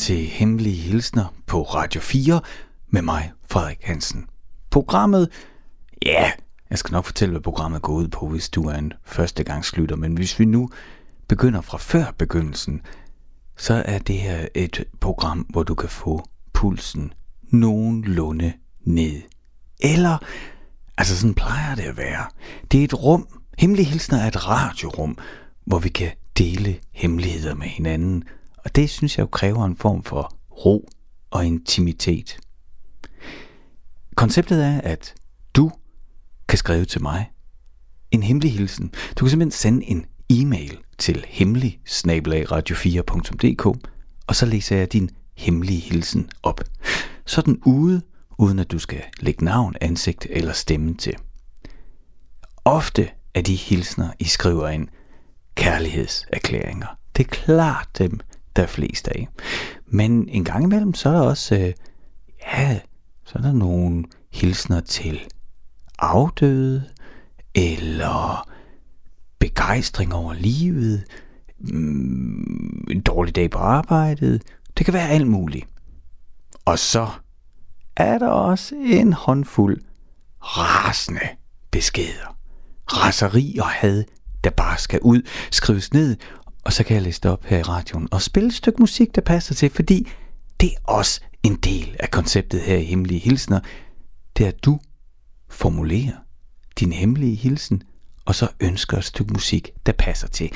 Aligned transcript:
til 0.00 0.26
Hemmelige 0.26 0.76
Hilsner 0.76 1.34
på 1.46 1.62
Radio 1.62 2.00
4 2.00 2.40
med 2.88 3.02
mig, 3.02 3.32
Frederik 3.50 3.78
Hansen. 3.82 4.26
Programmet, 4.70 5.28
ja, 6.06 6.30
jeg 6.70 6.78
skal 6.78 6.92
nok 6.92 7.04
fortælle, 7.04 7.30
hvad 7.30 7.40
programmet 7.40 7.82
går 7.82 7.92
ud 7.92 8.08
på, 8.08 8.28
hvis 8.28 8.48
du 8.48 8.68
er 8.68 8.74
en 8.74 8.92
førstegangslytter, 9.04 9.96
men 9.96 10.14
hvis 10.14 10.38
vi 10.38 10.44
nu 10.44 10.70
begynder 11.28 11.60
fra 11.60 11.78
før 11.78 12.04
begyndelsen, 12.18 12.82
så 13.56 13.82
er 13.86 13.98
det 13.98 14.18
her 14.18 14.46
et 14.54 14.84
program, 15.00 15.38
hvor 15.38 15.62
du 15.62 15.74
kan 15.74 15.88
få 15.88 16.24
pulsen 16.52 17.12
nogenlunde 17.42 18.52
ned. 18.84 19.22
Eller, 19.80 20.18
altså 20.98 21.16
sådan 21.16 21.34
plejer 21.34 21.74
det 21.74 21.82
at 21.82 21.96
være. 21.96 22.26
Det 22.72 22.80
er 22.80 22.84
et 22.84 23.02
rum, 23.02 23.28
Hemmelige 23.58 23.86
Hilsner 23.86 24.18
er 24.18 24.28
et 24.28 24.48
radiorum, 24.48 25.18
hvor 25.64 25.78
vi 25.78 25.88
kan 25.88 26.10
dele 26.38 26.76
hemmeligheder 26.92 27.54
med 27.54 27.66
hinanden, 27.66 28.24
og 28.64 28.76
det 28.76 28.90
synes 28.90 29.18
jeg 29.18 29.22
jo 29.22 29.28
kræver 29.28 29.64
en 29.64 29.76
form 29.76 30.02
for 30.02 30.34
ro 30.50 30.88
og 31.30 31.46
intimitet. 31.46 32.38
Konceptet 34.14 34.64
er, 34.64 34.80
at 34.80 35.14
du 35.54 35.70
kan 36.48 36.58
skrive 36.58 36.84
til 36.84 37.02
mig 37.02 37.30
en 38.10 38.22
hemmelig 38.22 38.52
hilsen. 38.52 38.92
Du 39.16 39.24
kan 39.24 39.30
simpelthen 39.30 39.50
sende 39.50 39.84
en 39.84 40.06
e-mail 40.30 40.78
til 40.98 41.24
hemmelig 41.28 41.80
radio4.dk 41.88 43.90
og 44.30 44.36
så 44.36 44.46
læser 44.46 44.76
jeg 44.76 44.92
din 44.92 45.10
hemmelige 45.36 45.80
hilsen 45.80 46.30
op. 46.42 46.60
Så 47.26 47.42
den 47.42 47.62
ude, 47.66 48.02
uden 48.38 48.58
at 48.58 48.70
du 48.70 48.78
skal 48.78 49.02
lægge 49.20 49.44
navn, 49.44 49.74
ansigt 49.80 50.26
eller 50.30 50.52
stemme 50.52 50.94
til. 50.94 51.14
Ofte 52.64 53.08
er 53.34 53.42
de 53.42 53.54
hilsner, 53.54 54.08
I 54.18 54.24
skriver 54.24 54.68
ind, 54.68 54.88
kærlighedserklæringer. 55.54 56.86
Det 57.16 57.26
er 57.26 57.30
klart 57.30 57.88
dem, 57.98 58.20
der 58.56 58.66
flest 58.66 59.08
af. 59.08 59.28
Men 59.86 60.28
en 60.28 60.44
gang 60.44 60.64
imellem, 60.64 60.94
så 60.94 61.08
er 61.08 61.12
der 61.12 61.20
også, 61.20 61.54
øh, 61.54 61.72
ja, 62.46 62.80
så 63.24 63.38
er 63.38 63.42
der 63.42 63.52
nogle 63.52 64.04
hilsner 64.32 64.80
til 64.80 65.20
afdøde, 65.98 66.84
eller 67.54 68.48
begejstring 69.38 70.14
over 70.14 70.34
livet, 70.34 71.04
mm, 71.58 72.86
en 72.90 73.00
dårlig 73.00 73.34
dag 73.34 73.50
på 73.50 73.58
arbejdet. 73.58 74.42
Det 74.78 74.84
kan 74.86 74.94
være 74.94 75.08
alt 75.08 75.26
muligt. 75.26 75.66
Og 76.64 76.78
så 76.78 77.08
er 77.96 78.18
der 78.18 78.28
også 78.28 78.74
en 78.74 79.12
håndfuld 79.12 79.80
rasende 80.40 81.28
beskeder. 81.70 82.36
Raseri 82.86 83.58
og 83.60 83.68
had, 83.68 84.04
der 84.44 84.50
bare 84.50 84.78
skal 84.78 85.00
ud, 85.02 85.22
skrives 85.50 85.92
ned, 85.92 86.16
og 86.64 86.72
så 86.72 86.84
kan 86.84 86.94
jeg 86.94 87.02
læse 87.02 87.20
det 87.20 87.30
op 87.30 87.44
her 87.44 87.58
i 87.58 87.62
radioen 87.62 88.08
og 88.10 88.22
spille 88.22 88.46
et 88.46 88.54
stykke 88.54 88.80
musik, 88.80 89.14
der 89.14 89.20
passer 89.20 89.54
til, 89.54 89.70
fordi 89.70 90.08
det 90.60 90.66
er 90.66 90.92
også 90.92 91.20
en 91.42 91.56
del 91.56 91.96
af 92.00 92.10
konceptet 92.10 92.60
her 92.60 92.76
i 92.76 92.84
Hemmelige 92.84 93.20
Hilsner. 93.20 93.60
Det 94.36 94.44
er, 94.44 94.48
at 94.48 94.64
du 94.64 94.78
formulerer 95.48 96.16
din 96.80 96.92
hemmelige 96.92 97.34
hilsen, 97.34 97.82
og 98.24 98.34
så 98.34 98.48
ønsker 98.60 98.98
et 98.98 99.04
stykke 99.04 99.32
musik, 99.32 99.70
der 99.86 99.92
passer 99.92 100.28
til. 100.28 100.50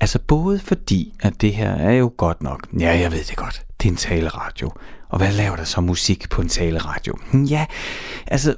Altså 0.00 0.18
både 0.18 0.58
fordi, 0.58 1.14
at 1.20 1.40
det 1.40 1.54
her 1.54 1.70
er 1.70 1.92
jo 1.92 2.12
godt 2.16 2.42
nok, 2.42 2.66
ja, 2.80 2.98
jeg 2.98 3.12
ved 3.12 3.24
det 3.24 3.36
godt, 3.36 3.66
det 3.82 3.88
er 3.88 3.92
en 3.92 3.96
taleradio. 3.96 4.70
Og 5.08 5.18
hvad 5.18 5.32
laver 5.32 5.56
der 5.56 5.64
så 5.64 5.80
musik 5.80 6.30
på 6.30 6.42
en 6.42 6.48
taleradio? 6.48 7.14
Hm, 7.32 7.44
ja, 7.44 7.66
altså, 8.26 8.54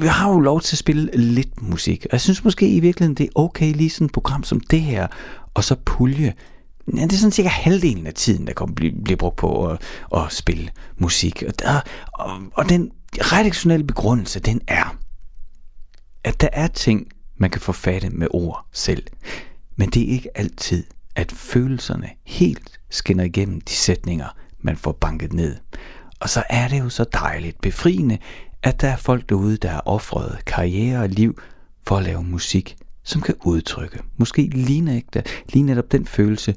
vi 0.00 0.06
har 0.06 0.30
jo 0.30 0.40
lov 0.40 0.60
til 0.60 0.74
at 0.74 0.78
spille 0.78 1.10
lidt 1.14 1.62
musik. 1.62 2.04
Og 2.04 2.12
jeg 2.12 2.20
synes 2.20 2.44
måske 2.44 2.68
i 2.68 2.80
virkeligheden, 2.80 3.14
det 3.14 3.24
er 3.24 3.30
okay 3.34 3.72
lige 3.72 3.90
sådan 3.90 4.04
et 4.04 4.12
program 4.12 4.44
som 4.44 4.60
det 4.60 4.80
her, 4.80 5.06
og 5.54 5.64
så 5.64 5.76
pulje. 5.84 6.34
Ja, 6.96 7.02
det 7.02 7.12
er 7.12 7.16
sådan 7.16 7.32
cirka 7.32 7.48
halvdelen 7.48 8.06
af 8.06 8.14
tiden, 8.14 8.46
der 8.46 8.52
kommer 8.52 8.74
blive, 8.74 8.92
bliver 9.04 9.16
brugt 9.16 9.36
på 9.36 9.66
at, 9.66 9.82
at 10.16 10.32
spille 10.32 10.70
musik. 10.98 11.42
Og, 11.48 11.58
der, 11.58 11.80
og, 12.12 12.30
og 12.54 12.68
den 12.68 12.90
redaktionelle 13.18 13.86
begrundelse, 13.86 14.40
den 14.40 14.60
er, 14.68 14.96
at 16.24 16.40
der 16.40 16.48
er 16.52 16.66
ting, 16.66 17.06
man 17.36 17.50
kan 17.50 17.60
forfatte 17.60 18.10
med 18.10 18.26
ord 18.30 18.66
selv. 18.72 19.06
Men 19.76 19.90
det 19.90 20.02
er 20.02 20.12
ikke 20.12 20.38
altid, 20.38 20.84
at 21.16 21.32
følelserne 21.32 22.10
helt 22.24 22.80
skinner 22.90 23.24
igennem 23.24 23.60
de 23.60 23.72
sætninger, 23.72 24.28
man 24.60 24.76
får 24.76 24.92
banket 24.92 25.32
ned. 25.32 25.56
Og 26.20 26.28
så 26.28 26.42
er 26.50 26.68
det 26.68 26.78
jo 26.78 26.88
så 26.88 27.04
dejligt 27.12 27.60
befriende, 27.60 28.18
at 28.62 28.80
der 28.80 28.88
er 28.88 28.96
folk 28.96 29.28
derude, 29.28 29.56
der 29.56 29.68
har 29.68 29.82
offret 29.86 30.44
karriere 30.44 31.00
og 31.00 31.08
liv 31.08 31.40
for 31.86 31.96
at 31.96 32.02
lave 32.02 32.22
musik, 32.22 32.76
som 33.04 33.20
kan 33.20 33.34
udtrykke, 33.44 34.00
måske 34.16 34.50
lige, 34.52 34.80
nægte, 34.80 35.22
lige 35.52 35.62
netop 35.62 35.92
den 35.92 36.06
følelse, 36.06 36.54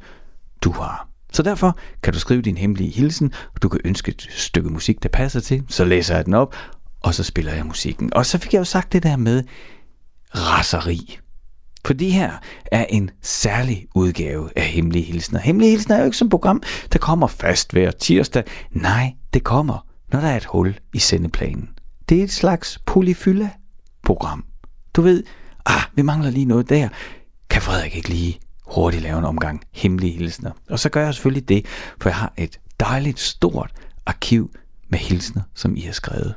du 0.62 0.72
har. 0.72 1.10
Så 1.34 1.44
derfor 1.44 1.78
kan 2.04 2.14
du 2.14 2.20
skrive 2.20 2.42
din 2.42 2.58
hemmelige 2.58 2.92
hilsen, 2.92 3.34
og 3.56 3.62
du 3.62 3.70
kan 3.70 3.80
ønske 3.86 4.10
et 4.12 4.28
stykke 4.32 4.70
musik, 4.70 5.04
der 5.04 5.10
passer 5.10 5.40
til, 5.40 5.64
så 5.70 5.86
læser 5.86 6.16
jeg 6.16 6.26
den 6.26 6.34
op, 6.34 6.56
og 7.02 7.14
så 7.14 7.24
spiller 7.24 7.54
jeg 7.54 7.66
musikken. 7.66 8.14
Og 8.14 8.26
så 8.26 8.38
fik 8.38 8.54
jeg 8.54 8.60
jo 8.60 8.64
sagt 8.64 8.94
det 8.94 9.04
der 9.04 9.18
med 9.18 9.44
raseri. 10.36 11.20
For 11.86 11.94
det 11.94 12.12
her 12.12 12.32
er 12.72 12.86
en 12.90 13.10
særlig 13.22 13.88
udgave 13.96 14.50
af 14.56 14.64
Hemmelige 14.64 15.04
Hilsner. 15.04 15.40
Hemmelige 15.40 15.72
Hilsner 15.72 15.96
er 15.96 16.00
jo 16.00 16.06
ikke 16.06 16.18
som 16.18 16.30
program, 16.30 16.64
der 16.94 17.00
kommer 17.00 17.28
fast 17.28 17.72
hver 17.72 17.92
tirsdag. 17.92 18.44
Nej, 18.72 19.14
det 19.34 19.44
kommer, 19.44 19.88
når 20.12 20.20
der 20.20 20.28
er 20.28 20.38
et 20.38 20.46
hul 20.46 20.80
i 20.94 21.00
sendeplanen. 21.00 21.70
Det 22.10 22.20
er 22.20 22.24
et 22.24 22.32
slags 22.32 22.80
polyfylla-program. 22.86 24.46
Du 24.96 25.02
ved, 25.02 25.24
ah, 25.66 25.82
vi 25.96 26.02
mangler 26.02 26.30
lige 26.30 26.46
noget 26.46 26.70
der. 26.70 26.90
Kan 27.50 27.62
Frederik 27.62 27.96
ikke 27.96 28.10
lige 28.10 28.40
hurtigt 28.66 29.04
lave 29.04 29.20
en 29.20 29.26
omgang 29.26 29.62
hemmelige 29.72 30.18
hilsner? 30.18 30.52
Og 30.70 30.80
så 30.80 30.90
gør 30.90 31.06
jeg 31.06 31.14
selvfølgelig 31.14 31.50
det, 31.50 31.66
for 32.02 32.10
jeg 32.10 32.16
har 32.16 32.34
et 32.38 32.60
dejligt 32.80 33.20
stort 33.20 33.72
arkiv 34.06 34.52
med 34.90 35.00
hilsner, 35.00 35.42
som 35.54 35.76
I 35.76 35.82
har 35.82 35.94
skrevet. 35.94 36.36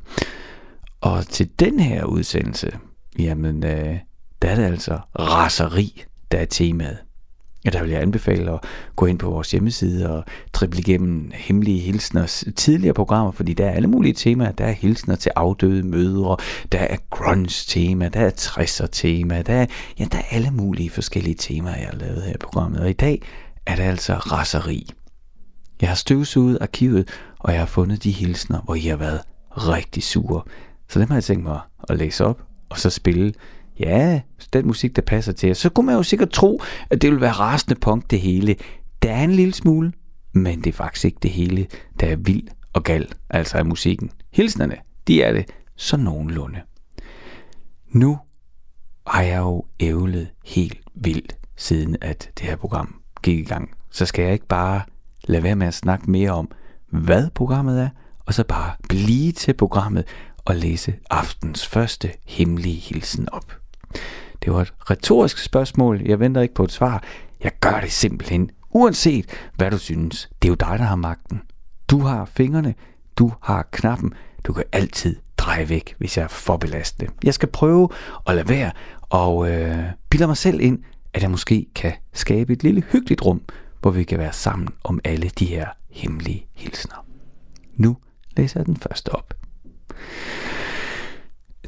Og 1.00 1.26
til 1.26 1.50
den 1.58 1.80
her 1.80 2.04
udsendelse, 2.04 2.78
jamen, 3.18 3.64
øh, 3.64 3.98
der 4.42 4.48
er 4.48 4.54
det 4.54 4.64
altså 4.64 4.98
raseri, 5.18 6.04
der 6.32 6.38
er 6.38 6.44
temaet. 6.44 6.98
Ja, 7.66 7.70
der 7.70 7.82
vil 7.82 7.90
jeg 7.90 8.02
anbefale 8.02 8.52
at 8.52 8.60
gå 8.96 9.06
ind 9.06 9.18
på 9.18 9.30
vores 9.30 9.50
hjemmeside 9.50 10.16
og 10.16 10.24
trippe 10.52 10.78
igennem 10.78 11.30
hemmelige 11.34 11.80
hilsners 11.80 12.44
tidligere 12.56 12.94
programmer, 12.94 13.32
fordi 13.32 13.52
der 13.54 13.66
er 13.66 13.70
alle 13.70 13.88
mulige 13.88 14.12
temaer. 14.12 14.52
Der 14.52 14.64
er 14.64 14.72
hilsner 14.72 15.16
til 15.16 15.32
afdøde 15.36 15.82
mødre, 15.82 16.36
der 16.72 16.78
er 16.78 16.96
grunge 17.10 17.48
tema, 17.66 18.08
der 18.08 18.20
er 18.20 18.30
60'er 18.30 18.86
tema, 18.92 19.42
der 19.42 19.54
er, 19.54 19.66
ja, 19.98 20.04
der 20.12 20.18
er 20.18 20.22
alle 20.30 20.50
mulige 20.50 20.90
forskellige 20.90 21.34
temaer, 21.34 21.76
jeg 21.76 21.86
har 21.86 21.98
lavet 21.98 22.22
her 22.22 22.34
i 22.34 22.38
programmet. 22.40 22.80
Og 22.80 22.90
i 22.90 22.92
dag 22.92 23.22
er 23.66 23.76
det 23.76 23.82
altså 23.82 24.14
raseri. 24.14 24.90
Jeg 25.80 25.88
har 25.88 25.96
støvsuget 25.96 26.58
arkivet, 26.60 27.08
og 27.38 27.52
jeg 27.52 27.60
har 27.60 27.66
fundet 27.66 28.04
de 28.04 28.10
hilsner, 28.10 28.60
hvor 28.60 28.74
I 28.74 28.80
har 28.80 28.96
været 28.96 29.20
rigtig 29.50 30.02
sure. 30.02 30.42
Så 30.88 31.00
dem 31.00 31.08
har 31.08 31.16
jeg 31.16 31.24
tænkt 31.24 31.44
mig 31.44 31.60
at 31.88 31.96
læse 31.96 32.24
op, 32.24 32.42
og 32.68 32.78
så 32.78 32.90
spille 32.90 33.32
Ja, 33.80 34.20
den 34.52 34.66
musik, 34.66 34.96
der 34.96 35.02
passer 35.02 35.32
til 35.32 35.56
Så 35.56 35.70
kunne 35.70 35.86
man 35.86 35.94
jo 35.94 36.02
sikkert 36.02 36.30
tro, 36.30 36.62
at 36.90 37.02
det 37.02 37.10
ville 37.10 37.20
være 37.20 37.32
rasende 37.32 37.80
punk 37.80 38.10
det 38.10 38.20
hele. 38.20 38.56
Der 39.02 39.12
er 39.12 39.24
en 39.24 39.32
lille 39.32 39.54
smule, 39.54 39.92
men 40.32 40.58
det 40.58 40.66
er 40.66 40.76
faktisk 40.76 41.04
ikke 41.04 41.18
det 41.22 41.30
hele, 41.30 41.66
der 42.00 42.06
er 42.06 42.16
vild 42.16 42.48
og 42.72 42.82
gal, 42.82 43.08
altså 43.30 43.58
af 43.58 43.64
musikken. 43.64 44.10
Hilsnerne, 44.32 44.76
de 45.06 45.22
er 45.22 45.32
det 45.32 45.50
så 45.76 45.96
nogenlunde. 45.96 46.60
Nu 47.88 48.18
har 49.06 49.22
jeg 49.22 49.38
jo 49.38 49.64
ævlet 49.80 50.28
helt 50.44 50.80
vildt, 50.94 51.36
siden 51.56 51.96
at 52.00 52.30
det 52.38 52.46
her 52.46 52.56
program 52.56 53.00
gik 53.22 53.38
i 53.38 53.44
gang. 53.44 53.70
Så 53.90 54.06
skal 54.06 54.22
jeg 54.22 54.32
ikke 54.32 54.46
bare 54.46 54.82
lade 55.24 55.42
være 55.42 55.56
med 55.56 55.66
at 55.66 55.74
snakke 55.74 56.10
mere 56.10 56.30
om, 56.30 56.50
hvad 56.88 57.30
programmet 57.30 57.80
er, 57.80 57.88
og 58.26 58.34
så 58.34 58.44
bare 58.44 58.72
blive 58.88 59.32
til 59.32 59.54
programmet 59.54 60.04
og 60.44 60.56
læse 60.56 60.94
aftens 61.10 61.66
første 61.66 62.10
hemmelige 62.26 62.76
hilsen 62.76 63.28
op. 63.32 63.52
Det 64.44 64.52
var 64.52 64.60
et 64.60 64.74
retorisk 64.90 65.38
spørgsmål. 65.38 66.02
Jeg 66.04 66.20
venter 66.20 66.40
ikke 66.40 66.54
på 66.54 66.64
et 66.64 66.72
svar. 66.72 67.04
Jeg 67.42 67.52
gør 67.60 67.80
det 67.80 67.92
simpelthen, 67.92 68.50
uanset 68.70 69.26
hvad 69.54 69.70
du 69.70 69.78
synes. 69.78 70.30
Det 70.42 70.48
er 70.48 70.50
jo 70.50 70.54
dig, 70.54 70.78
der 70.78 70.84
har 70.84 70.96
magten. 70.96 71.42
Du 71.90 72.00
har 72.00 72.24
fingrene. 72.24 72.74
Du 73.16 73.32
har 73.42 73.68
knappen. 73.70 74.14
Du 74.44 74.52
kan 74.52 74.64
altid 74.72 75.16
dreje 75.38 75.68
væk, 75.68 75.94
hvis 75.98 76.16
jeg 76.16 76.24
er 76.24 76.28
for 76.28 76.56
belastende. 76.56 77.12
Jeg 77.24 77.34
skal 77.34 77.48
prøve 77.48 77.88
at 78.26 78.34
lade 78.34 78.48
være 78.48 78.72
og 79.00 79.50
øh, 79.50 79.84
bilde 80.10 80.26
mig 80.26 80.36
selv 80.36 80.60
ind, 80.60 80.78
at 81.14 81.22
jeg 81.22 81.30
måske 81.30 81.66
kan 81.74 81.92
skabe 82.12 82.52
et 82.52 82.62
lille 82.62 82.84
hyggeligt 82.92 83.24
rum, 83.24 83.42
hvor 83.80 83.90
vi 83.90 84.04
kan 84.04 84.18
være 84.18 84.32
sammen 84.32 84.68
om 84.84 85.00
alle 85.04 85.28
de 85.28 85.46
her 85.46 85.66
hemmelige 85.90 86.46
hilsner. 86.54 87.06
Nu 87.74 87.96
læser 88.36 88.60
jeg 88.60 88.66
den 88.66 88.76
første 88.76 89.08
op. 89.08 89.34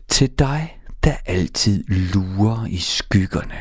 Til 0.09 0.39
dig, 0.39 0.78
der 1.05 1.17
altid 1.27 1.85
lurer 1.89 2.67
i 2.67 2.77
skyggerne. 2.77 3.61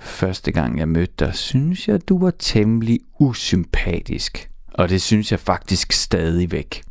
Første 0.00 0.52
gang 0.52 0.78
jeg 0.78 0.88
mødte 0.88 1.14
dig, 1.18 1.34
synes 1.34 1.88
jeg, 1.88 2.08
du 2.08 2.18
var 2.18 2.32
temmelig 2.38 3.00
usympatisk. 3.20 4.50
Og 4.74 4.88
det 4.88 5.02
synes 5.02 5.30
jeg 5.30 5.40
faktisk 5.40 5.92
stadigvæk. 5.92 6.82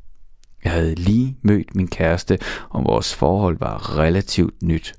Jeg 0.63 0.71
havde 0.71 0.95
lige 0.95 1.37
mødt 1.41 1.75
min 1.75 1.87
kæreste, 1.87 2.39
og 2.69 2.83
vores 2.83 3.15
forhold 3.15 3.59
var 3.59 3.97
relativt 3.97 4.63
nyt. 4.63 4.93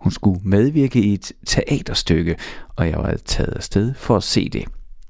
Hun 0.00 0.12
skulle 0.12 0.40
medvirke 0.44 1.00
i 1.00 1.14
et 1.14 1.32
teaterstykke, 1.46 2.36
og 2.76 2.88
jeg 2.88 2.98
var 2.98 3.16
taget 3.24 3.52
afsted 3.52 3.94
for 3.94 4.16
at 4.16 4.22
se 4.22 4.48
det. 4.48 4.64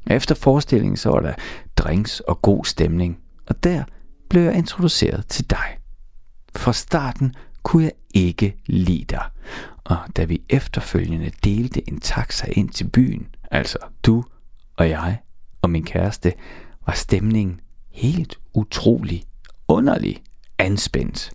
Efter 0.06 0.34
forestillingen 0.34 0.96
så 0.96 1.10
var 1.10 1.20
der 1.20 1.34
drinks 1.76 2.20
og 2.20 2.42
god 2.42 2.64
stemning, 2.64 3.18
og 3.46 3.64
der 3.64 3.84
blev 4.30 4.42
jeg 4.42 4.54
introduceret 4.54 5.26
til 5.26 5.50
dig. 5.50 5.78
Fra 6.56 6.72
starten 6.72 7.34
kunne 7.64 7.84
jeg 7.84 7.92
ikke 8.14 8.56
lide 8.66 9.04
dig, 9.04 9.24
og 9.84 9.96
da 10.16 10.24
vi 10.24 10.42
efterfølgende 10.48 11.30
delte 11.44 11.88
en 11.88 12.00
taxa 12.00 12.46
ind 12.52 12.70
til 12.70 12.88
byen, 12.88 13.26
altså 13.50 13.78
du 14.02 14.24
og 14.76 14.90
jeg 14.90 15.18
og 15.62 15.70
min 15.70 15.84
kæreste, 15.84 16.32
var 16.86 16.92
stemningen 16.92 17.60
helt 17.90 18.38
utrolig 18.54 19.24
underlig 19.68 20.22
anspændt. 20.58 21.32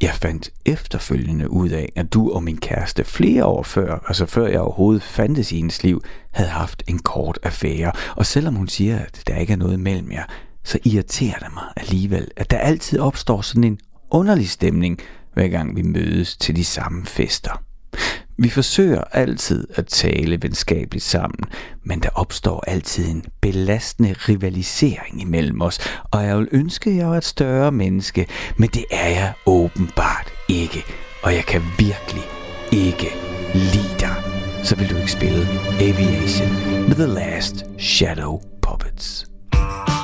Jeg 0.00 0.14
fandt 0.14 0.50
efterfølgende 0.66 1.50
ud 1.50 1.68
af, 1.68 1.92
at 1.96 2.12
du 2.12 2.32
og 2.32 2.42
min 2.42 2.58
kæreste 2.58 3.04
flere 3.04 3.44
år 3.44 3.62
før, 3.62 4.04
altså 4.08 4.26
før 4.26 4.46
jeg 4.46 4.60
overhovedet 4.60 5.02
fandtes 5.02 5.52
i 5.52 5.56
hendes 5.56 5.82
liv, 5.82 6.02
havde 6.30 6.50
haft 6.50 6.82
en 6.88 6.98
kort 6.98 7.38
affære. 7.42 7.92
Og 8.16 8.26
selvom 8.26 8.54
hun 8.54 8.68
siger, 8.68 8.98
at 8.98 9.22
der 9.26 9.36
ikke 9.36 9.52
er 9.52 9.56
noget 9.56 9.80
mellem 9.80 10.12
jer, 10.12 10.24
så 10.64 10.78
irriterer 10.84 11.38
det 11.38 11.54
mig 11.54 11.64
alligevel, 11.76 12.28
at 12.36 12.50
der 12.50 12.58
altid 12.58 12.98
opstår 12.98 13.40
sådan 13.40 13.64
en 13.64 13.78
underlig 14.12 14.50
stemning, 14.50 14.98
hver 15.34 15.48
gang 15.48 15.76
vi 15.76 15.82
mødes 15.82 16.36
til 16.36 16.56
de 16.56 16.64
samme 16.64 17.06
fester. 17.06 17.62
Vi 18.38 18.48
forsøger 18.48 19.00
altid 19.12 19.66
at 19.74 19.86
tale 19.86 20.42
venskabeligt 20.42 21.04
sammen, 21.04 21.44
men 21.84 22.00
der 22.00 22.08
opstår 22.14 22.64
altid 22.66 23.08
en 23.08 23.24
belastende 23.40 24.12
rivalisering 24.12 25.20
imellem 25.20 25.62
os, 25.62 25.78
og 26.10 26.24
jeg 26.24 26.38
vil 26.38 26.48
ønske, 26.52 26.90
at 26.90 26.96
jeg 26.96 27.08
var 27.08 27.16
et 27.16 27.24
større 27.24 27.72
menneske, 27.72 28.26
men 28.56 28.68
det 28.68 28.84
er 28.90 29.08
jeg 29.08 29.32
åbenbart 29.46 30.32
ikke, 30.48 30.84
og 31.22 31.34
jeg 31.34 31.44
kan 31.44 31.62
virkelig 31.78 32.24
ikke 32.72 33.08
lide 33.54 34.00
dig. 34.00 34.14
Så 34.64 34.76
vil 34.76 34.90
du 34.90 34.96
ikke 34.96 35.12
spille 35.12 35.46
Aviation 35.80 36.52
med 36.88 36.94
The 36.94 37.06
Last 37.06 37.64
Shadow 37.78 38.40
Puppets. 38.62 39.26
Så 39.52 40.01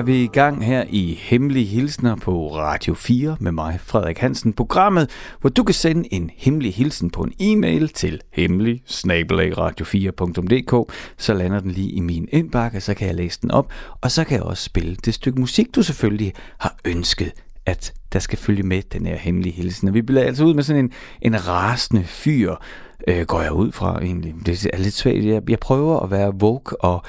er 0.00 0.04
vi 0.04 0.24
i 0.24 0.26
gang 0.26 0.64
her 0.64 0.84
i 0.88 1.18
Hemmelige 1.20 1.64
Hilsner 1.64 2.16
på 2.16 2.56
Radio 2.56 2.94
4 2.94 3.36
med 3.40 3.52
mig, 3.52 3.80
Frederik 3.80 4.18
Hansen. 4.18 4.52
Programmet, 4.52 5.10
hvor 5.40 5.50
du 5.50 5.64
kan 5.64 5.74
sende 5.74 6.14
en 6.14 6.30
hemmelig 6.36 6.74
hilsen 6.74 7.10
på 7.10 7.22
en 7.22 7.32
e-mail 7.40 7.88
til 7.88 8.20
hemmelig 8.32 8.82
radio4.dk. 8.88 10.92
Så 11.18 11.34
lander 11.34 11.60
den 11.60 11.70
lige 11.70 11.90
i 11.90 12.00
min 12.00 12.28
indbakke, 12.32 12.80
så 12.80 12.94
kan 12.94 13.06
jeg 13.06 13.14
læse 13.14 13.38
den 13.42 13.50
op, 13.50 13.72
og 14.00 14.10
så 14.10 14.24
kan 14.24 14.36
jeg 14.36 14.42
også 14.42 14.64
spille 14.64 14.96
det 14.96 15.14
stykke 15.14 15.40
musik, 15.40 15.74
du 15.74 15.82
selvfølgelig 15.82 16.32
har 16.58 16.76
ønsket 16.84 17.32
at 17.66 17.92
der 18.12 18.18
skal 18.18 18.38
følge 18.38 18.62
med 18.62 18.82
den 18.82 19.06
her 19.06 19.16
hemmelige 19.16 19.52
hilsen. 19.52 19.94
vi 19.94 20.02
bliver 20.02 20.22
altså 20.22 20.44
ud 20.44 20.54
med 20.54 20.62
sådan 20.62 20.84
en, 20.84 20.92
en 21.22 21.48
rasende 21.48 22.04
fyr, 22.04 22.54
øh, 23.08 23.26
går 23.26 23.42
jeg 23.42 23.52
ud 23.52 23.72
fra 23.72 24.02
egentlig. 24.02 24.34
Det 24.46 24.66
er 24.72 24.78
lidt 24.78 24.94
svært. 24.94 25.24
Jeg, 25.24 25.50
jeg 25.50 25.58
prøver 25.58 26.00
at 26.00 26.10
være 26.10 26.34
woke 26.34 26.84
og 26.84 27.04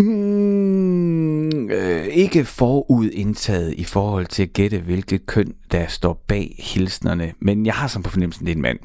Mm, 0.00 1.21
øh, 1.52 2.06
ikke 2.06 2.44
forudindtaget 2.44 3.74
i 3.76 3.84
forhold 3.84 4.26
til 4.26 4.42
at 4.42 4.52
gætte, 4.52 4.78
hvilket 4.78 5.26
køn, 5.26 5.54
der 5.72 5.86
står 5.86 6.24
bag 6.26 6.54
hilsnerne. 6.58 7.32
Men 7.40 7.66
jeg 7.66 7.74
har 7.74 7.88
som 7.88 8.02
på 8.02 8.10
fornemmelsen, 8.10 8.46
det 8.46 8.52
er 8.52 8.56
en 8.56 8.62
mand 8.62 8.78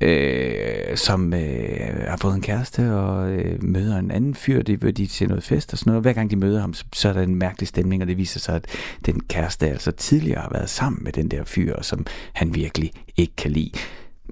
øh, 0.00 0.96
som 0.96 1.34
øh, 1.34 2.08
har 2.08 2.16
fået 2.16 2.34
en 2.34 2.40
kæreste 2.40 2.94
og 2.94 3.30
øh, 3.30 3.64
møder 3.64 3.98
en 3.98 4.10
anden 4.10 4.34
fyr. 4.34 4.62
Det 4.62 4.82
vil 4.82 4.96
de 4.96 5.06
til 5.06 5.28
noget 5.28 5.44
fest 5.44 5.72
og 5.72 5.78
sådan 5.78 5.90
noget. 5.90 6.04
Hver 6.04 6.12
gang 6.12 6.30
de 6.30 6.36
møder 6.36 6.60
ham, 6.60 6.74
så, 6.74 6.84
så 6.92 7.08
er 7.08 7.12
der 7.12 7.22
en 7.22 7.34
mærkelig 7.34 7.68
stemning, 7.68 8.02
og 8.02 8.08
det 8.08 8.16
viser 8.16 8.40
sig, 8.40 8.56
at 8.56 8.66
den 9.06 9.20
kæreste 9.20 9.68
altså 9.68 9.90
tidligere 9.90 10.40
har 10.40 10.50
været 10.52 10.70
sammen 10.70 11.04
med 11.04 11.12
den 11.12 11.28
der 11.28 11.44
fyr, 11.44 11.82
som 11.82 12.06
han 12.32 12.54
virkelig 12.54 12.92
ikke 13.16 13.36
kan 13.36 13.50
lide. 13.50 13.70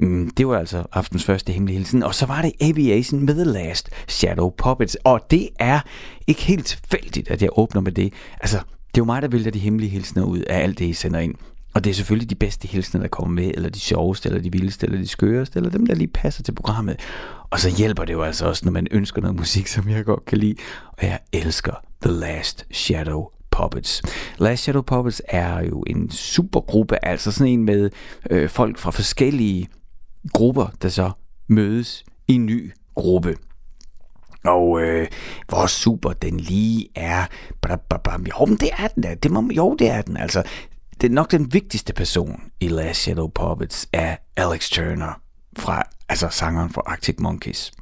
Mm, 0.00 0.30
det 0.30 0.48
var 0.48 0.58
altså 0.58 0.84
aftens 0.92 1.24
første 1.24 1.52
hemmelige 1.52 1.76
hilsen. 1.76 2.02
Og 2.02 2.14
så 2.14 2.26
var 2.26 2.42
det 2.42 2.52
Aviation 2.60 3.24
med 3.24 3.34
The 3.34 3.44
Last 3.44 3.90
Shadow 4.08 4.50
Puppets. 4.50 4.96
Og 5.04 5.20
det 5.30 5.48
er 5.58 5.80
ikke 6.26 6.42
helt 6.42 6.66
tilfældigt, 6.66 7.30
at 7.30 7.42
jeg 7.42 7.50
åbner 7.52 7.80
med 7.80 7.92
det. 7.92 8.12
Altså, 8.40 8.56
det 8.58 9.00
er 9.00 9.02
jo 9.02 9.04
mig, 9.04 9.22
der 9.22 9.28
vælger 9.28 9.50
de 9.50 9.58
hemmelige 9.58 9.90
hilsner 9.90 10.24
ud 10.24 10.38
af 10.38 10.62
alt 10.62 10.78
det, 10.78 10.84
I 10.84 10.92
sender 10.92 11.20
ind. 11.20 11.34
Og 11.74 11.84
det 11.84 11.90
er 11.90 11.94
selvfølgelig 11.94 12.30
de 12.30 12.34
bedste 12.34 12.68
hilsner, 12.68 13.00
der 13.00 13.08
kommer 13.08 13.34
med, 13.34 13.50
eller 13.54 13.70
de 13.70 13.80
sjoveste, 13.80 14.28
eller 14.28 14.42
de 14.42 14.52
vildeste, 14.52 14.86
eller 14.86 14.98
de 14.98 15.08
skøreste, 15.08 15.56
eller 15.56 15.70
dem, 15.70 15.86
der 15.86 15.94
lige 15.94 16.08
passer 16.08 16.42
til 16.42 16.52
programmet. 16.52 16.96
Og 17.50 17.60
så 17.60 17.70
hjælper 17.76 18.04
det 18.04 18.12
jo 18.12 18.22
altså 18.22 18.46
også, 18.46 18.64
når 18.64 18.72
man 18.72 18.86
ønsker 18.90 19.20
noget 19.20 19.36
musik, 19.36 19.66
som 19.66 19.88
jeg 19.88 20.04
godt 20.04 20.24
kan 20.24 20.38
lide. 20.38 20.54
Og 20.86 21.06
jeg 21.06 21.18
elsker 21.32 21.72
The 22.02 22.12
Last 22.12 22.66
Shadow 22.70 23.26
Puppets. 23.50 24.02
Last 24.38 24.62
Shadow 24.62 24.82
Puppets 24.82 25.22
er 25.28 25.64
jo 25.64 25.84
en 25.86 26.10
supergruppe, 26.10 27.04
altså 27.04 27.32
sådan 27.32 27.52
en 27.52 27.64
med 27.64 27.90
øh, 28.30 28.48
folk 28.48 28.78
fra 28.78 28.90
forskellige 28.90 29.68
grupper, 30.32 30.66
der 30.82 30.88
så 30.88 31.10
mødes 31.48 32.04
i 32.28 32.34
en 32.34 32.46
ny 32.46 32.72
gruppe. 32.94 33.36
Og 34.44 34.82
øh, 34.82 35.08
hvor 35.48 35.66
super 35.66 36.12
den 36.12 36.40
lige 36.40 36.88
er. 36.94 37.26
Jo, 38.40 38.44
men 38.44 38.56
det 38.56 38.70
er 38.78 38.88
den 38.88 39.02
da. 39.02 39.14
Det 39.14 39.30
må, 39.30 39.50
jo, 39.56 39.76
det 39.78 39.90
er 39.90 40.02
den. 40.02 40.16
Altså, 40.16 40.42
det 41.00 41.10
er 41.10 41.14
nok 41.14 41.30
den 41.30 41.52
vigtigste 41.52 41.92
person 41.92 42.42
i 42.60 42.68
Last 42.68 43.00
Shadow 43.00 43.28
Puppets 43.28 43.88
er 43.92 44.16
Alex 44.36 44.70
Turner, 44.70 45.20
fra, 45.58 45.82
altså 46.08 46.28
sangeren 46.30 46.70
for 46.70 46.82
Arctic 46.86 47.16
Monkeys. 47.18 47.72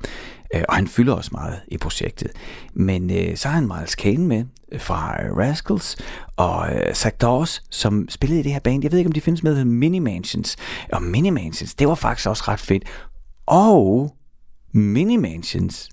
Øh, 0.55 0.63
og 0.69 0.75
han 0.75 0.89
fylder 0.89 1.15
også 1.15 1.31
meget 1.33 1.61
i 1.69 1.79
projektet. 1.79 2.31
Men 2.75 3.11
øh, 3.11 3.37
så 3.37 3.49
har 3.49 3.55
han 3.55 3.67
Miles 3.67 3.95
Kane 3.95 4.27
med 4.27 4.45
fra 4.79 5.25
øh, 5.25 5.37
Rascals, 5.37 5.97
og 6.37 6.75
øh, 6.75 6.95
Zach 6.95 7.17
Dawes, 7.21 7.63
som 7.71 8.09
spillede 8.09 8.41
i 8.41 8.43
det 8.43 8.53
her 8.53 8.61
band. 8.61 8.83
Jeg 8.83 8.93
ved 8.93 8.99
ikke, 8.99 9.09
om 9.09 9.13
de 9.13 9.21
findes 9.21 9.43
med, 9.43 9.65
Mini 9.65 9.99
Mansions. 9.99 10.57
Og 10.93 11.03
Mini 11.03 11.31
Mansions, 11.31 11.75
det 11.75 11.89
var 11.89 11.95
faktisk 11.95 12.29
også 12.29 12.45
ret 12.49 12.61
fedt. 12.61 12.85
Og 13.47 14.17
Mini 14.73 15.17
Mansions 15.17 15.89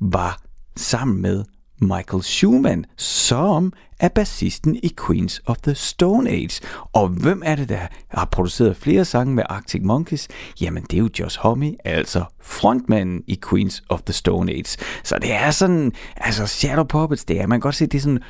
var 0.00 0.42
sammen 0.76 1.22
med 1.22 1.44
Michael 1.80 2.22
Schumann, 2.22 2.84
som 2.96 3.72
er 4.00 4.08
bassisten 4.08 4.76
i 4.82 4.94
Queens 5.06 5.42
of 5.46 5.56
the 5.56 5.74
Stone 5.74 6.30
Age. 6.30 6.60
Og 6.92 7.08
hvem 7.08 7.42
er 7.44 7.56
det, 7.56 7.68
der 7.68 7.86
har 8.08 8.24
produceret 8.24 8.76
flere 8.76 9.04
sange 9.04 9.34
med 9.34 9.44
Arctic 9.48 9.82
Monkeys? 9.84 10.28
Jamen, 10.60 10.82
det 10.82 10.92
er 10.92 10.98
jo 10.98 11.08
Josh 11.18 11.38
Homme, 11.38 11.74
altså 11.84 12.24
frontmanden 12.40 13.22
i 13.26 13.40
Queens 13.50 13.82
of 13.88 14.02
the 14.02 14.12
Stone 14.12 14.52
Age. 14.52 14.78
Så 15.04 15.18
det 15.22 15.32
er 15.32 15.50
sådan, 15.50 15.92
altså 16.16 16.46
Shadow 16.46 16.84
Puppets, 16.84 17.24
det 17.24 17.40
er, 17.40 17.46
man 17.46 17.60
kan 17.60 17.62
godt 17.62 17.74
se, 17.74 17.86
det 17.86 17.98
er 17.98 18.02
sådan, 18.02 18.22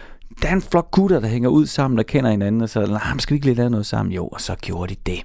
der 0.43 0.49
er 0.49 0.53
en 0.53 0.62
flok 0.62 0.91
gutter, 0.91 1.21
der 1.21 1.29
hænger 1.29 1.49
ud 1.49 1.67
sammen, 1.67 1.99
der 1.99 2.05
kender 2.05 2.31
hinanden, 2.31 2.62
og 2.62 2.69
så, 2.69 2.87
nah, 2.87 3.19
skal 3.19 3.35
vi 3.35 3.37
ikke 3.37 3.47
lige 3.47 3.57
lave 3.57 3.71
noget 3.71 3.87
sammen? 3.87 4.12
Jo, 4.12 4.26
og 4.26 4.41
så 4.41 4.55
gjorde 4.55 4.95
de 4.95 5.00
det. 5.07 5.23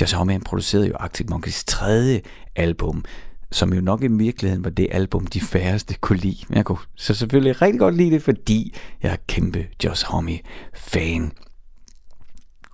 Josh 0.00 0.14
Homme, 0.14 0.40
producerede 0.40 0.86
jo 0.86 0.94
Arctic 1.00 1.26
Monkeys 1.30 1.64
tredje 1.64 2.20
album, 2.56 3.04
som 3.52 3.72
jo 3.72 3.80
nok 3.80 4.02
i 4.02 4.08
virkeligheden 4.08 4.64
var 4.64 4.70
det 4.70 4.88
album, 4.90 5.26
de 5.26 5.40
færreste 5.40 5.94
kunne 6.00 6.18
lide. 6.18 6.44
Men 6.48 6.56
jeg 6.56 6.64
kunne 6.64 6.78
så 6.96 7.14
selvfølgelig 7.14 7.62
rigtig 7.62 7.78
godt 7.78 7.96
lide 7.96 8.10
det, 8.10 8.22
fordi 8.22 8.74
jeg 9.02 9.12
er 9.12 9.16
kæmpe 9.26 9.66
Josh 9.84 10.06
Homme-fan. 10.06 11.32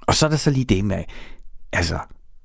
Og 0.07 0.15
så 0.15 0.27
er 0.27 0.31
der 0.31 0.37
så 0.37 0.51
lige 0.51 0.65
det 0.65 0.85
med, 0.85 1.05
altså 1.73 1.99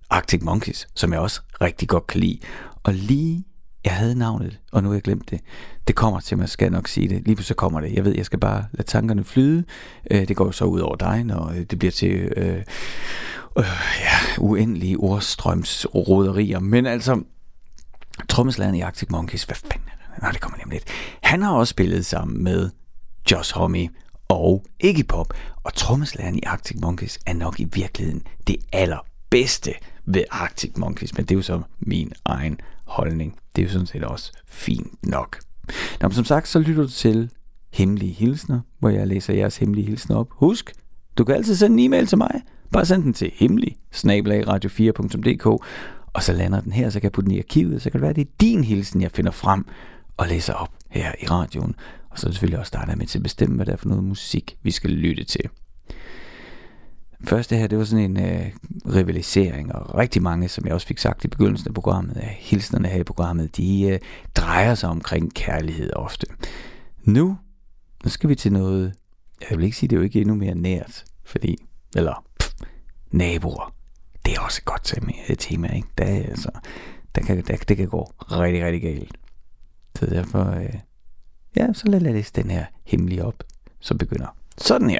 Arctic 0.09 0.41
Monkeys, 0.41 0.87
som 0.95 1.13
jeg 1.13 1.19
også 1.19 1.41
rigtig 1.61 1.87
godt 1.87 2.07
kan 2.07 2.19
lide. 2.19 2.39
Og 2.83 2.93
lige, 2.93 3.45
jeg 3.83 3.93
havde 3.93 4.15
navnet, 4.15 4.59
og 4.71 4.83
nu 4.83 4.89
har 4.89 4.95
jeg 4.95 5.03
glemt 5.03 5.29
det. 5.29 5.39
Det 5.87 5.95
kommer 5.95 6.19
til 6.19 6.37
mig, 6.37 6.49
skal 6.49 6.65
jeg 6.65 6.71
nok 6.71 6.87
sige 6.87 7.09
det. 7.09 7.27
Lige 7.27 7.43
så 7.43 7.53
kommer 7.53 7.81
det. 7.81 7.93
Jeg 7.93 8.05
ved, 8.05 8.15
jeg 8.15 8.25
skal 8.25 8.39
bare 8.39 8.65
lade 8.71 8.87
tankerne 8.87 9.23
flyde. 9.23 9.63
Øh, 10.11 10.27
det 10.27 10.35
går 10.35 10.45
jo 10.45 10.51
så 10.51 10.65
ud 10.65 10.79
over 10.79 10.95
dig, 10.95 11.23
når 11.23 11.49
øh, 11.49 11.61
det 11.61 11.79
bliver 11.79 11.91
til 11.91 12.11
øh, 12.11 12.57
øh, 13.57 13.65
ja, 14.01 14.39
uendelige 14.39 14.97
ordstrømsroderier. 14.97 16.59
Men 16.59 16.85
altså, 16.85 17.23
trommeslageren 18.29 18.75
i 18.75 18.81
Arctic 18.81 19.09
Monkeys, 19.09 19.43
hvad 19.43 19.55
fanden 19.55 19.87
er 19.87 20.13
det? 20.13 20.21
Nej, 20.21 20.31
det 20.31 20.41
kommer 20.41 20.57
nemlig 20.57 20.75
lidt. 20.75 20.89
Han 21.21 21.41
har 21.41 21.53
også 21.53 21.71
spillet 21.71 22.05
sammen 22.05 22.43
med 22.43 22.69
Josh 23.31 23.55
Homme 23.55 23.89
og 24.27 24.65
Iggy 24.79 25.05
Pop, 25.07 25.33
og 25.63 25.73
trommeslageren 25.73 26.35
i 26.35 26.41
Arctic 26.45 26.77
Monkeys 26.81 27.19
er 27.25 27.33
nok 27.33 27.59
i 27.59 27.63
virkeligheden 27.73 28.23
det 28.47 28.55
allerbedste 28.71 29.73
ved 30.05 30.23
Arctic 30.31 30.71
Monkeys, 30.77 31.17
men 31.17 31.25
det 31.25 31.31
er 31.31 31.35
jo 31.35 31.41
så 31.41 31.61
min 31.79 32.13
egen 32.25 32.59
holdning. 32.85 33.35
Det 33.55 33.61
er 33.61 33.65
jo 33.65 33.71
sådan 33.71 33.87
set 33.87 34.03
også 34.03 34.31
fint 34.47 35.03
nok. 35.03 35.39
Nå, 36.01 36.07
men 36.07 36.11
som 36.15 36.25
sagt, 36.25 36.47
så 36.47 36.59
lytter 36.59 36.83
du 36.83 36.89
til 36.89 37.29
Hemmelige 37.73 38.13
Hilsner, 38.13 38.59
hvor 38.79 38.89
jeg 38.89 39.07
læser 39.07 39.33
jeres 39.33 39.57
hemmelige 39.57 39.87
hilsner 39.87 40.15
op. 40.15 40.27
Husk, 40.31 40.73
du 41.17 41.23
kan 41.23 41.35
altid 41.35 41.55
sende 41.55 41.73
en 41.73 41.85
e-mail 41.85 42.07
til 42.07 42.17
mig. 42.17 42.41
Bare 42.71 42.85
send 42.85 43.03
den 43.03 43.13
til 43.13 43.31
hemmelig 43.35 43.77
radio4.dk, 43.95 45.63
og 46.13 46.23
så 46.23 46.33
lander 46.33 46.61
den 46.61 46.73
her, 46.73 46.89
så 46.89 46.99
kan 46.99 47.03
jeg 47.03 47.11
putte 47.11 47.29
den 47.29 47.35
i 47.35 47.39
arkivet, 47.39 47.81
så 47.81 47.89
kan 47.89 47.99
det 47.99 48.01
være, 48.01 48.09
at 48.09 48.15
det 48.15 48.27
er 48.27 48.31
din 48.41 48.63
hilsen, 48.63 49.01
jeg 49.01 49.11
finder 49.11 49.31
frem 49.31 49.65
og 50.17 50.27
læser 50.27 50.53
op 50.53 50.69
her 50.89 51.11
i 51.21 51.27
radioen. 51.27 51.75
Og 52.09 52.19
så 52.19 52.27
er 52.27 52.29
det 52.29 52.35
selvfølgelig 52.35 52.59
også 52.59 52.71
dig, 52.75 52.87
der 52.87 52.95
med 52.95 53.05
til 53.05 53.19
at 53.19 53.23
bestemme, 53.23 53.55
hvad 53.55 53.65
det 53.65 53.71
er 53.71 53.77
for 53.77 53.89
noget 53.89 54.03
musik, 54.03 54.57
vi 54.63 54.71
skal 54.71 54.89
lytte 54.89 55.23
til. 55.23 55.49
Første 57.23 57.55
her, 57.55 57.67
det 57.67 57.77
var 57.77 57.83
sådan 57.83 58.17
en 58.17 58.25
øh, 58.25 58.51
rivalisering, 58.95 59.75
og 59.75 59.95
rigtig 59.97 60.21
mange, 60.21 60.49
som 60.49 60.65
jeg 60.65 60.73
også 60.73 60.87
fik 60.87 60.97
sagt 60.97 61.25
i 61.25 61.27
begyndelsen 61.27 61.67
af 61.67 61.73
programmet, 61.73 62.17
af 62.17 62.37
hilsnerne 62.39 62.87
her 62.87 62.99
i 62.99 63.03
programmet, 63.03 63.57
de 63.57 63.81
øh, 63.81 63.99
drejer 64.35 64.75
sig 64.75 64.89
omkring 64.89 65.33
kærlighed 65.33 65.93
ofte. 65.95 66.27
Nu, 67.03 67.37
nu 68.03 68.09
skal 68.09 68.29
vi 68.29 68.35
til 68.35 68.53
noget, 68.53 68.93
jeg 69.49 69.57
vil 69.57 69.65
ikke 69.65 69.77
sige, 69.77 69.87
det 69.87 69.95
er 69.95 69.99
jo 69.99 70.03
ikke 70.03 70.21
endnu 70.21 70.35
mere 70.35 70.55
nært, 70.55 71.05
fordi, 71.25 71.57
eller 71.95 72.25
pff, 72.39 72.53
naboer 73.11 73.73
det 74.25 74.35
er 74.35 74.39
også 74.39 74.59
et 74.61 74.65
godt 74.65 74.93
øh, 75.29 75.37
tema, 75.37 75.67
ikke? 75.75 75.87
Der, 75.97 76.05
altså, 76.05 76.49
der 77.15 77.21
kan, 77.21 77.43
der, 77.47 77.57
det 77.57 77.77
kan 77.77 77.87
gå 77.87 78.13
rigtig, 78.19 78.65
rigtig 78.65 78.81
galt. 78.81 79.17
Så 79.95 80.05
derfor, 80.05 80.45
øh, 80.51 80.73
ja, 81.55 81.73
så 81.73 81.87
lad 81.87 82.01
jeg 82.01 82.13
læse 82.13 82.33
den 82.35 82.51
her 82.51 82.65
hemmelige 82.85 83.25
op, 83.25 83.43
som 83.79 83.97
begynder 83.97 84.35
sådan 84.57 84.89
her. 84.89 84.99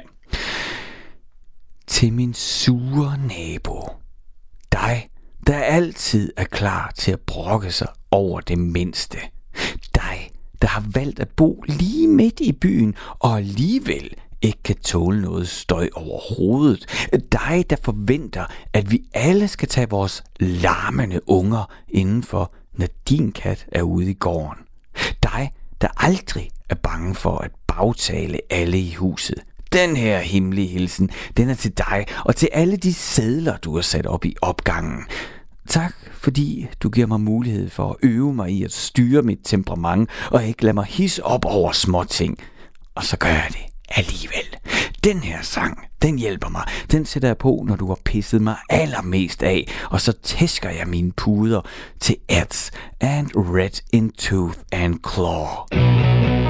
Til 1.86 2.12
min 2.12 2.34
sure 2.34 3.18
nabo. 3.18 3.88
Dig, 4.72 5.10
der 5.46 5.58
altid 5.58 6.32
er 6.36 6.44
klar 6.44 6.92
til 6.96 7.12
at 7.12 7.20
brokke 7.20 7.72
sig 7.72 7.88
over 8.10 8.40
det 8.40 8.58
mindste. 8.58 9.18
Dig, 9.94 10.30
der 10.62 10.68
har 10.68 10.84
valgt 10.94 11.20
at 11.20 11.28
bo 11.28 11.64
lige 11.68 12.08
midt 12.08 12.40
i 12.40 12.52
byen, 12.52 12.94
og 13.18 13.36
alligevel 13.36 14.14
ikke 14.44 14.62
kan 14.64 14.76
tåle 14.76 15.22
noget 15.22 15.48
støj 15.48 15.88
overhovedet. 15.94 17.08
Dig, 17.32 17.64
der 17.70 17.76
forventer, 17.82 18.44
at 18.72 18.90
vi 18.90 19.02
alle 19.14 19.48
skal 19.48 19.68
tage 19.68 19.90
vores 19.90 20.24
larmende 20.40 21.20
unger 21.28 21.72
indenfor, 21.88 22.52
når 22.72 22.86
din 23.08 23.32
kat 23.32 23.66
er 23.72 23.82
ude 23.82 24.10
i 24.10 24.14
gården. 24.14 24.64
Dig, 25.22 25.50
der 25.80 25.88
aldrig 25.96 26.50
er 26.70 26.74
bange 26.74 27.14
for 27.14 27.38
at 27.38 27.50
bagtale 27.66 28.38
alle 28.50 28.78
i 28.78 28.94
huset. 28.94 29.38
Den 29.72 29.96
her 29.96 30.18
hemmelige 30.18 30.68
hilsen, 30.68 31.10
den 31.36 31.48
er 31.48 31.54
til 31.54 31.78
dig 31.78 32.06
og 32.24 32.36
til 32.36 32.48
alle 32.52 32.76
de 32.76 32.94
sædler, 32.94 33.56
du 33.56 33.74
har 33.74 33.82
sat 33.82 34.06
op 34.06 34.24
i 34.24 34.36
opgangen. 34.42 35.02
Tak, 35.68 35.94
fordi 36.12 36.66
du 36.80 36.88
giver 36.88 37.06
mig 37.06 37.20
mulighed 37.20 37.70
for 37.70 37.90
at 37.90 37.96
øve 38.02 38.34
mig 38.34 38.50
i 38.50 38.64
at 38.64 38.72
styre 38.72 39.22
mit 39.22 39.38
temperament 39.44 40.10
og 40.30 40.44
ikke 40.46 40.62
lade 40.62 40.74
mig 40.74 40.84
hisse 40.84 41.24
op 41.24 41.44
over 41.44 41.72
små 41.72 42.04
ting. 42.04 42.38
Og 42.94 43.04
så 43.04 43.16
gør 43.16 43.28
jeg 43.28 43.48
det 43.48 43.73
alligevel. 43.88 44.56
Den 45.04 45.18
her 45.18 45.42
sang, 45.42 45.78
den 46.02 46.18
hjælper 46.18 46.48
mig. 46.48 46.62
Den 46.92 47.06
sætter 47.06 47.28
jeg 47.28 47.38
på, 47.38 47.64
når 47.66 47.76
du 47.76 47.86
har 47.88 47.98
pisset 48.04 48.42
mig 48.42 48.56
allermest 48.70 49.42
af, 49.42 49.68
og 49.90 50.00
så 50.00 50.12
tæsker 50.22 50.70
jeg 50.70 50.86
mine 50.86 51.12
puder 51.12 51.60
til 52.00 52.16
Eds 52.28 52.70
and 53.00 53.30
Red 53.34 53.82
in 53.92 54.10
Tooth 54.10 54.58
and 54.72 54.94
Claw. 55.12 56.43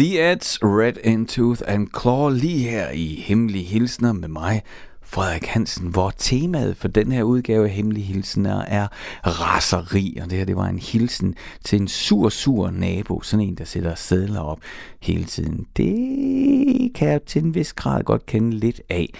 The 0.00 0.22
Ads, 0.22 0.58
Red 0.62 0.92
in 1.04 1.26
Tooth 1.26 1.62
and 1.66 1.88
Claw 2.00 2.28
lige 2.28 2.70
her 2.70 2.90
i 2.90 3.24
Hemmelige 3.26 3.64
Hilsner 3.64 4.12
med 4.12 4.28
mig, 4.28 4.62
Frederik 5.02 5.46
Hansen, 5.46 5.88
hvor 5.88 6.10
temaet 6.10 6.76
for 6.76 6.88
den 6.88 7.12
her 7.12 7.22
udgave 7.22 7.64
af 7.64 7.70
Hemmelige 7.70 8.04
Hilsner 8.04 8.62
er 8.62 8.88
raseri, 9.24 10.18
og 10.22 10.30
det 10.30 10.38
her 10.38 10.44
det 10.44 10.56
var 10.56 10.66
en 10.66 10.78
hilsen 10.78 11.34
til 11.64 11.80
en 11.80 11.88
sur, 11.88 12.28
sur 12.28 12.70
nabo, 12.70 13.20
sådan 13.22 13.46
en, 13.46 13.54
der 13.54 13.64
sætter 13.64 13.94
sædler 13.94 14.40
op 14.40 14.58
hele 15.00 15.24
tiden. 15.24 15.66
Det 15.76 16.94
kan 16.94 17.08
jeg 17.08 17.22
til 17.22 17.44
en 17.44 17.54
vis 17.54 17.72
grad 17.72 18.02
godt 18.02 18.26
kende 18.26 18.56
lidt 18.56 18.80
af. 18.90 19.14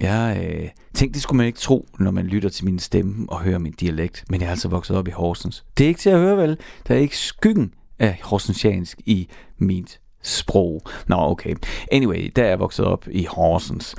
Jeg 0.00 0.48
øh, 0.48 0.68
tænkte, 0.94 1.14
det 1.14 1.22
skulle 1.22 1.36
man 1.36 1.46
ikke 1.46 1.58
tro, 1.58 1.86
når 1.98 2.10
man 2.10 2.26
lytter 2.26 2.48
til 2.48 2.64
min 2.64 2.78
stemme 2.78 3.26
og 3.28 3.40
hører 3.40 3.58
min 3.58 3.72
dialekt, 3.72 4.24
men 4.30 4.40
jeg 4.40 4.46
er 4.46 4.50
altså 4.50 4.68
vokset 4.68 4.96
op 4.96 5.08
i 5.08 5.10
Horsens. 5.10 5.64
Det 5.78 5.84
er 5.84 5.88
ikke 5.88 6.00
til 6.00 6.10
at 6.10 6.18
høre 6.18 6.36
vel, 6.36 6.58
der 6.88 6.94
er 6.94 6.98
ikke 6.98 7.18
skyggen 7.18 7.72
af 7.98 8.20
horsensiansk 8.22 9.00
i 9.06 9.28
mit 9.58 10.00
sprog. 10.22 10.82
Nå, 11.08 11.16
okay. 11.16 11.54
Anyway, 11.92 12.30
der 12.36 12.44
er 12.44 12.48
jeg 12.48 12.58
vokset 12.58 12.86
op 12.86 13.08
i 13.10 13.24
Horsens 13.24 13.96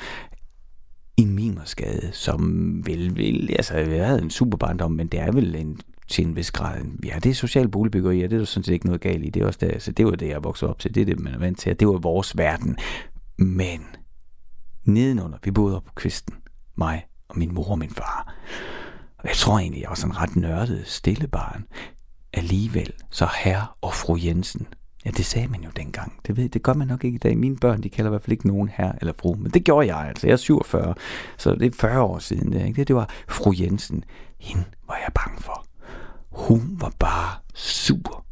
i 1.17 1.25
Mimersgade, 1.25 2.09
som 2.11 2.41
vel, 2.85 3.15
vel, 3.15 3.49
altså 3.55 3.77
jeg 3.77 4.07
havde 4.07 4.21
en 4.21 4.29
super 4.29 4.57
barndom, 4.57 4.91
men 4.91 5.07
det 5.07 5.19
er 5.19 5.31
vel 5.31 5.55
en, 5.55 5.79
til 6.07 6.25
en 6.25 6.35
vis 6.35 6.51
grad, 6.51 6.81
ja, 7.05 7.19
det 7.23 7.29
er 7.29 7.33
social 7.33 7.69
boligbyggeri, 7.69 8.23
og 8.23 8.29
det 8.29 8.35
er 8.35 8.39
der 8.39 8.45
sådan 8.45 8.63
set 8.63 8.73
ikke 8.73 8.85
noget 8.85 9.01
galt 9.01 9.25
i, 9.25 9.29
det 9.29 9.41
er 9.41 9.47
også 9.47 9.59
der, 9.61 9.79
så 9.79 9.91
det 9.91 10.05
var 10.05 10.11
det, 10.11 10.27
jeg 10.27 10.43
voksede 10.43 10.71
op 10.71 10.79
til, 10.79 10.95
det 10.95 11.01
er 11.01 11.05
det, 11.05 11.19
man 11.19 11.33
er 11.33 11.39
vant 11.39 11.59
til, 11.59 11.79
det 11.79 11.87
var 11.87 11.97
vores 11.97 12.37
verden. 12.37 12.77
Men 13.37 13.81
nedenunder, 14.83 15.37
vi 15.43 15.51
boede 15.51 15.75
op 15.75 15.83
på 15.83 15.93
kvisten, 15.95 16.35
mig 16.75 17.05
og 17.29 17.37
min 17.37 17.53
mor 17.53 17.71
og 17.71 17.79
min 17.79 17.89
far. 17.89 18.35
Og 19.17 19.27
jeg 19.27 19.35
tror 19.35 19.59
egentlig, 19.59 19.81
jeg 19.81 19.89
var 19.89 19.95
sådan 19.95 20.17
ret 20.17 20.35
nørdet 20.35 20.87
stille 20.87 21.27
barn. 21.27 21.65
Alligevel, 22.37 22.93
så 23.09 23.27
herre 23.43 23.67
og 23.81 23.93
fru 23.93 24.17
Jensen, 24.23 24.67
Ja, 25.07 25.11
det 25.11 25.25
sagde 25.25 25.47
man 25.47 25.61
jo 25.61 25.69
dengang. 25.75 26.19
Det, 26.27 26.37
ved, 26.37 26.49
det 26.49 26.63
gør 26.63 26.73
man 26.73 26.87
nok 26.87 27.03
ikke 27.03 27.15
i 27.15 27.19
dag. 27.19 27.37
Mine 27.37 27.55
børn, 27.55 27.83
de 27.83 27.89
kalder 27.89 28.09
i 28.09 28.11
hvert 28.11 28.21
fald 28.21 28.31
ikke 28.31 28.47
nogen 28.47 28.69
her 28.73 28.91
eller 29.01 29.13
fru. 29.19 29.35
Men 29.35 29.51
det 29.51 29.63
gjorde 29.63 29.87
jeg 29.87 30.07
altså. 30.07 30.27
Jeg 30.27 30.33
er 30.33 30.37
47, 30.37 30.95
så 31.37 31.55
det 31.55 31.65
er 31.65 31.71
40 31.71 32.01
år 32.01 32.19
siden. 32.19 32.51
Det, 32.51 32.67
ikke? 32.67 32.83
det 32.83 32.95
var 32.95 33.09
fru 33.27 33.53
Jensen. 33.59 34.03
Hende 34.39 34.63
var 34.87 34.95
jeg 34.95 35.13
bange 35.13 35.41
for. 35.41 35.65
Hun 36.31 36.77
var 36.79 36.91
bare 36.99 37.35
sur. 37.53 38.25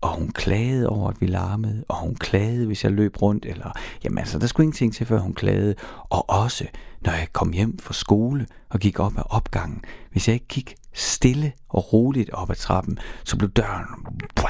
Og 0.00 0.08
hun 0.18 0.28
klagede 0.28 0.88
over, 0.88 1.08
at 1.10 1.20
vi 1.20 1.26
larmede, 1.26 1.84
og 1.88 1.96
hun 1.96 2.14
klagede, 2.14 2.66
hvis 2.66 2.84
jeg 2.84 2.92
løb 2.92 3.22
rundt, 3.22 3.46
eller, 3.46 3.72
jamen 4.04 4.18
altså, 4.18 4.38
der 4.38 4.46
skulle 4.46 4.64
ingenting 4.64 4.94
til, 4.94 5.06
før 5.06 5.18
hun 5.18 5.34
klagede. 5.34 5.74
Og 6.00 6.30
også, 6.30 6.64
når 7.00 7.12
jeg 7.12 7.28
kom 7.32 7.52
hjem 7.52 7.78
fra 7.78 7.94
skole 7.94 8.46
og 8.70 8.80
gik 8.80 9.00
op 9.00 9.18
ad 9.18 9.22
opgangen, 9.30 9.84
hvis 10.10 10.28
jeg 10.28 10.34
ikke 10.34 10.48
gik 10.48 10.74
stille 10.92 11.52
og 11.68 11.92
roligt 11.92 12.30
op 12.30 12.50
ad 12.50 12.54
trappen, 12.54 12.98
så 13.24 13.38
blev 13.38 13.50
døren 13.50 13.86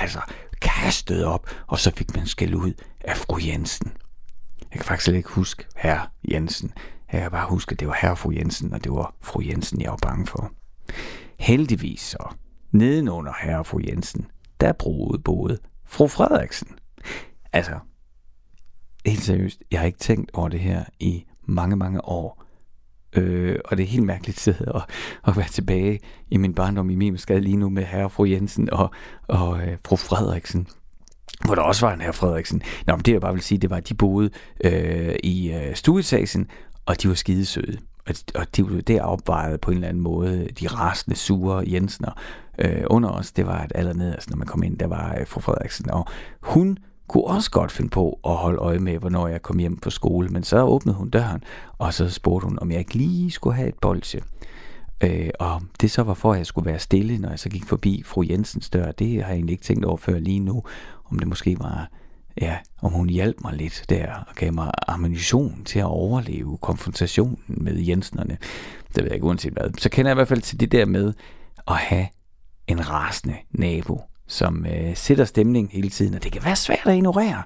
altså, 0.01 0.21
kastet 0.61 1.25
op, 1.25 1.47
og 1.67 1.79
så 1.79 1.93
fik 1.97 2.17
man 2.17 2.27
skæld 2.27 2.55
ud 2.55 2.73
af 3.01 3.17
fru 3.17 3.39
Jensen. 3.47 3.93
Jeg 4.61 4.81
kan 4.81 4.85
faktisk 4.85 5.09
ikke 5.09 5.29
huske 5.29 5.65
herre 5.77 6.07
Jensen. 6.31 6.73
Jeg 7.13 7.21
kan 7.21 7.31
bare 7.31 7.49
huske, 7.49 7.73
at 7.73 7.81
det 7.81 7.89
var 7.89 7.99
herre 8.03 8.17
fru 8.17 8.33
Jensen, 8.33 8.73
og 8.73 8.85
det 8.85 8.93
var 8.93 9.15
fru 9.21 9.43
Jensen, 9.45 9.81
jeg 9.81 9.91
var 9.91 9.99
bange 10.03 10.27
for. 10.27 10.53
Heldigvis 11.39 12.01
så, 12.01 12.35
nedenunder 12.71 13.33
herre 13.43 13.65
fru 13.65 13.81
Jensen, 13.89 14.27
der 14.61 14.73
boede 14.73 15.19
både 15.19 15.59
fru 15.85 16.09
Frederiksen. 16.09 16.69
Altså, 17.53 17.79
helt 19.07 19.23
seriøst, 19.23 19.63
jeg 19.71 19.81
har 19.81 19.87
ikke 19.87 19.99
tænkt 19.99 20.31
over 20.35 20.49
det 20.49 20.61
her 20.61 20.85
i 21.01 21.25
mange, 21.43 21.77
mange 21.77 22.05
år. 22.05 22.42
Øh, 23.17 23.59
og 23.65 23.77
det 23.77 23.83
er 23.83 23.89
helt 23.89 24.07
mærkeligt 24.07 24.41
sted 24.41 24.55
at, 24.75 24.83
at 25.27 25.37
være 25.37 25.49
tilbage 25.49 26.01
i 26.31 26.37
min 26.37 26.55
barndom 26.55 26.91
i 26.91 26.95
min 26.95 27.19
skade 27.19 27.41
lige 27.41 27.57
nu 27.57 27.69
med 27.69 27.85
herre 27.85 28.05
og 28.05 28.13
fru 28.13 28.25
Jensen 28.25 28.71
og, 28.73 28.91
og 29.29 29.61
øh, 29.61 29.77
fru 29.85 29.97
Frederiksen 29.97 30.67
hvor 31.45 31.55
der 31.55 31.63
også 31.63 31.87
var 31.87 31.95
en 31.95 32.01
herre 32.01 32.13
Frederiksen. 32.13 32.63
Nå, 32.87 32.97
men 32.97 33.05
det 33.05 33.13
jeg 33.13 33.21
bare 33.21 33.33
vil 33.33 33.43
sige, 33.43 33.59
det 33.59 33.71
var, 33.71 33.77
at 33.77 33.89
de 33.89 33.95
boede 33.95 34.31
øh, 34.65 35.15
i 35.25 35.53
øh, 35.53 35.75
stueetagen, 35.75 36.49
og 36.87 37.03
de 37.03 37.09
var 37.09 37.15
skidesøde. 37.15 37.79
Og, 38.07 38.15
og 38.35 38.57
de 38.57 38.71
var 38.71 38.81
der 38.81 39.03
opvejet 39.03 39.61
på 39.61 39.71
en 39.71 39.77
eller 39.77 39.89
anden 39.89 40.03
måde 40.03 40.49
de 40.61 40.67
rasende, 40.67 41.17
sure 41.17 41.65
Jensener 41.67 42.21
øh, 42.59 42.83
under 42.87 43.09
os. 43.09 43.33
Det 43.33 43.47
var 43.47 43.65
et 43.65 43.73
allernederst, 43.75 44.31
når 44.31 44.37
man 44.37 44.47
kom 44.47 44.63
ind, 44.63 44.79
der 44.79 44.87
var 44.87 45.17
øh, 45.21 45.27
fru 45.27 45.41
Frederiksen. 45.41 45.91
Og 45.91 46.07
hun 46.41 46.79
kunne 47.13 47.25
også 47.25 47.51
godt 47.51 47.73
finde 47.73 47.91
på 47.91 48.21
at 48.25 48.37
holde 48.37 48.59
øje 48.59 48.79
med, 48.79 48.99
hvornår 48.99 49.29
jeg 49.29 49.43
kom 49.43 49.59
hjem 49.59 49.77
på 49.77 49.91
skole. 49.91 50.29
Men 50.29 50.43
så 50.43 50.63
åbnede 50.63 50.97
hun 50.97 51.11
døren, 51.11 51.45
og 51.79 51.95
så 51.95 52.11
spurgte 52.11 52.45
hun, 52.45 52.59
om 52.59 52.71
jeg 52.71 52.79
ikke 52.79 52.95
lige 52.95 53.31
skulle 53.31 53.57
have 53.57 53.69
et 53.69 53.79
bolse. 53.81 54.23
Øh, 55.05 55.31
og 55.41 55.63
det 55.81 55.91
så 55.91 56.03
var 56.03 56.15
for, 56.15 56.33
at 56.33 56.39
jeg 56.39 56.47
skulle 56.47 56.67
være 56.67 56.79
stille, 56.79 57.19
når 57.19 57.29
jeg 57.29 57.39
så 57.39 57.49
gik 57.49 57.65
forbi 57.65 58.03
fru 58.07 58.25
Jensens 58.31 58.71
dør. 58.71 58.93
Det 58.93 59.23
har 59.23 59.29
jeg 59.29 59.35
egentlig 59.35 59.53
ikke 59.53 59.65
tænkt 59.65 59.85
over 59.85 59.97
før 59.97 60.19
lige 60.19 60.41
nu. 60.41 60.63
Om 61.11 61.19
det 61.19 61.29
måske 61.29 61.57
var, 61.59 61.91
ja, 62.41 62.57
om 62.83 62.93
hun 62.93 63.09
hjalp 63.09 63.37
mig 63.45 63.55
lidt 63.55 63.85
der 63.89 64.15
og 64.29 64.35
gav 64.35 64.53
mig 64.53 64.71
ammunition 64.89 65.65
til 65.65 65.79
at 65.79 65.85
overleve 65.85 66.59
konfrontationen 66.59 67.39
med 67.49 67.79
Jensnerne. 67.79 68.39
Det 68.89 68.97
ved 68.97 69.05
jeg 69.05 69.15
ikke 69.15 69.27
uanset 69.27 69.53
hvad. 69.53 69.71
Så 69.79 69.89
kender 69.91 70.11
jeg 70.11 70.15
i 70.15 70.19
hvert 70.19 70.29
fald 70.29 70.43
til 70.43 70.61
det 70.61 70.73
der 70.73 70.87
med 70.87 71.13
at 71.69 71.77
have 71.77 72.07
en 72.69 72.91
rasende 72.91 73.37
nabo 73.51 74.01
som 74.33 74.67
øh, 74.67 74.97
sætter 74.97 75.25
stemning 75.25 75.71
hele 75.73 75.91
tiden, 75.91 76.15
og 76.15 76.25
det 76.25 76.33
kan 76.33 76.45
være 76.45 76.57
svært 76.57 76.87
at 76.87 76.95
ignorere. 76.95 77.43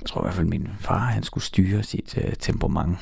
Jeg 0.00 0.06
tror 0.06 0.20
i 0.20 0.24
hvert 0.24 0.34
fald, 0.34 0.46
at 0.46 0.50
min 0.50 0.68
far 0.80 0.98
han 0.98 1.22
skulle 1.22 1.44
styre 1.44 1.82
sit 1.82 2.18
øh, 2.18 2.32
temperament. 2.38 2.98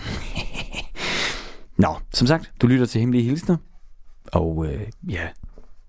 Nå, 1.79 1.97
som 2.13 2.27
sagt, 2.27 2.53
du 2.63 2.67
lytter 2.67 2.87
til 2.87 3.01
Hemmelige 3.01 3.25
Hilsner, 3.25 3.57
og 4.33 4.67
øh, 4.67 4.81
ja, 5.09 5.29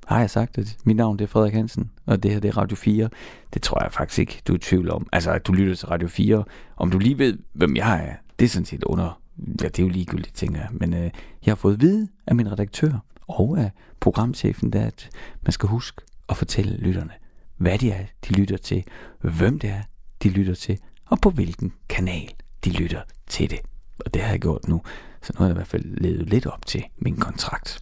har 0.05 0.19
jeg 0.19 0.29
sagt 0.29 0.55
det? 0.55 0.77
Mit 0.83 0.95
navn 0.95 1.19
det 1.19 1.23
er 1.23 1.27
Frederik 1.27 1.53
Hansen, 1.53 1.91
og 2.05 2.23
det 2.23 2.31
her 2.31 2.39
det 2.39 2.47
er 2.47 2.57
Radio 2.57 2.75
4. 2.75 3.09
Det 3.53 3.61
tror 3.61 3.83
jeg 3.83 3.91
faktisk 3.91 4.19
ikke, 4.19 4.41
du 4.47 4.53
er 4.53 4.57
i 4.57 4.59
tvivl 4.59 4.89
om. 4.89 5.07
Altså, 5.11 5.31
at 5.31 5.47
du 5.47 5.51
lytter 5.51 5.75
til 5.75 5.87
Radio 5.87 6.07
4. 6.07 6.43
Om 6.77 6.91
du 6.91 6.99
lige 6.99 7.17
ved, 7.17 7.37
hvem 7.53 7.75
jeg 7.75 8.05
er, 8.05 8.15
det 8.39 8.45
er 8.45 8.49
sådan 8.49 8.65
set 8.65 8.83
under... 8.83 9.21
Ja, 9.61 9.67
det 9.67 9.79
er 9.79 9.83
jo 9.83 9.89
ligegyldigt, 9.89 10.35
tænker 10.35 10.59
jeg. 10.59 10.69
Men 10.71 10.93
øh, 10.93 11.11
jeg 11.45 11.51
har 11.51 11.55
fået 11.55 11.73
at 11.73 11.81
vide 11.81 12.07
af 12.27 12.35
min 12.35 12.51
redaktør 12.51 12.91
og 13.27 13.59
af 13.59 13.71
programchefen, 13.99 14.73
der, 14.73 14.85
at 14.85 15.09
man 15.41 15.51
skal 15.51 15.69
huske 15.69 16.01
og 16.27 16.37
fortælle 16.37 16.77
lytterne, 16.77 17.13
hvad 17.57 17.77
det 17.77 17.93
er, 17.93 18.05
de 18.27 18.33
lytter 18.33 18.57
til, 18.57 18.83
hvem 19.19 19.59
det 19.59 19.69
er, 19.69 19.81
de 20.23 20.29
lytter 20.29 20.55
til, 20.55 20.79
og 21.05 21.21
på 21.21 21.29
hvilken 21.29 21.73
kanal 21.89 22.33
de 22.65 22.69
lytter 22.69 23.01
til 23.27 23.49
det. 23.49 23.59
Og 24.05 24.13
det 24.13 24.21
har 24.21 24.29
jeg 24.29 24.39
gjort 24.39 24.67
nu, 24.67 24.81
så 25.21 25.33
nu 25.33 25.37
har 25.37 25.45
jeg 25.45 25.53
i 25.53 25.57
hvert 25.57 25.67
fald 25.67 25.83
levet 25.83 26.29
lidt 26.29 26.45
op 26.45 26.65
til 26.65 26.83
min 26.97 27.17
kontrakt. 27.17 27.79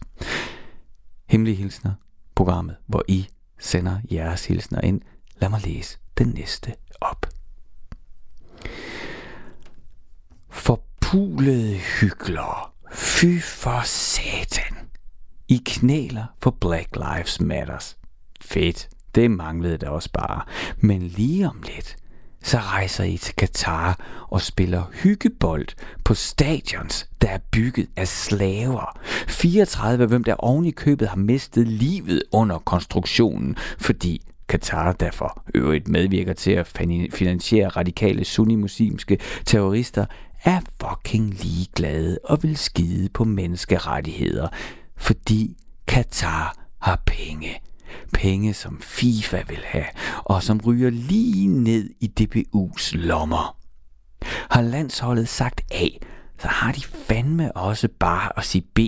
Hemmelige 1.28 1.56
hilsner, 1.56 1.92
programmet, 2.34 2.76
hvor 2.86 3.02
I 3.08 3.28
sender 3.58 4.00
jeres 4.12 4.46
hilsner 4.46 4.80
ind. 4.80 5.00
Lad 5.36 5.48
mig 5.48 5.60
læse 5.66 5.98
den 6.18 6.28
næste 6.28 6.74
op. 7.00 7.26
Forpulede 10.48 11.78
hyggelere. 12.00 12.70
Fy 12.92 13.40
for 13.40 13.82
satan. 13.84 14.90
I 15.48 15.62
knæler 15.66 16.26
for 16.42 16.50
Black 16.50 16.96
Lives 16.96 17.40
Matters. 17.40 17.98
Fedt, 18.44 18.88
det 19.14 19.30
manglede 19.30 19.78
der 19.78 19.88
også 19.88 20.10
bare. 20.12 20.42
Men 20.78 21.02
lige 21.02 21.48
om 21.48 21.62
lidt, 21.76 21.96
så 22.42 22.58
rejser 22.58 23.04
I 23.04 23.16
til 23.16 23.34
Katar 23.34 23.98
og 24.30 24.40
spiller 24.40 24.82
hyggebold 25.02 25.66
på 26.04 26.14
stadions, 26.14 27.08
der 27.22 27.28
er 27.28 27.38
bygget 27.50 27.86
af 27.96 28.08
slaver. 28.08 28.98
34 29.28 30.02
af 30.02 30.08
hvem 30.08 30.24
der 30.24 30.34
oven 30.34 30.64
i 30.64 30.70
købet 30.70 31.08
har 31.08 31.16
mistet 31.16 31.68
livet 31.68 32.22
under 32.32 32.58
konstruktionen, 32.58 33.56
fordi 33.78 34.22
Katar 34.48 34.92
derfor 34.92 35.42
øvrigt 35.54 35.88
medvirker 35.88 36.32
til 36.32 36.50
at 36.50 36.66
finansiere 37.12 37.68
radikale 37.68 38.24
sunni-muslimske 38.24 39.18
terrorister, 39.44 40.06
er 40.44 40.60
fucking 40.82 41.34
ligeglade 41.34 42.18
og 42.24 42.42
vil 42.42 42.56
skide 42.56 43.08
på 43.08 43.24
menneskerettigheder, 43.24 44.48
fordi 44.96 45.56
Katar 45.86 46.56
har 46.78 47.02
penge. 47.06 47.60
Penge, 48.12 48.54
som 48.54 48.78
FIFA 48.80 49.42
vil 49.48 49.60
have, 49.64 49.86
og 50.24 50.42
som 50.42 50.60
ryger 50.66 50.90
lige 50.90 51.46
ned 51.48 51.90
i 52.00 52.12
DBU's 52.20 52.96
lommer. 52.96 53.56
Har 54.50 54.62
landsholdet 54.62 55.28
sagt 55.28 55.60
A, 55.72 55.88
så 56.38 56.48
har 56.48 56.72
de 56.72 56.80
fandme 56.80 57.56
også 57.56 57.88
bare 57.98 58.38
at 58.38 58.44
sige 58.44 58.64
B 58.74 58.78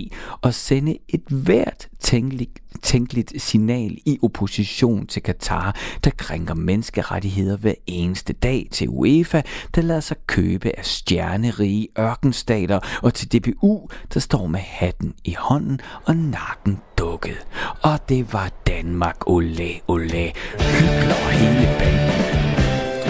og 0.41 0.53
sende 0.53 0.97
et 1.09 1.23
hvert 1.29 1.87
tænkeligt, 1.99 2.59
tænkeligt 2.83 3.41
signal 3.41 3.97
i 4.05 4.19
opposition 4.21 5.07
til 5.07 5.23
Katar, 5.23 5.75
der 6.03 6.11
krænker 6.17 6.53
menneskerettigheder 6.53 7.57
hver 7.57 7.73
eneste 7.87 8.33
dag 8.33 8.67
til 8.71 8.89
UEFA, 8.89 9.41
der 9.75 9.81
lader 9.81 9.99
sig 9.99 10.17
købe 10.27 10.77
af 10.77 10.85
stjernerige 10.85 11.87
ørkenstater, 11.99 12.79
og 13.03 13.13
til 13.13 13.33
DBU, 13.33 13.89
der 14.13 14.19
står 14.19 14.47
med 14.47 14.59
hatten 14.59 15.13
i 15.23 15.35
hånden 15.39 15.79
og 16.05 16.15
nakken 16.15 16.79
dukket. 16.97 17.47
Og 17.81 18.09
det 18.09 18.33
var 18.33 18.51
Danmark, 18.67 19.17
olé, 19.29 19.71
olé, 19.91 20.33
hygler 20.59 21.29
hele 21.31 21.75
banden. 21.79 22.27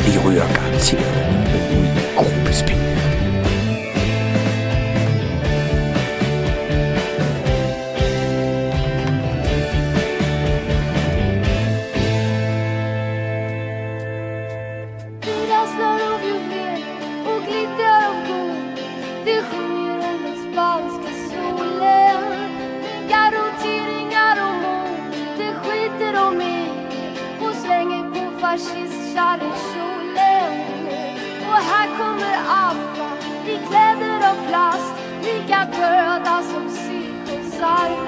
Vi 0.06 0.30
ryger 0.30 0.54
garanteret 0.54 1.28
ud 1.30 1.68
i 1.78 2.18
gruppespil. 2.18 2.97
Fascistkärr 29.18 29.42
i. 29.44 31.00
Och 31.50 31.62
här 31.72 31.88
kommer 31.98 32.38
alla 32.48 33.10
i 33.46 33.58
kläder 33.68 34.30
av 34.30 34.48
plast, 34.50 34.94
lika 35.22 35.66
döda 35.66 36.42
som 36.44 36.70
cirkusarver. 36.70 38.00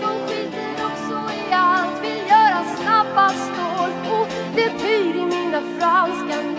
De 0.00 0.08
skiter 0.28 0.84
också 0.84 1.34
i 1.34 1.52
allt, 1.52 2.02
vill 2.02 2.22
göra 2.28 2.64
snabba 2.76 3.28
stål 3.28 3.90
och 4.20 4.28
det 4.54 4.70
pyr 4.70 5.16
i 5.16 5.26
mina 5.26 5.62
franska 5.78 6.55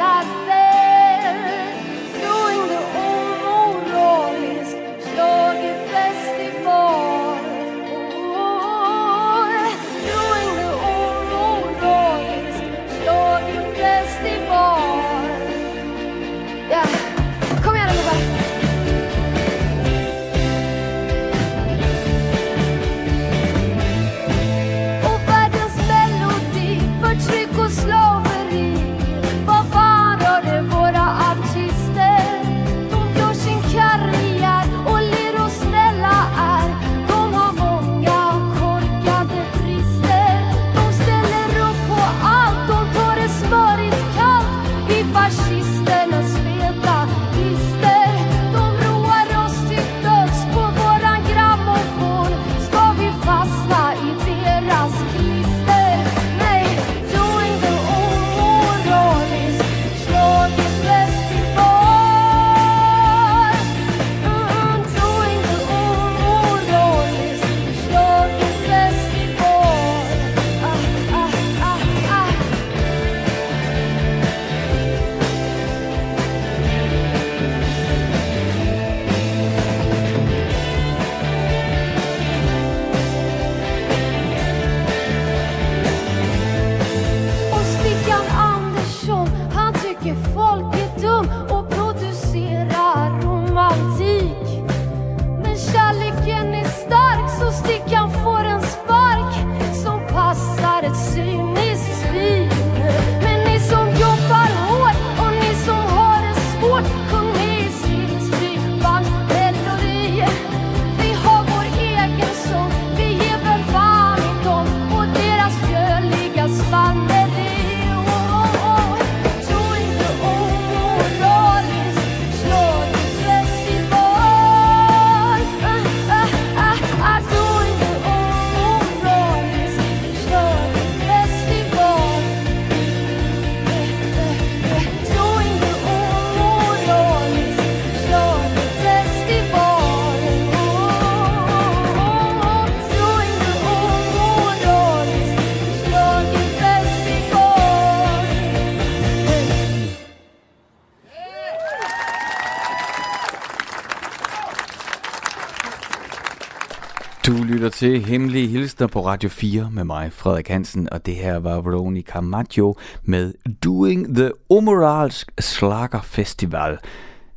til 157.88 158.06
Hemmelige 158.06 158.48
Hilsner 158.48 158.88
på 158.88 159.06
Radio 159.06 159.30
4 159.30 159.70
med 159.72 159.84
mig, 159.84 160.14
Frederik 160.14 160.48
Hansen, 160.48 160.90
og 160.92 161.06
det 161.06 161.16
her 161.16 161.40
var 161.40 161.62
Veronica 161.62 162.22
Maggio 162.22 162.76
med 163.04 163.34
Doing 163.64 164.16
the 164.16 164.32
Omoralsk 164.50 165.32
Slager 165.40 166.02
Festival, 166.02 166.78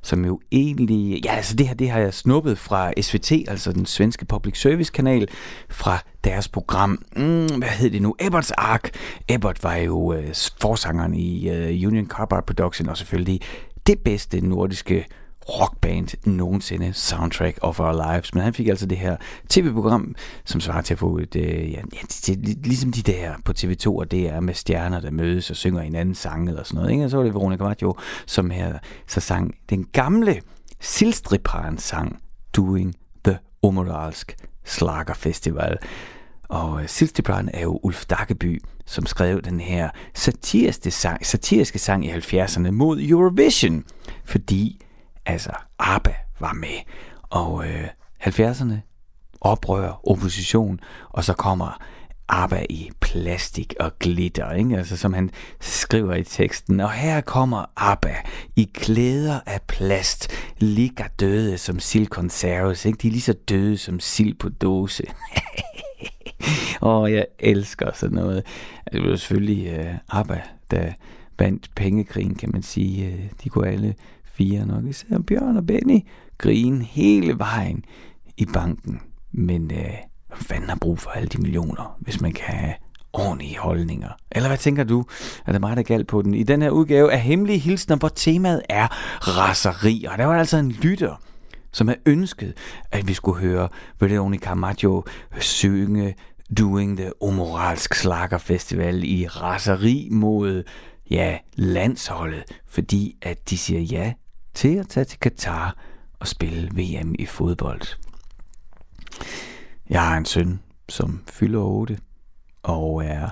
som 0.03 0.25
jo 0.25 0.41
egentlig, 0.53 1.25
ja 1.25 1.33
altså 1.35 1.57
det 1.57 1.69
her, 1.69 1.75
det 1.75 1.91
har 1.91 2.01
jeg 2.01 2.15
snuppet 2.15 2.59
fra 2.59 2.93
SVT, 3.01 3.33
altså 3.33 3.73
den 3.73 3.87
svenske 3.87 4.25
public 4.25 4.61
service 4.61 4.93
kanal, 4.93 5.29
fra 5.69 5.99
deres 6.25 6.49
program, 6.49 6.91
mm, 7.17 7.47
hvad 7.47 7.69
hed 7.69 7.91
det 7.91 8.03
nu, 8.03 8.15
Ebberts 8.21 8.51
Ark. 8.51 8.91
Ebbert 9.29 9.65
var 9.65 9.77
jo 9.77 10.13
øh, 10.13 10.35
forsangeren 10.61 11.15
i 11.15 11.51
øh, 11.51 11.89
Union 11.89 12.07
Carbide 12.07 12.43
Production, 12.47 12.89
og 12.89 12.97
selvfølgelig 12.97 13.41
det 13.87 13.99
bedste 13.99 14.41
nordiske 14.41 15.07
rockband 15.49 16.27
nogensinde, 16.27 16.93
Soundtrack 16.93 17.59
of 17.61 17.81
Our 17.81 18.13
Lives. 18.13 18.35
Men 18.35 18.43
han 18.43 18.55
fik 18.55 18.69
altså 18.69 18.87
det 18.87 18.99
her 18.99 19.17
tv-program, 19.49 20.15
som 20.45 20.61
svarer 20.61 20.83
til 20.83 20.95
at 20.95 20.99
få 20.99 21.19
et, 21.19 21.37
øh, 21.37 21.73
ja, 21.73 21.81
til, 22.09 22.39
ligesom 22.65 22.93
de 22.93 23.03
der 23.03 23.35
på 23.45 23.53
TV2, 23.59 23.87
og 23.87 24.11
det 24.11 24.29
er 24.29 24.41
med 24.41 24.55
stjerner, 24.55 25.01
der 25.01 25.11
mødes 25.11 25.51
og 25.51 25.57
synger 25.57 25.81
en 25.81 25.95
anden 25.95 26.15
sang 26.15 26.49
eller 26.49 26.63
sådan 26.63 26.77
noget. 26.77 26.93
Ikke? 26.93 27.05
Og 27.05 27.11
så 27.11 27.17
var 27.17 27.25
det 27.25 27.35
Veronica 27.35 27.65
Maggio, 27.65 27.95
som 28.27 28.51
her 28.51 28.79
så 29.07 29.21
sang 29.21 29.55
den 29.71 29.87
gamle 29.93 30.41
Silstriparen 30.81 31.79
sang 31.79 32.23
Doing 32.57 32.95
the 33.25 33.39
Omoralsk 33.63 34.37
Slager 34.65 35.15
Festival. 35.15 35.77
Og 36.49 36.83
øh, 36.83 36.89
Silstriparen 36.89 37.51
er 37.55 37.63
jo 37.63 37.81
Ulf 37.83 38.05
Dakkeby, 38.07 38.63
som 38.87 39.07
skrev 39.07 39.43
den 39.43 39.61
her 39.61 39.91
satiriske 40.15 40.91
sang, 40.91 41.27
satiriske 41.27 41.79
sang 41.79 42.07
i 42.07 42.11
70'erne 42.11 42.71
mod 42.71 43.01
Eurovision, 43.01 43.85
fordi 44.25 44.81
altså 45.27 45.51
ABBA 45.79 46.15
var 46.41 46.53
med. 46.53 46.79
Og 47.23 47.67
øh, 47.67 47.87
70'erne 48.23 48.75
oprør, 49.41 50.01
opposition, 50.05 50.81
og 51.11 51.25
så 51.25 51.33
kommer 51.33 51.83
ABBA 52.29 52.67
i 52.71 52.91
plastik 53.01 53.75
og 53.81 53.99
glitter, 53.99 54.53
ikke? 54.53 54.77
Altså, 54.77 54.97
som 54.97 55.13
han 55.13 55.31
skriver 55.61 56.15
i 56.15 56.25
teksten. 56.25 56.81
Og 56.81 56.93
her 56.93 57.21
kommer 57.21 57.65
ABBA 57.77 58.15
i 58.57 58.71
klæder 58.75 59.41
af 59.47 59.61
plast, 59.63 60.33
ligger 60.59 61.05
døde 61.21 61.59
som 61.59 61.81
silkonserves, 61.81 62.85
ikke? 62.85 62.99
De 63.03 63.07
er 63.07 63.13
lige 63.13 63.21
så 63.21 63.33
døde 63.33 63.79
som 63.79 64.01
sild 64.01 64.35
på 64.35 64.49
dåse. 64.49 65.05
oh, 66.81 67.13
jeg 67.15 67.27
elsker 67.39 67.91
sådan 67.95 68.15
noget. 68.15 68.45
Altså, 68.87 69.03
det 69.03 69.11
var 69.11 69.17
selvfølgelig 69.17 69.79
uh, 69.79 70.19
ABBA, 70.19 70.41
der 70.71 70.93
vandt 71.39 71.71
pengekrigen, 71.77 72.35
kan 72.35 72.51
man 72.53 72.63
sige. 72.63 73.07
Øh, 73.07 73.21
de 73.45 73.49
kunne 73.49 73.69
alle 73.69 73.95
fire 74.41 74.67
nok 74.67 74.85
især 74.85 75.19
Bjørn 75.27 75.57
og 75.57 75.67
Benny 75.67 76.01
grine 76.39 76.85
hele 76.85 77.39
vejen 77.39 77.85
i 78.37 78.47
banken. 78.47 79.01
Men 79.33 79.71
øh, 79.75 79.95
fanden 80.35 80.69
har 80.69 80.79
brug 80.81 80.99
for 80.99 81.11
alle 81.11 81.29
de 81.29 81.39
millioner, 81.39 81.97
hvis 82.01 82.21
man 82.21 82.33
kan 82.33 82.55
have 82.55 82.75
ordentlige 83.13 83.59
holdninger? 83.59 84.09
Eller 84.33 84.49
hvad 84.49 84.59
tænker 84.59 84.85
du? 84.85 85.05
Er 85.47 85.53
det 85.53 85.61
mig, 85.61 85.77
der 85.77 85.83
galt 85.83 86.07
på 86.07 86.23
den? 86.23 86.35
I 86.35 86.43
den 86.43 86.63
her 86.63 86.71
udgave 86.71 87.13
af 87.13 87.21
Hemmelige 87.21 87.59
Hilsner, 87.59 87.97
hvor 87.97 88.09
temaet 88.09 88.63
er 88.69 88.87
raseri. 89.21 90.07
Og 90.11 90.19
der 90.19 90.25
var 90.25 90.39
altså 90.39 90.57
en 90.57 90.71
lytter, 90.71 91.23
som 91.73 91.89
havde 91.89 92.01
ønsket, 92.07 92.55
at 92.91 93.09
vi 93.09 93.15
skulle 93.15 93.41
høre 93.41 93.69
Veronica 94.01 94.55
Maggio 94.55 95.05
synge 95.39 96.15
Doing 96.59 96.97
the 96.97 97.23
Omoralsk 97.23 97.95
Slagerfestival 97.95 99.05
i 99.05 99.27
raseri 99.27 100.09
mod 100.11 100.63
ja, 101.11 101.39
landsholdet, 101.55 102.45
fordi 102.69 103.17
at 103.23 103.51
de 103.51 103.59
siger 103.59 103.81
ja 103.81 104.13
til 104.55 104.77
at 104.77 104.89
tage 104.89 105.05
til 105.05 105.21
Katar 105.21 105.77
og 106.19 106.29
spille 106.29 106.71
VM 106.73 107.15
i 107.19 107.27
fodbold. 107.27 107.83
Jeg 109.89 110.09
har 110.09 110.17
en 110.17 110.25
søn, 110.25 110.61
som 110.89 111.23
fylder 111.31 111.61
8 111.61 111.99
og 112.63 113.05
er 113.05 113.31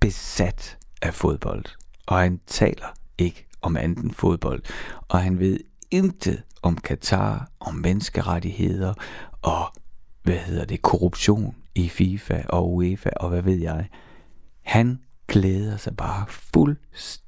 besat 0.00 0.78
af 1.02 1.14
fodbold, 1.14 1.64
og 2.06 2.18
han 2.18 2.40
taler 2.46 2.86
ikke 3.18 3.46
om 3.62 3.76
anden 3.76 4.10
fodbold, 4.10 4.62
og 5.08 5.22
han 5.22 5.38
ved 5.38 5.60
intet 5.90 6.42
om 6.62 6.76
Katar, 6.76 7.50
om 7.60 7.74
menneskerettigheder 7.74 8.94
og 9.42 9.72
hvad 10.22 10.38
hedder 10.38 10.64
det, 10.64 10.82
korruption 10.82 11.56
i 11.74 11.88
FIFA 11.88 12.42
og 12.48 12.74
UEFA 12.74 13.10
og 13.16 13.28
hvad 13.28 13.42
ved 13.42 13.58
jeg. 13.58 13.88
Han 14.62 15.00
glæder 15.28 15.76
sig 15.76 15.96
bare 15.96 16.26
fuldstændig 16.28 17.27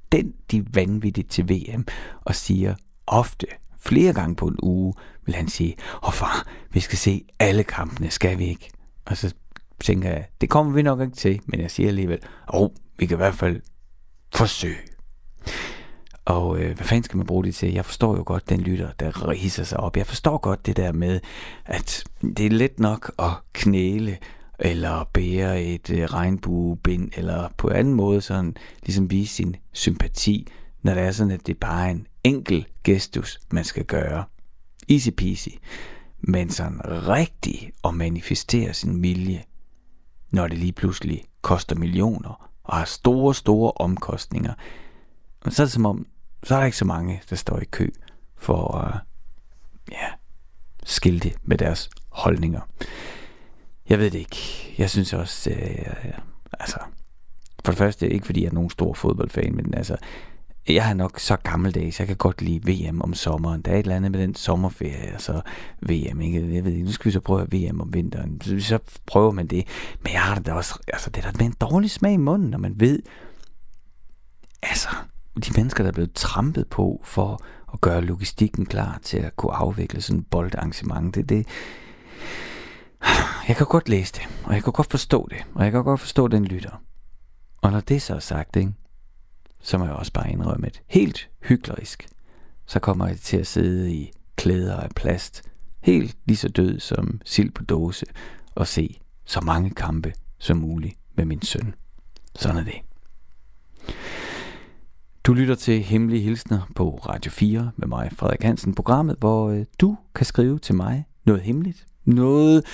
vanvittigt 0.74 1.30
til 1.30 1.48
VM 1.48 1.86
og 2.20 2.34
siger 2.34 2.74
ofte, 3.06 3.46
flere 3.78 4.12
gange 4.12 4.36
på 4.36 4.46
en 4.46 4.56
uge, 4.62 4.94
vil 5.26 5.34
han 5.34 5.48
sige, 5.48 5.76
åh 6.02 6.08
oh, 6.08 6.12
far, 6.12 6.46
vi 6.70 6.80
skal 6.80 6.98
se 6.98 7.24
alle 7.38 7.64
kampene, 7.64 8.10
skal 8.10 8.38
vi 8.38 8.44
ikke? 8.44 8.70
Og 9.04 9.16
så 9.16 9.34
tænker 9.80 10.10
jeg, 10.10 10.26
det 10.40 10.50
kommer 10.50 10.72
vi 10.72 10.82
nok 10.82 11.00
ikke 11.00 11.16
til, 11.16 11.40
men 11.46 11.60
jeg 11.60 11.70
siger 11.70 11.88
alligevel, 11.88 12.18
åh, 12.54 12.60
oh, 12.60 12.70
vi 12.98 13.06
kan 13.06 13.14
i 13.14 13.16
hvert 13.16 13.34
fald 13.34 13.60
forsøge. 14.34 14.76
Og 16.24 16.58
øh, 16.58 16.76
hvad 16.76 16.86
fanden 16.86 17.04
skal 17.04 17.16
man 17.16 17.26
bruge 17.26 17.44
det 17.44 17.54
til? 17.54 17.72
Jeg 17.72 17.84
forstår 17.84 18.16
jo 18.16 18.22
godt 18.26 18.48
den 18.48 18.60
lytter, 18.60 18.92
der 19.00 19.28
riser 19.28 19.64
sig 19.64 19.80
op. 19.80 19.96
Jeg 19.96 20.06
forstår 20.06 20.38
godt 20.38 20.66
det 20.66 20.76
der 20.76 20.92
med, 20.92 21.20
at 21.64 22.04
det 22.22 22.46
er 22.46 22.50
let 22.50 22.80
nok 22.80 23.12
at 23.18 23.30
knæle 23.52 24.18
eller 24.60 25.04
bære 25.12 25.62
et 25.62 25.90
øh, 25.90 26.04
regnbuebind, 26.04 27.10
eller 27.16 27.48
på 27.56 27.68
anden 27.68 27.94
måde 27.94 28.20
sådan 28.20 28.56
ligesom 28.82 29.10
vise 29.10 29.34
sin 29.34 29.56
sympati, 29.72 30.46
når 30.82 30.94
det 30.94 31.02
er 31.02 31.10
sådan, 31.10 31.32
at 31.32 31.46
det 31.46 31.54
er 31.54 31.58
bare 31.60 31.90
en 31.90 32.06
enkel 32.24 32.66
gestus, 32.84 33.40
man 33.50 33.64
skal 33.64 33.84
gøre. 33.84 34.24
Easy 34.88 35.08
peasy. 35.16 35.48
Men 36.20 36.50
sådan 36.50 36.80
rigtig 36.84 37.72
at 37.84 37.94
manifestere 37.94 38.74
sin 38.74 39.02
vilje, 39.02 39.44
når 40.30 40.48
det 40.48 40.58
lige 40.58 40.72
pludselig 40.72 41.24
koster 41.42 41.76
millioner 41.76 42.50
og 42.64 42.76
har 42.76 42.84
store, 42.84 43.34
store 43.34 43.72
omkostninger, 43.76 44.54
så 45.48 45.62
er 45.62 45.66
det 45.66 45.72
som 45.72 45.86
om, 45.86 46.06
så 46.42 46.54
er 46.54 46.58
der 46.58 46.66
ikke 46.66 46.76
så 46.76 46.84
mange, 46.84 47.22
der 47.30 47.36
står 47.36 47.58
i 47.58 47.64
kø 47.64 47.88
for 48.36 48.76
at 48.76 49.00
ja, 49.92 50.06
skilte 50.84 51.32
med 51.42 51.58
deres 51.58 51.90
holdninger. 52.08 52.60
Jeg 53.90 53.98
ved 53.98 54.10
det 54.10 54.18
ikke. 54.18 54.74
Jeg 54.78 54.90
synes 54.90 55.12
også, 55.12 55.50
øh, 55.50 56.12
altså, 56.60 56.78
for 57.64 57.72
det 57.72 57.78
første 57.78 58.10
ikke 58.10 58.26
fordi 58.26 58.42
jeg 58.42 58.48
er 58.48 58.52
nogen 58.52 58.70
stor 58.70 58.94
fodboldfan, 58.94 59.56
men 59.56 59.74
altså, 59.74 59.96
jeg 60.68 60.90
er 60.90 60.94
nok 60.94 61.20
så 61.20 61.36
gammeldags, 61.36 62.00
jeg 62.00 62.06
kan 62.06 62.16
godt 62.16 62.42
lide 62.42 62.90
VM 62.90 63.00
om 63.00 63.14
sommeren. 63.14 63.62
Der 63.62 63.72
er 63.72 63.74
et 63.76 63.82
eller 63.82 63.96
andet 63.96 64.10
med 64.10 64.20
den 64.20 64.34
sommerferie, 64.34 65.14
og 65.14 65.20
så 65.20 65.40
VM, 65.80 66.20
ikke? 66.20 66.54
Jeg 66.54 66.64
ved 66.64 66.72
ikke, 66.72 66.84
nu 66.84 66.92
skal 66.92 67.04
vi 67.04 67.12
så 67.12 67.20
prøve 67.20 67.46
VM 67.52 67.80
om 67.80 67.94
vinteren. 67.94 68.40
Så, 68.40 68.60
så 68.60 68.78
prøver 69.06 69.30
man 69.30 69.46
det. 69.46 69.66
Men 70.02 70.12
jeg 70.12 70.22
har 70.22 70.34
det 70.34 70.46
da 70.46 70.52
også, 70.52 70.78
altså 70.88 71.10
det 71.10 71.24
er 71.24 71.30
da 71.30 71.36
med 71.38 71.46
en 71.46 71.56
dårlig 71.60 71.90
smag 71.90 72.12
i 72.12 72.16
munden, 72.16 72.50
når 72.50 72.58
man 72.58 72.74
ved, 72.76 73.02
altså, 74.62 74.88
de 75.44 75.52
mennesker, 75.56 75.84
der 75.84 75.88
er 75.88 75.94
blevet 75.94 76.12
trampet 76.14 76.66
på 76.66 77.00
for 77.04 77.42
at 77.72 77.80
gøre 77.80 78.00
logistikken 78.00 78.66
klar 78.66 78.98
til 79.02 79.18
at 79.18 79.36
kunne 79.36 79.52
afvikle 79.52 80.00
sådan 80.00 80.20
et 80.20 80.26
boldarrangement, 80.26 81.14
det, 81.14 81.28
det, 81.28 81.46
jeg 83.50 83.56
kan 83.56 83.66
godt 83.66 83.88
læse 83.88 84.12
det, 84.12 84.28
og 84.44 84.54
jeg 84.54 84.64
kan 84.64 84.72
godt 84.72 84.90
forstå 84.90 85.28
det, 85.30 85.38
og 85.54 85.64
jeg 85.64 85.72
kan 85.72 85.84
godt 85.84 86.00
forstå 86.00 86.28
den 86.28 86.44
lytter. 86.44 86.82
Og 87.62 87.72
når 87.72 87.80
det 87.80 88.02
så 88.02 88.14
er 88.14 88.18
sagt, 88.18 88.56
ikke, 88.56 88.72
så 89.60 89.78
må 89.78 89.84
jeg 89.84 89.94
også 89.94 90.12
bare 90.12 90.30
indrømme 90.30 90.66
et 90.66 90.82
helt 90.86 91.30
hyklerisk, 91.42 92.08
så 92.66 92.80
kommer 92.80 93.06
jeg 93.06 93.18
til 93.18 93.36
at 93.36 93.46
sidde 93.46 93.94
i 93.94 94.12
klæder 94.36 94.76
af 94.76 94.90
plast, 94.96 95.42
helt 95.80 96.16
lige 96.24 96.36
så 96.36 96.48
død 96.48 96.80
som 96.80 97.20
sild 97.24 97.50
på 97.50 97.64
dåse, 97.64 98.06
og 98.54 98.66
se 98.66 99.00
så 99.24 99.40
mange 99.40 99.70
kampe 99.70 100.12
som 100.38 100.56
muligt 100.56 100.94
med 101.14 101.24
min 101.24 101.42
søn. 101.42 101.74
Sådan 102.34 102.56
er 102.56 102.64
det. 102.64 102.80
Du 105.24 105.32
lytter 105.32 105.54
til 105.54 105.82
Hemmelige 105.82 106.22
Hilsner 106.22 106.70
på 106.76 107.00
Radio 107.08 107.30
4 107.30 107.70
med 107.76 107.88
mig, 107.88 108.10
Frederik 108.12 108.42
Hansen, 108.42 108.74
programmet, 108.74 109.16
hvor 109.18 109.50
øh, 109.50 109.64
du 109.80 109.96
kan 110.14 110.26
skrive 110.26 110.58
til 110.58 110.74
mig 110.74 111.04
noget 111.24 111.42
hemmeligt, 111.42 111.86
noget 112.04 112.64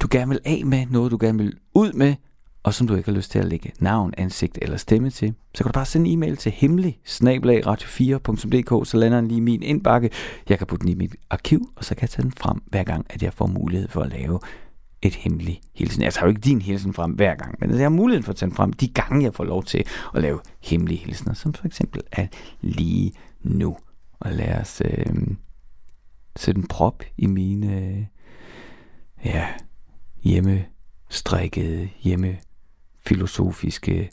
du 0.00 0.08
gerne 0.10 0.28
vil 0.28 0.40
af 0.44 0.62
med, 0.64 0.86
noget 0.90 1.10
du 1.10 1.18
gerne 1.20 1.38
vil 1.38 1.52
ud 1.74 1.92
med, 1.92 2.14
og 2.62 2.74
som 2.74 2.86
du 2.86 2.94
ikke 2.94 3.10
har 3.10 3.16
lyst 3.16 3.30
til 3.30 3.38
at 3.38 3.44
lægge 3.44 3.72
navn, 3.78 4.14
ansigt 4.18 4.58
eller 4.62 4.76
stemme 4.76 5.10
til, 5.10 5.34
så 5.54 5.64
kan 5.64 5.72
du 5.72 5.74
bare 5.76 5.86
sende 5.86 6.10
en 6.10 6.18
e-mail 6.18 6.36
til 6.36 6.52
hemmelig 6.52 6.98
radio4.dk, 7.06 8.88
så 8.88 8.96
lander 8.96 9.20
den 9.20 9.28
lige 9.28 9.38
i 9.38 9.40
min 9.40 9.62
indbakke. 9.62 10.10
Jeg 10.48 10.58
kan 10.58 10.66
putte 10.66 10.82
den 10.82 10.92
i 10.92 10.94
mit 10.94 11.16
arkiv, 11.30 11.70
og 11.76 11.84
så 11.84 11.94
kan 11.94 12.02
jeg 12.02 12.10
tage 12.10 12.22
den 12.22 12.32
frem 12.32 12.62
hver 12.66 12.84
gang, 12.84 13.06
at 13.10 13.22
jeg 13.22 13.32
får 13.32 13.46
mulighed 13.46 13.88
for 13.88 14.00
at 14.00 14.10
lave 14.10 14.40
et 15.02 15.14
hemmeligt 15.14 15.60
hilsen. 15.74 16.02
Jeg 16.02 16.12
tager 16.12 16.26
jo 16.26 16.28
ikke 16.28 16.40
din 16.40 16.62
hilsen 16.62 16.92
frem 16.92 17.12
hver 17.12 17.34
gang, 17.34 17.56
men 17.60 17.70
jeg 17.70 17.78
har 17.78 17.88
muligheden 17.88 18.24
for 18.24 18.32
at 18.32 18.36
tage 18.36 18.48
den 18.48 18.56
frem 18.56 18.72
de 18.72 18.88
gange, 18.88 19.24
jeg 19.24 19.34
får 19.34 19.44
lov 19.44 19.64
til 19.64 19.84
at 20.14 20.22
lave 20.22 20.40
hemmelige 20.62 20.98
hilsner, 20.98 21.34
som 21.34 21.54
for 21.54 21.66
eksempel 21.66 22.02
er 22.12 22.26
lige 22.60 23.12
nu. 23.42 23.76
Og 24.20 24.32
lad 24.32 24.60
os 24.60 24.82
øh, 24.84 25.16
sætte 26.36 26.58
en 26.58 26.66
prop 26.66 27.02
i 27.18 27.26
mine 27.26 27.80
øh, 27.80 28.04
ja, 29.24 29.46
hjemme 30.22 30.64
strikkede, 31.10 31.88
hjemme 32.02 32.38
filosofiske 33.06 34.10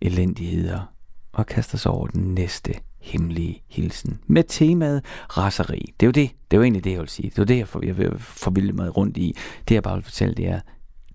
elendigheder 0.00 0.92
og 1.32 1.46
kaster 1.46 1.78
sig 1.78 1.92
over 1.92 2.06
den 2.06 2.34
næste 2.34 2.74
hemmelige 3.00 3.62
hilsen 3.68 4.20
med 4.26 4.44
temaet 4.48 5.04
raseri. 5.36 5.94
Det 6.00 6.06
er 6.06 6.08
jo 6.08 6.12
det. 6.12 6.30
Det 6.50 6.56
er 6.56 6.58
jo 6.58 6.62
egentlig 6.62 6.84
det, 6.84 6.90
jeg 6.90 7.00
vil 7.00 7.08
sige. 7.08 7.30
Det 7.30 7.38
er 7.38 7.42
jo 7.42 7.46
det, 7.46 7.58
jeg, 7.58 7.68
for, 7.68 7.84
jeg 7.84 7.96
vil 7.96 8.18
forvilde 8.18 8.72
mig 8.72 8.96
rundt 8.96 9.16
i. 9.16 9.36
Det, 9.68 9.74
jeg 9.74 9.82
bare 9.82 9.94
vil 9.94 10.04
fortælle, 10.04 10.34
det 10.34 10.48
er, 10.48 10.60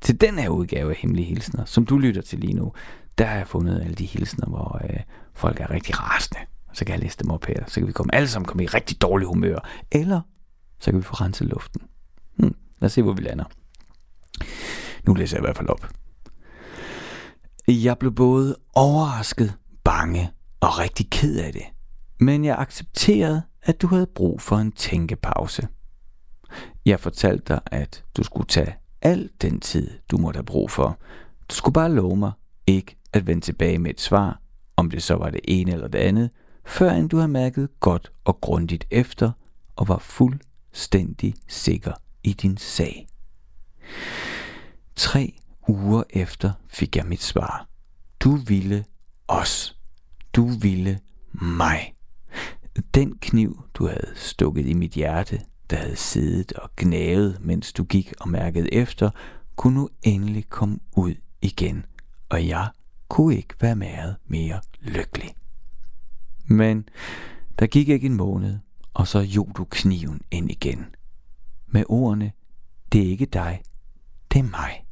til 0.02 0.22
den 0.22 0.40
her 0.40 0.50
udgave 0.50 0.90
af 0.90 0.96
hemmelige 0.96 1.26
hilsner, 1.26 1.66
som 1.66 1.86
du 1.86 1.98
lytter 1.98 2.22
til 2.22 2.40
lige 2.40 2.54
nu, 2.54 2.74
der 3.18 3.26
har 3.26 3.38
jeg 3.38 3.48
fundet 3.48 3.82
alle 3.82 3.96
de 3.96 4.06
hilsner, 4.06 4.46
hvor 4.46 4.82
øh, 4.84 5.00
folk 5.34 5.60
er 5.60 5.72
rigtig 5.72 6.00
rasende. 6.00 6.40
Så 6.74 6.86
kan 6.86 6.94
jeg 6.94 7.00
læse 7.00 7.18
dem 7.18 7.32
op 7.32 7.46
her. 7.46 7.64
Så 7.68 7.80
kan 7.80 7.88
vi 7.88 7.92
komme 7.92 8.16
alle 8.16 8.28
sammen 8.28 8.46
komme 8.46 8.64
i 8.64 8.68
rigtig 8.68 9.02
dårlig 9.02 9.28
humør. 9.28 9.60
Eller 9.92 10.22
så 10.80 10.92
kan 10.92 10.98
vi 11.00 11.04
få 11.04 11.14
renset 11.14 11.48
luften. 11.48 11.82
Lad 12.80 12.86
os 12.86 12.92
se, 12.92 13.02
hvor 13.02 13.14
vi 13.14 13.22
lander. 13.22 13.46
Nu 15.04 15.14
læser 15.14 15.38
jeg 15.38 15.44
i 15.44 15.46
hvert 15.46 15.58
fald 15.58 15.70
op. 15.70 15.88
Jeg 17.68 17.98
blev 17.98 18.12
både 18.12 18.56
overrasket, 18.74 19.54
bange 19.84 20.32
og 20.60 20.80
rigtig 20.80 21.10
ked 21.10 21.40
af 21.40 21.54
det. 21.54 21.64
Men 22.20 22.46
jeg 22.46 22.58
accepterede, 22.60 23.42
at 23.64 23.82
du 23.82 23.88
havde 23.88 24.08
brug 24.16 24.42
for 24.42 24.58
en 24.58 24.72
tænkepause. 24.72 25.68
Jeg 26.86 27.00
fortalte 27.00 27.54
dig, 27.54 27.60
at 27.66 28.04
du 28.18 28.24
skulle 28.24 28.48
tage 28.48 28.76
al 29.02 29.30
den 29.42 29.60
tid, 29.60 29.92
du 30.12 30.18
måtte 30.18 30.38
have 30.38 30.46
brug 30.46 30.72
for. 30.72 31.00
Du 31.50 31.56
skulle 31.56 31.74
bare 31.74 31.92
love 31.92 32.18
mig 32.18 32.32
ikke 32.68 32.98
at 33.14 33.28
vende 33.28 33.42
tilbage 33.42 33.80
med 33.80 33.92
et 33.92 34.02
svar, 34.02 34.42
om 34.76 34.90
det 34.90 35.04
så 35.04 35.16
var 35.16 35.30
det 35.30 35.40
ene 35.44 35.72
eller 35.72 35.88
det 35.88 36.00
andet, 36.00 36.30
før 36.66 36.92
end 36.92 37.10
du 37.10 37.18
har 37.18 37.28
mærket 37.28 37.70
godt 37.80 38.12
og 38.26 38.42
grundigt 38.42 38.88
efter 38.92 39.32
og 39.76 39.88
var 39.88 39.98
fuldstændig 39.98 41.36
sikker 41.48 41.94
i 42.28 42.34
din 42.34 42.58
sag. 42.58 43.08
Tre 44.96 45.34
uger 45.68 46.04
efter 46.10 46.52
fik 46.68 46.96
jeg 46.96 47.06
mit 47.06 47.24
svar. 47.24 47.68
Du 48.20 48.36
ville 48.36 48.86
os. 49.28 49.78
Du 50.34 50.48
ville 50.48 51.00
mig. 51.32 51.94
Den 52.94 53.18
kniv, 53.22 53.64
du 53.74 53.88
havde 53.88 54.12
stukket 54.16 54.66
i 54.66 54.74
mit 54.74 54.92
hjerte, 54.92 55.42
der 55.70 55.78
havde 55.78 55.96
siddet 55.96 56.54
og 56.54 56.70
gnavet, 56.78 57.38
mens 57.42 57.74
du 57.74 57.84
gik 57.84 58.14
og 58.20 58.30
mærkede 58.30 58.74
efter, 58.74 59.10
kunne 59.56 59.76
nu 59.76 59.90
endelig 60.04 60.50
komme 60.50 60.80
ud 60.96 61.16
igen, 61.42 61.86
og 62.30 62.48
jeg 62.48 62.70
kunne 63.08 63.36
ikke 63.36 63.56
være 63.62 63.76
meget 63.76 64.16
mere 64.26 64.62
lykkelig. 64.80 65.36
Men 66.46 66.90
der 67.60 67.68
gik 67.68 67.90
ikke 67.90 68.06
en 68.06 68.14
måned, 68.14 68.58
og 68.94 69.08
så 69.08 69.20
jog 69.20 69.52
du 69.58 69.66
kniven 69.70 70.22
ind 70.32 70.52
igen. 70.52 70.86
Med 71.72 71.84
ordene, 71.90 72.32
det 72.92 73.02
er 73.02 73.10
ikke 73.10 73.26
dig, 73.26 73.62
det 74.34 74.40
er 74.40 74.44
mig. 74.44 74.88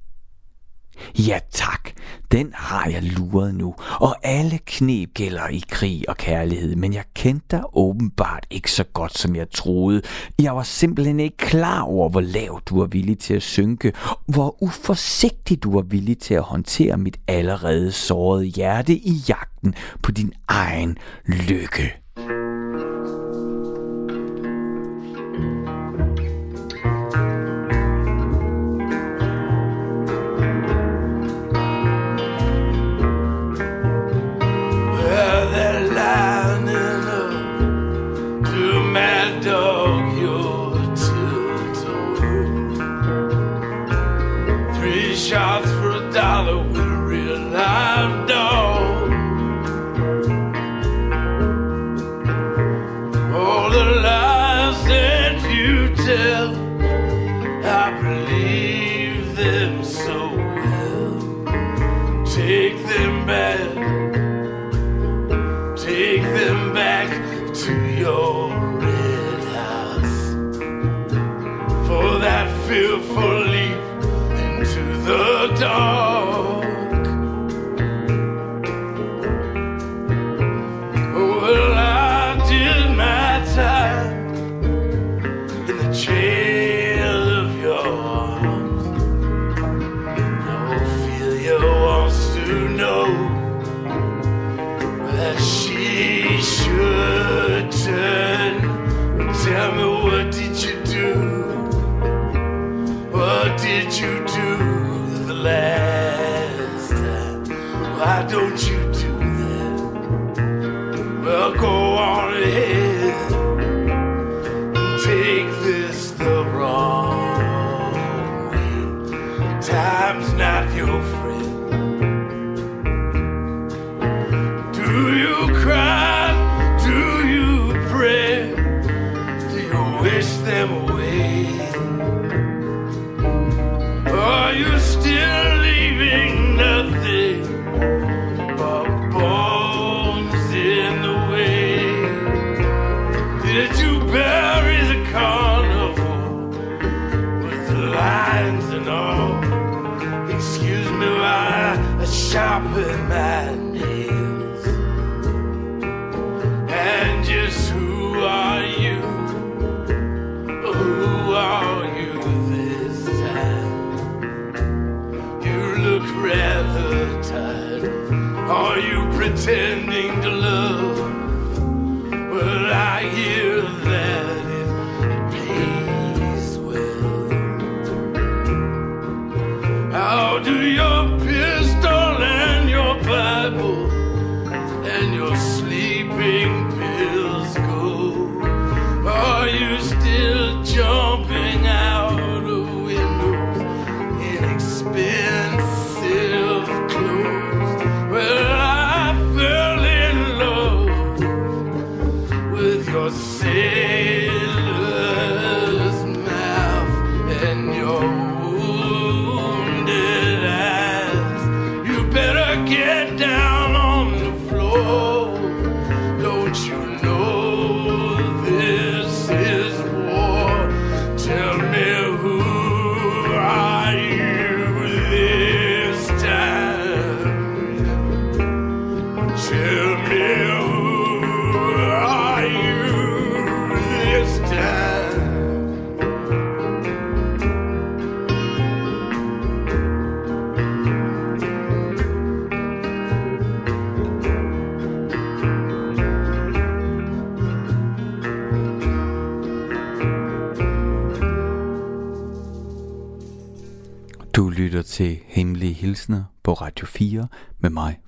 Ja 1.18 1.40
tak, 1.52 1.90
den 2.32 2.54
har 2.54 2.90
jeg 2.90 3.04
luret 3.04 3.56
nu, 3.56 3.76
og 4.00 4.16
alle 4.24 4.60
knep 4.66 5.14
gælder 5.14 5.48
i 5.48 5.64
krig 5.70 6.10
og 6.10 6.18
kærlighed, 6.18 6.76
men 6.76 6.94
jeg 6.94 7.04
kendte 7.14 7.46
dig 7.52 7.64
åbenbart 7.74 8.46
ikke 8.50 8.72
så 8.72 8.84
godt, 8.84 9.18
som 9.18 9.36
jeg 9.36 9.52
troede. 9.52 10.02
Jeg 10.42 10.56
var 10.56 10.64
simpelthen 10.64 11.20
ikke 11.20 11.38
klar 11.38 11.82
over, 11.82 12.10
hvor 12.10 12.22
lav 12.22 12.62
du 12.66 12.80
var 12.80 12.86
villig 12.86 13.20
til 13.20 13.34
at 13.34 13.44
synke, 13.44 13.94
hvor 14.26 14.64
uforsigtig 14.64 15.64
du 15.64 15.72
var 15.72 15.82
villig 15.82 16.18
til 16.18 16.34
at 16.34 16.44
håndtere 16.44 16.98
mit 16.98 17.18
allerede 17.28 17.92
sårede 17.92 18.46
hjerte 18.46 18.94
i 18.94 19.14
jagten 19.30 19.76
på 20.04 20.12
din 20.12 20.34
egen 20.48 20.98
lykke. 21.26 22.05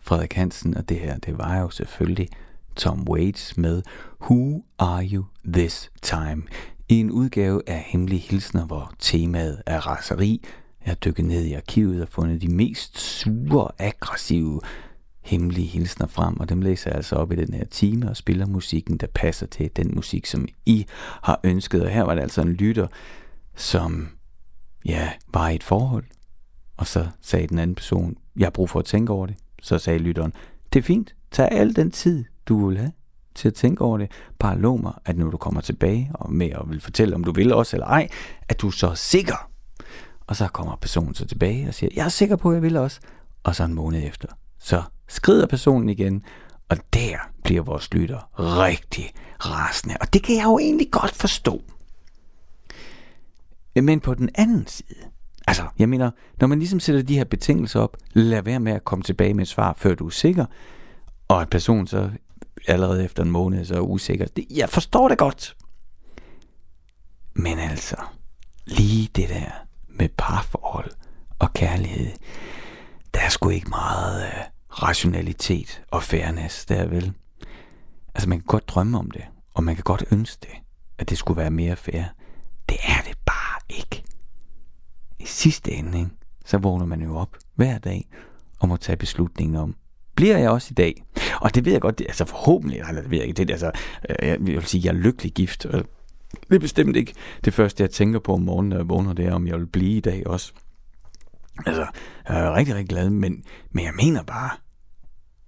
Frederik 0.08 0.34
Hansen, 0.34 0.78
og 0.78 0.90
det 0.90 1.00
her, 1.00 1.18
det 1.18 1.38
var 1.38 1.60
jo 1.60 1.70
selvfølgelig 1.70 2.30
Tom 2.76 3.08
Waits 3.10 3.58
med 3.58 3.82
Who 4.22 4.64
Are 4.80 5.10
You 5.10 5.26
This 5.54 5.92
Time? 6.02 6.44
I 6.90 6.96
en 6.96 7.12
udgave 7.12 7.62
af 7.68 7.86
Hemmelige 7.88 8.20
Hilsner, 8.20 8.66
hvor 8.66 8.94
temaet 9.00 9.62
er 9.66 9.80
raseri. 9.80 10.42
Jeg 10.86 10.92
har 10.92 10.96
dykket 10.96 11.26
ned 11.26 11.44
i 11.44 11.54
arkivet 11.54 12.02
og 12.02 12.08
fundet 12.08 12.42
de 12.42 12.48
mest 12.48 13.00
sure, 13.00 13.72
aggressive 13.78 14.62
hemmelige 15.22 15.68
hilsner 15.68 16.08
frem, 16.08 16.40
og 16.40 16.50
dem 16.50 16.62
læser 16.62 16.90
jeg 16.90 16.96
altså 16.96 17.16
op 17.16 17.32
i 17.32 17.36
den 17.36 17.54
her 17.54 17.66
time 17.66 18.10
og 18.10 18.18
spiller 18.18 18.46
musikken, 18.46 18.98
der 18.98 19.08
passer 19.08 19.46
til 19.46 19.70
den 19.76 19.96
musik, 19.96 20.26
som 20.26 20.48
I 20.66 20.86
har 21.24 21.40
ønsket. 21.44 21.84
Og 21.84 21.90
her 21.90 22.04
var 22.04 22.16
det 22.16 22.22
altså 22.22 22.42
en 22.42 22.54
lytter, 22.54 22.88
som 23.56 24.10
ja, 24.86 25.12
var 25.34 25.50
i 25.50 25.56
et 25.56 25.64
forhold, 25.64 26.04
og 26.78 26.88
så 26.88 27.08
sagde 27.22 27.48
den 27.48 27.60
anden 27.60 27.76
person, 27.76 28.18
jeg 28.38 28.46
har 28.46 28.52
brug 28.52 28.70
for 28.70 28.80
at 28.80 28.86
tænke 28.86 29.14
over 29.14 29.26
det. 29.26 29.36
Så 29.62 29.78
sagde 29.78 30.00
lytteren, 30.00 30.34
det 30.74 30.80
er 30.80 30.84
fint, 30.84 31.16
tag 31.32 31.48
al 31.52 31.76
den 31.76 31.92
tid, 31.92 32.26
du 32.46 32.68
vil 32.68 32.78
have 32.78 32.92
til 33.36 33.48
at 33.48 33.54
tænke 33.54 33.82
over 33.82 33.98
det. 33.98 34.12
Bare 34.40 34.58
lov 34.58 34.82
mig, 34.82 34.94
at 35.06 35.18
når 35.18 35.30
du 35.30 35.38
kommer 35.38 35.62
tilbage 35.62 36.12
og 36.14 36.34
med 36.34 36.54
og 36.54 36.70
vil 36.70 36.82
fortælle, 36.82 37.16
om 37.16 37.24
du 37.24 37.32
vil 37.32 37.54
også 37.54 37.76
eller 37.76 37.88
ej, 37.88 38.10
at 38.48 38.62
du 38.62 38.68
er 38.68 38.72
så 38.72 38.96
sikker. 38.96 39.50
Og 40.28 40.36
så 40.36 40.48
kommer 40.48 40.76
personen 40.76 41.14
så 41.14 41.26
tilbage 41.26 41.68
og 41.68 41.74
siger, 41.74 41.90
jeg 41.96 42.06
er 42.06 42.10
sikker 42.10 42.36
på, 42.36 42.50
at 42.50 42.56
jeg 42.56 42.62
vil 42.62 42.78
også. 42.78 43.00
Og 43.44 43.56
så 43.56 43.64
en 43.64 43.74
måned 43.74 44.04
efter, 44.08 44.28
så 44.60 44.84
skrider 45.08 45.48
personen 45.48 45.90
igen, 45.90 46.24
og 46.70 46.78
der 46.94 47.18
bliver 47.44 47.62
vores 47.62 47.94
lytter 47.94 48.20
rigtig 48.38 49.14
rasende. 49.40 49.96
Og 50.02 50.14
det 50.14 50.24
kan 50.24 50.36
jeg 50.36 50.44
jo 50.44 50.60
egentlig 50.60 50.92
godt 50.92 51.16
forstå. 51.16 51.62
Men 53.76 54.00
på 54.00 54.14
den 54.14 54.30
anden 54.36 54.68
side, 54.68 55.04
altså, 55.48 55.64
jeg 55.80 55.90
mener, 55.90 56.12
når 56.40 56.48
man 56.48 56.60
ligesom 56.60 56.80
sætter 56.80 57.02
de 57.02 57.18
her 57.18 57.24
betingelser 57.24 57.80
op, 57.80 57.98
lad 58.14 58.42
være 58.42 58.60
med 58.60 58.72
at 58.72 58.84
komme 58.86 59.04
tilbage 59.04 59.34
med 59.34 59.42
et 59.42 59.48
svar, 59.48 59.74
før 59.78 59.96
du 59.96 60.06
er 60.06 60.10
sikker, 60.10 60.46
og 61.28 61.42
at 61.42 61.50
personen 61.50 61.88
så 61.88 62.10
allerede 62.68 63.06
efter 63.06 63.24
en 63.24 63.32
måned 63.32 63.66
så 63.66 63.76
er 63.76 63.80
usikker. 63.80 64.26
Det, 64.26 64.46
jeg 64.50 64.70
forstår 64.70 65.08
det 65.08 65.18
godt. 65.18 65.56
Men 67.34 67.60
altså, 67.60 67.96
lige 68.66 69.10
det 69.16 69.30
der 69.30 69.52
med 69.88 70.10
parforhold 70.18 70.92
og 71.40 71.54
kærlighed, 71.54 72.12
der 73.14 73.20
er 73.20 73.30
sgu 73.30 73.50
ikke 73.50 73.70
meget 73.70 74.24
øh, 74.24 74.44
rationalitet 74.70 75.82
og 75.92 76.04
fairness 76.04 76.66
der 76.66 76.88
vel. 76.88 77.14
Altså 78.16 78.30
man 78.30 78.40
kan 78.40 78.46
godt 78.46 78.70
drømme 78.70 79.00
om 79.00 79.12
det, 79.12 79.26
og 79.54 79.64
man 79.64 79.76
kan 79.76 79.84
godt 79.84 80.04
ønske 80.12 80.38
det, 80.42 80.58
at 80.98 81.10
det 81.10 81.18
skulle 81.18 81.38
være 81.38 81.52
mere 81.52 81.76
fair. 81.76 82.04
Det 82.70 82.78
er 82.84 83.02
det 83.08 83.18
bare 83.26 83.60
ikke. 83.70 84.04
Sidste 85.28 85.72
ende, 85.72 86.00
ikke, 86.00 86.12
så 86.46 86.58
vågner 86.58 86.86
man 86.86 87.02
jo 87.02 87.18
op 87.18 87.38
hver 87.56 87.78
dag 87.78 88.08
og 88.60 88.70
må 88.70 88.78
tage 88.78 88.96
beslutningen 88.98 89.56
om, 89.56 89.76
bliver 90.16 90.38
jeg 90.38 90.50
også 90.50 90.68
i 90.72 90.74
dag? 90.74 91.04
Og 91.42 91.56
det 91.56 91.66
ved 91.66 91.72
jeg 91.72 91.82
godt, 91.82 92.00
det, 92.00 92.06
altså 92.08 92.26
forhåbentlig, 92.26 92.80
eller 92.80 93.02
det 93.02 93.12
ved 93.12 93.18
jeg 93.18 93.28
ikke, 93.28 93.38
det, 93.44 93.52
altså, 93.52 93.72
øh, 94.10 94.28
jeg 94.30 94.40
vil 94.40 94.66
sige, 94.66 94.82
jeg 94.86 94.90
er 94.90 95.02
lykkelig 95.02 95.34
gift, 95.34 95.66
og 95.66 95.86
det 96.50 96.56
er 96.56 96.60
bestemt 96.60 96.96
ikke 96.96 97.14
det 97.46 97.54
første, 97.54 97.84
jeg 97.84 97.92
tænker 97.92 98.20
på 98.20 98.34
om 98.34 98.42
morgenen, 98.42 98.70
når 98.70 98.78
jeg 98.78 98.90
vågner, 98.90 99.14
det 99.14 99.26
er, 99.26 99.34
om 99.34 99.48
jeg 99.48 99.60
vil 99.60 99.68
blive 99.68 99.98
i 99.98 100.00
dag 100.00 100.28
også. 100.28 100.54
Altså, 101.66 101.88
jeg 102.30 102.40
er 102.40 102.56
rigtig, 102.56 102.76
rigtig 102.76 102.90
glad, 102.90 103.10
men, 103.10 103.44
men 103.72 103.86
jeg 103.86 103.94
mener 103.94 104.24
bare, 104.24 104.50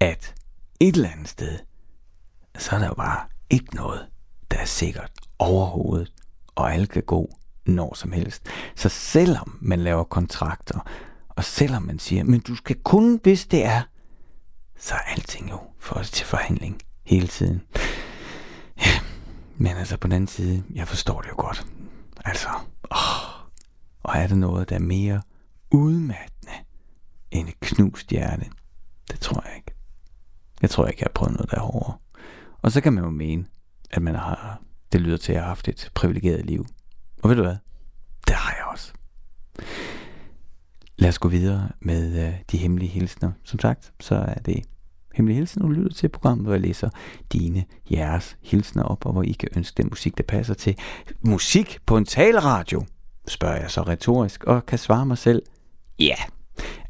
at 0.00 0.34
et 0.80 0.94
eller 0.94 1.08
andet 1.08 1.28
sted, 1.28 1.58
så 2.58 2.76
er 2.76 2.78
der 2.78 2.86
jo 2.86 2.94
bare 2.94 3.20
ikke 3.50 3.76
noget, 3.76 4.06
der 4.50 4.58
er 4.58 4.64
sikkert 4.64 5.10
overhovedet, 5.38 6.12
og 6.54 6.74
alle 6.74 6.86
kan 6.86 7.02
gå 7.02 7.30
når 7.70 7.94
som 7.94 8.12
helst. 8.12 8.42
Så 8.76 8.88
selvom 8.88 9.58
man 9.60 9.80
laver 9.80 10.04
kontrakter 10.04 10.80
Og 11.28 11.44
selvom 11.44 11.82
man 11.82 11.98
siger, 11.98 12.24
men 12.24 12.40
du 12.40 12.54
skal 12.54 12.76
kun, 12.84 13.20
hvis 13.22 13.46
det 13.46 13.64
er, 13.64 13.82
så 14.78 14.94
er 14.94 14.98
alting 14.98 15.50
jo 15.50 15.60
for 15.78 16.02
til 16.02 16.26
forhandling 16.26 16.78
hele 17.04 17.28
tiden. 17.28 17.62
Ja, 18.78 19.00
men 19.56 19.76
altså 19.76 19.96
på 19.96 20.06
den 20.06 20.12
anden 20.12 20.28
side, 20.28 20.62
jeg 20.74 20.88
forstår 20.88 21.20
det 21.20 21.28
jo 21.28 21.34
godt. 21.36 21.66
Altså, 22.24 22.48
åh, 22.90 23.44
og 24.02 24.16
er 24.16 24.26
der 24.26 24.34
noget, 24.34 24.68
der 24.68 24.74
er 24.74 24.80
mere 24.80 25.22
udmattende 25.70 26.52
end 27.30 27.48
et 27.48 27.60
knust 27.60 28.10
hjerte? 28.10 28.44
Det 29.10 29.20
tror 29.20 29.42
jeg 29.46 29.56
ikke. 29.56 29.72
Jeg 30.62 30.70
tror 30.70 30.86
ikke, 30.86 31.00
jeg 31.00 31.06
har 31.06 31.12
prøvet 31.14 31.32
noget, 31.32 31.50
der 31.50 31.56
er 31.56 31.60
hårdere. 31.60 31.98
Og 32.62 32.72
så 32.72 32.80
kan 32.80 32.92
man 32.92 33.04
jo 33.04 33.10
mene, 33.10 33.44
at 33.90 34.02
man 34.02 34.14
har, 34.14 34.62
det 34.92 35.00
lyder 35.00 35.16
til, 35.16 35.32
at 35.32 35.36
jeg 35.36 35.42
har 35.42 35.48
haft 35.48 35.68
et 35.68 35.90
privilegeret 35.94 36.46
liv. 36.46 36.66
Og 37.22 37.28
ved 37.28 37.36
du 37.36 37.42
hvad? 37.42 37.56
Det 38.26 38.36
har 38.36 38.54
jeg 38.58 38.66
også. 38.72 38.92
Lad 40.98 41.08
os 41.08 41.18
gå 41.18 41.28
videre 41.28 41.68
med 41.80 42.26
øh, 42.26 42.34
de 42.50 42.56
hemmelige 42.56 42.88
hilsner. 42.88 43.32
Som 43.44 43.58
sagt, 43.58 43.92
så 44.00 44.14
er 44.14 44.34
det 44.34 44.64
hemmelige 45.14 45.36
hilsner, 45.36 45.62
du 45.62 45.68
lytter 45.68 45.92
til 45.92 46.08
programmet, 46.08 46.46
hvor 46.46 46.52
jeg 46.52 46.60
læser 46.60 46.90
dine, 47.32 47.64
jeres 47.90 48.36
hilsner 48.42 48.82
op, 48.82 49.06
og 49.06 49.12
hvor 49.12 49.22
I 49.22 49.32
kan 49.32 49.48
ønske 49.56 49.82
den 49.82 49.86
musik, 49.90 50.18
der 50.18 50.24
passer 50.24 50.54
til. 50.54 50.76
Musik 51.20 51.78
på 51.86 51.96
en 51.96 52.04
taleradio, 52.04 52.84
spørger 53.28 53.60
jeg 53.60 53.70
så 53.70 53.82
retorisk, 53.82 54.44
og 54.44 54.66
kan 54.66 54.78
svare 54.78 55.06
mig 55.06 55.18
selv, 55.18 55.42
ja, 55.98 56.16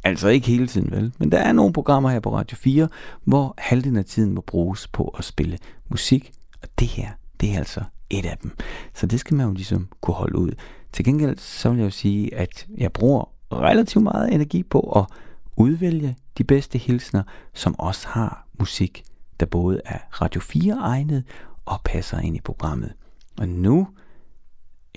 altså 0.04 0.28
ikke 0.28 0.46
hele 0.46 0.66
tiden 0.66 0.90
vel, 0.90 1.12
men 1.18 1.32
der 1.32 1.38
er 1.38 1.52
nogle 1.52 1.72
programmer 1.72 2.10
her 2.10 2.20
på 2.20 2.36
Radio 2.36 2.56
4, 2.56 2.88
hvor 3.24 3.54
halvdelen 3.58 3.98
af 3.98 4.04
tiden 4.04 4.34
må 4.34 4.40
bruges 4.40 4.88
på 4.88 5.08
at 5.18 5.24
spille 5.24 5.58
musik, 5.88 6.32
og 6.62 6.68
det 6.78 6.88
her, 6.88 7.10
det 7.40 7.52
er 7.52 7.58
altså 7.58 7.80
et 8.10 8.26
af 8.26 8.38
dem. 8.42 8.56
Så 8.94 9.06
det 9.06 9.20
skal 9.20 9.36
man 9.36 9.46
jo 9.46 9.52
ligesom 9.52 9.88
kunne 10.00 10.14
holde 10.14 10.38
ud. 10.38 10.52
Til 10.92 11.04
gengæld 11.04 11.38
så 11.38 11.70
vil 11.70 11.78
jeg 11.78 11.84
jo 11.84 11.90
sige, 11.90 12.34
at 12.34 12.66
jeg 12.76 12.92
bruger 12.92 13.24
relativt 13.52 14.02
meget 14.02 14.34
energi 14.34 14.62
på 14.62 14.80
at 14.80 15.04
udvælge 15.56 16.16
de 16.38 16.44
bedste 16.44 16.78
hilsner, 16.78 17.22
som 17.54 17.78
også 17.78 18.08
har 18.08 18.46
musik, 18.58 19.04
der 19.40 19.46
både 19.46 19.80
er 19.84 19.98
Radio 20.22 20.40
4 20.40 20.76
egnet 20.80 21.24
og 21.64 21.80
passer 21.84 22.18
ind 22.18 22.36
i 22.36 22.40
programmet. 22.40 22.92
Og 23.40 23.48
nu, 23.48 23.88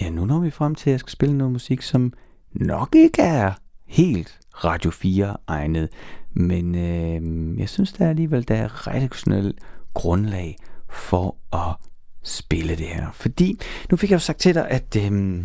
ja, 0.01 0.09
nu 0.09 0.26
når 0.26 0.39
vi 0.39 0.49
frem 0.49 0.76
til, 0.76 0.89
at 0.89 0.91
jeg 0.91 0.99
skal 0.99 1.11
spille 1.11 1.38
noget 1.38 1.53
musik, 1.53 1.82
som 1.82 2.14
nok 2.51 2.95
ikke 2.95 3.22
er 3.22 3.51
helt 3.86 4.39
Radio 4.51 4.91
4 4.91 5.38
egnet, 5.47 5.89
men 6.34 6.76
øh, 6.76 7.59
jeg 7.59 7.70
synes 7.70 7.93
der 7.93 8.09
alligevel, 8.09 8.47
der 8.47 8.55
er 8.55 8.88
redaktionel 8.88 9.57
grundlag 9.93 10.57
for 10.89 11.36
at 11.53 11.76
spille 12.24 12.76
det 12.76 12.88
her. 12.88 13.12
Fordi 13.14 13.60
nu 13.92 13.98
fik 13.98 14.10
jeg 14.10 14.16
jo 14.16 14.20
sagt 14.20 14.40
til 14.40 14.56
dig, 14.56 14.70
at 14.70 14.96
øh, 14.96 15.44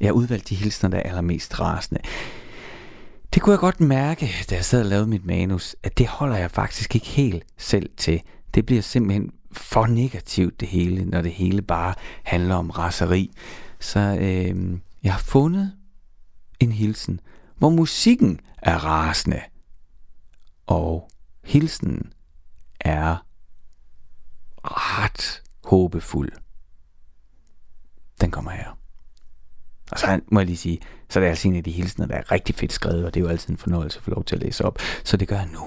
jeg 0.00 0.12
udvalgte 0.12 0.48
de 0.48 0.54
hilsner, 0.54 0.90
der 0.90 0.98
er 0.98 1.02
allermest 1.02 1.60
rasende. 1.60 2.00
Det 3.34 3.42
kunne 3.42 3.52
jeg 3.52 3.60
godt 3.60 3.80
mærke, 3.80 4.30
da 4.50 4.54
jeg 4.54 4.64
sad 4.64 4.80
og 4.80 4.86
lavede 4.86 5.06
mit 5.06 5.24
manus, 5.24 5.76
at 5.82 5.98
det 5.98 6.06
holder 6.06 6.36
jeg 6.36 6.50
faktisk 6.50 6.94
ikke 6.94 7.06
helt 7.06 7.44
selv 7.58 7.90
til. 7.96 8.22
Det 8.54 8.66
bliver 8.66 8.82
simpelthen 8.82 9.30
for 9.52 9.86
negativt 9.86 10.60
det 10.60 10.68
hele, 10.68 11.04
når 11.04 11.22
det 11.22 11.32
hele 11.32 11.62
bare 11.62 11.94
handler 12.22 12.54
om 12.54 12.70
raseri. 12.70 13.32
Så 13.80 14.00
øh, 14.00 14.78
jeg 15.02 15.12
har 15.12 15.20
fundet 15.20 15.72
en 16.60 16.72
hilsen, 16.72 17.20
hvor 17.58 17.70
musikken 17.70 18.40
er 18.58 18.76
rasende, 18.76 19.40
og 20.66 21.10
hilsen 21.44 22.12
er 22.80 23.26
ret 24.64 25.42
håbefuld. 25.70 26.32
Den 28.20 28.30
kommer 28.30 28.50
her. 28.50 28.78
Og 29.92 29.98
så 29.98 30.20
må 30.32 30.40
jeg 30.40 30.46
lige 30.46 30.56
sige, 30.56 30.78
så 31.08 31.18
er 31.18 31.22
det 31.22 31.28
altså 31.28 31.48
en 31.48 31.56
af 31.56 31.64
de 31.64 31.70
hilsner, 31.70 32.06
der 32.06 32.14
er 32.14 32.32
rigtig 32.32 32.54
fedt 32.54 32.72
skrevet, 32.72 33.04
og 33.04 33.14
det 33.14 33.20
er 33.20 33.24
jo 33.24 33.30
altid 33.30 33.50
en 33.50 33.56
fornøjelse 33.56 33.98
at 33.98 34.02
få 34.02 34.10
lov 34.10 34.24
til 34.24 34.36
at 34.36 34.42
læse 34.42 34.64
op. 34.64 34.78
Så 35.04 35.16
det 35.16 35.28
gør 35.28 35.36
jeg 35.36 35.48
nu. 35.52 35.60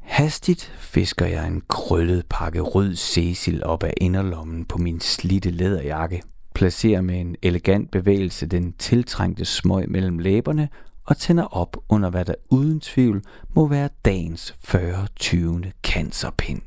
Hastigt 0.00 0.72
fisker 0.78 1.26
jeg 1.26 1.46
en 1.46 1.62
krøllet 1.68 2.26
pakke 2.30 2.60
rød 2.60 2.96
Cecil 2.96 3.64
op 3.64 3.82
af 3.82 3.94
inderlommen 3.96 4.64
på 4.64 4.78
min 4.78 5.00
slitte 5.00 5.50
læderjakke, 5.50 6.22
placerer 6.54 7.00
med 7.00 7.20
en 7.20 7.36
elegant 7.42 7.90
bevægelse 7.90 8.46
den 8.46 8.72
tiltrængte 8.72 9.44
smøg 9.44 9.90
mellem 9.90 10.18
læberne 10.18 10.68
og 11.04 11.16
tænder 11.16 11.44
op 11.44 11.76
under 11.88 12.10
hvad 12.10 12.24
der 12.24 12.34
uden 12.50 12.80
tvivl 12.80 13.22
må 13.54 13.66
være 13.68 13.88
dagens 14.04 14.54
40-20. 14.64 15.70
cancerpind. 15.82 16.62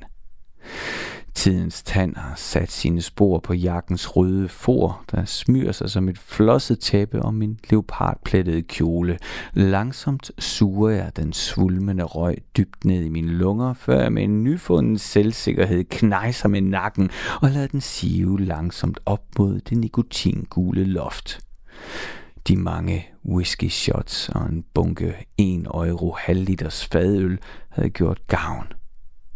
Tidens 1.37 1.83
tand 1.83 2.15
har 2.15 2.35
sat 2.35 2.71
sine 2.71 3.01
spor 3.01 3.39
på 3.39 3.53
jakkens 3.53 4.15
røde 4.15 4.49
for, 4.49 5.03
der 5.11 5.25
smyrer 5.25 5.71
sig 5.71 5.89
som 5.89 6.09
et 6.09 6.17
flosset 6.17 6.79
tæppe 6.79 7.21
om 7.21 7.33
min 7.33 7.59
leopardplettede 7.69 8.61
kjole. 8.61 9.17
Langsomt 9.53 10.31
suger 10.39 10.89
jeg 10.89 11.11
den 11.15 11.33
svulmende 11.33 12.03
røg 12.03 12.37
dybt 12.57 12.85
ned 12.85 13.03
i 13.03 13.09
mine 13.09 13.31
lunger, 13.31 13.73
før 13.73 14.01
jeg 14.01 14.13
med 14.13 14.23
en 14.23 14.43
nyfunden 14.43 14.97
selvsikkerhed 14.97 15.83
knejser 15.83 16.49
med 16.49 16.61
nakken 16.61 17.09
og 17.41 17.49
lader 17.49 17.67
den 17.67 17.81
sive 17.81 18.41
langsomt 18.41 18.99
op 19.05 19.23
mod 19.39 19.59
det 19.59 19.77
nikotingule 19.77 20.83
loft. 20.83 21.39
De 22.47 22.55
mange 22.55 23.07
whisky 23.25 23.69
shots 23.69 24.29
og 24.29 24.45
en 24.45 24.63
bunke 24.73 25.15
1 25.37 25.65
euro 25.65 26.15
halvliters 26.19 26.85
fadøl 26.85 27.39
havde 27.69 27.89
gjort 27.89 28.27
gavn. 28.27 28.67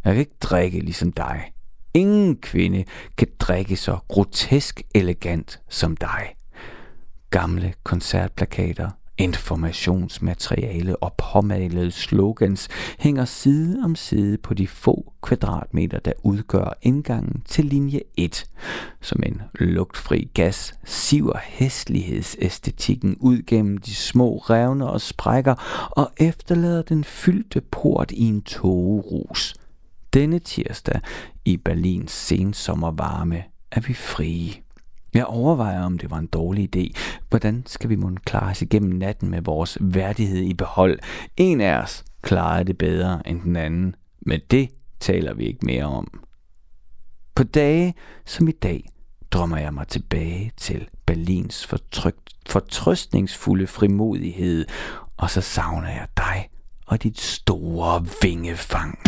Jeg 0.06 0.14
kan 0.14 0.20
ikke 0.20 0.38
drikke 0.42 0.80
ligesom 0.80 1.12
dig, 1.12 1.52
Ingen 1.94 2.36
kvinde 2.36 2.86
kan 3.18 3.28
drikke 3.40 3.76
så 3.76 3.98
grotesk 4.08 4.82
elegant 4.96 5.62
som 5.70 5.98
dig. 5.98 6.36
Gamle 7.30 7.74
koncertplakater, 7.84 8.90
informationsmateriale 9.18 11.04
og 11.04 11.14
påmalede 11.14 11.92
slogans 11.92 12.68
hænger 13.00 13.26
side 13.26 13.84
om 13.84 13.96
side 13.96 14.38
på 14.38 14.54
de 14.54 14.68
få 14.68 15.14
kvadratmeter, 15.22 16.00
der 16.00 16.14
udgør 16.24 16.78
indgangen 16.82 17.44
til 17.46 17.66
linje 17.66 18.02
1. 18.18 18.46
Som 19.02 19.24
en 19.26 19.42
lugtfri 19.54 20.32
gas 20.34 20.74
siver 20.84 21.38
hæslighedsæstetikken 21.44 23.18
ud 23.20 23.42
gennem 23.48 23.78
de 23.78 23.96
små 23.96 24.38
revner 24.38 24.88
og 24.88 25.02
sprækker 25.02 25.90
og 25.92 26.12
efterlader 26.18 26.82
den 26.82 27.04
fyldte 27.04 27.62
port 27.62 28.12
i 28.12 28.24
en 28.24 28.42
togerus. 28.42 29.56
Denne 30.14 30.40
tirsdag 30.40 31.02
i 31.46 31.58
Berlins 31.58 32.12
sensommervarme 32.12 33.44
er 33.72 33.80
vi 33.80 33.94
frie. 33.94 34.54
Jeg 35.14 35.26
overvejer, 35.26 35.84
om 35.84 35.98
det 35.98 36.12
var 36.12 36.18
en 36.18 36.28
dårlig 36.28 36.76
idé. 36.76 37.00
Hvordan 37.30 37.64
skal 37.66 37.90
vi 37.90 37.96
måtte 37.96 38.18
klare 38.26 38.52
os 38.52 38.62
igennem 38.62 38.92
natten 38.92 39.30
med 39.30 39.42
vores 39.42 39.78
værdighed 39.82 40.42
i 40.42 40.54
behold? 40.54 41.00
En 41.38 41.62
af 41.62 41.78
os 41.78 42.04
klarer 42.22 42.64
det 42.64 42.78
bedre 42.78 43.28
end 43.28 43.42
den 43.42 43.56
anden, 43.56 43.96
men 44.22 44.40
det 44.52 44.70
taler 45.00 45.34
vi 45.34 45.46
ikke 45.46 45.66
mere 45.66 45.86
om. 45.86 46.22
På 47.36 47.44
dage 47.44 47.94
som 48.26 48.48
i 48.48 48.52
dag 48.52 48.90
drømmer 49.32 49.58
jeg 49.58 49.74
mig 49.74 49.88
tilbage 49.88 50.52
til 50.58 50.88
Berlins 51.06 51.68
fortrygt, 51.68 52.30
fortrøstningsfulde 52.50 53.68
frimodighed, 53.68 54.66
og 55.18 55.30
så 55.30 55.42
savner 55.42 55.90
jeg 55.90 56.08
dig 56.18 56.50
og 56.86 57.04
dit 57.04 57.20
store 57.20 58.06
vingefang. 58.22 59.00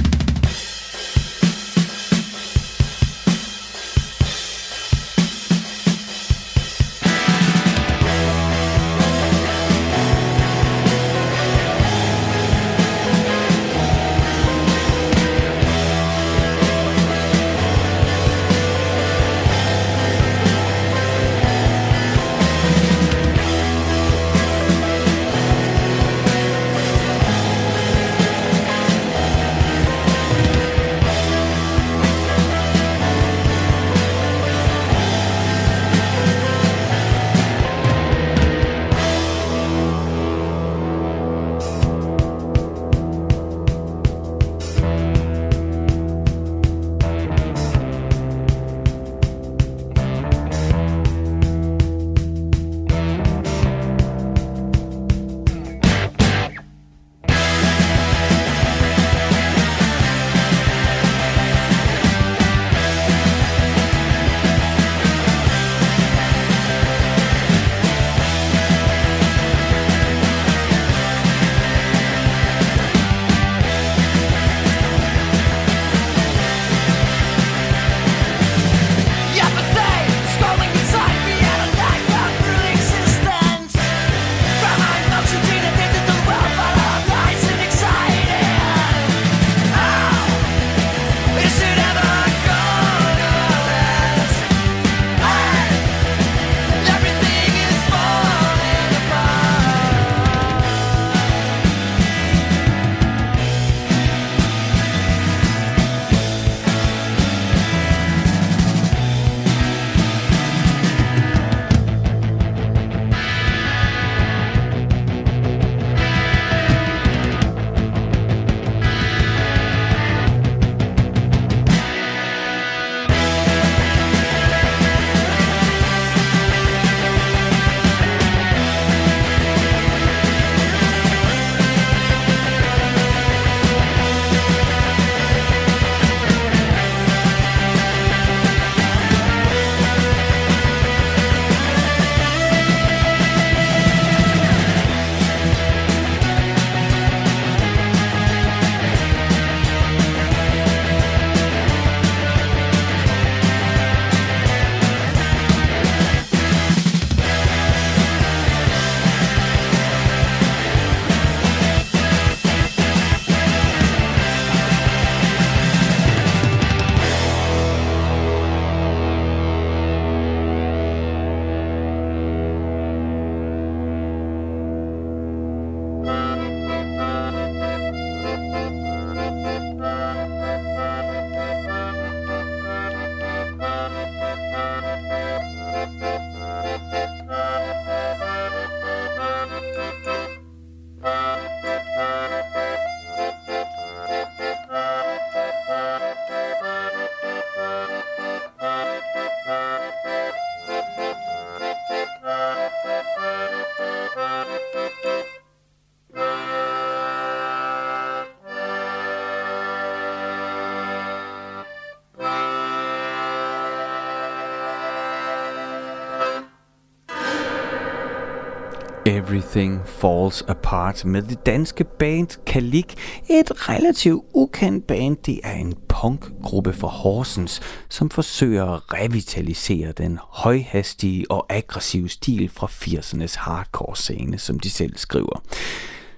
Everything 219.33 219.81
Falls 219.85 220.41
Apart 220.47 221.05
med 221.05 221.21
det 221.21 221.45
danske 221.45 221.83
band 221.83 222.45
Kalik. 222.45 222.95
Et 223.29 223.69
relativt 223.69 224.23
ukendt 224.33 224.87
band. 224.87 225.17
Det 225.17 225.39
er 225.43 225.53
en 225.53 225.73
punkgruppe 225.87 226.73
fra 226.73 226.87
Horsens, 226.87 227.61
som 227.89 228.09
forsøger 228.09 228.65
at 228.65 228.81
revitalisere 228.93 229.91
den 229.91 230.19
højhastige 230.29 231.31
og 231.31 231.45
aggressive 231.49 232.09
stil 232.09 232.49
fra 232.49 232.67
80'ernes 232.67 233.39
hardcore 233.39 233.95
scene, 233.95 234.37
som 234.37 234.59
de 234.59 234.69
selv 234.69 234.97
skriver. 234.97 235.43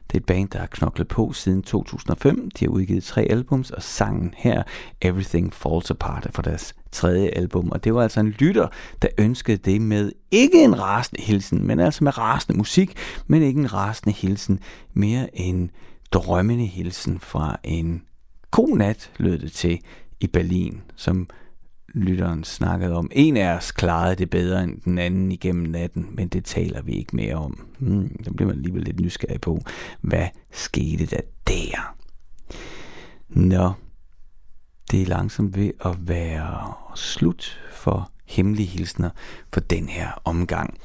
Det 0.07 0.13
er 0.13 0.17
et 0.17 0.25
band, 0.25 0.49
der 0.49 0.59
har 0.59 0.67
knoklet 0.67 1.07
på 1.07 1.33
siden 1.33 1.63
2005. 1.63 2.51
De 2.59 2.65
har 2.65 2.69
udgivet 2.69 3.03
tre 3.03 3.21
albums, 3.21 3.71
og 3.71 3.83
sangen 3.83 4.33
her, 4.37 4.63
Everything 5.01 5.53
Falls 5.53 5.91
Apart, 5.91 6.25
er 6.25 6.31
fra 6.31 6.41
deres 6.41 6.75
tredje 6.91 7.27
album. 7.27 7.71
Og 7.71 7.83
det 7.83 7.93
var 7.93 8.03
altså 8.03 8.19
en 8.19 8.29
lytter, 8.29 8.67
der 9.01 9.07
ønskede 9.17 9.57
det 9.57 9.81
med 9.81 10.11
ikke 10.31 10.63
en 10.63 10.79
rasende 10.79 11.21
hilsen, 11.21 11.67
men 11.67 11.79
altså 11.79 12.03
med 12.03 12.17
rasende 12.17 12.57
musik, 12.57 12.97
men 13.27 13.41
ikke 13.41 13.59
en 13.59 13.73
rasende 13.73 14.15
hilsen, 14.15 14.59
mere 14.93 15.39
en 15.39 15.71
drømmende 16.11 16.65
hilsen 16.65 17.19
fra 17.19 17.57
en 17.63 18.01
god 18.51 18.77
nat, 18.77 19.11
lød 19.17 19.39
det 19.39 19.51
til 19.51 19.79
i 20.19 20.27
Berlin, 20.27 20.81
som 20.95 21.27
lytteren 21.95 22.43
snakkede 22.43 22.93
om. 22.93 23.09
En 23.11 23.37
af 23.37 23.55
os 23.55 23.71
klarede 23.71 24.15
det 24.15 24.29
bedre 24.29 24.63
end 24.63 24.81
den 24.81 24.97
anden 24.97 25.31
igennem 25.31 25.63
natten, 25.63 26.07
men 26.11 26.27
det 26.27 26.45
taler 26.45 26.81
vi 26.81 26.91
ikke 26.91 27.15
mere 27.15 27.35
om. 27.35 27.67
Hmm, 27.79 28.09
der 28.25 28.31
bliver 28.31 28.47
man 28.47 28.57
alligevel 28.57 28.83
lidt 28.83 28.99
nysgerrig 28.99 29.41
på. 29.41 29.61
Hvad 30.01 30.27
skete 30.51 31.05
der 31.05 31.21
der? 31.47 31.95
Nå, 33.29 33.71
det 34.91 35.01
er 35.01 35.05
langsomt 35.05 35.57
ved 35.57 35.71
at 35.85 35.95
være 36.07 36.73
slut 36.95 37.59
for 37.71 38.11
hemmelige 38.25 38.67
hilsner 38.67 39.09
for 39.53 39.59
den 39.59 39.89
her 39.89 40.21
omgang. 40.25 40.77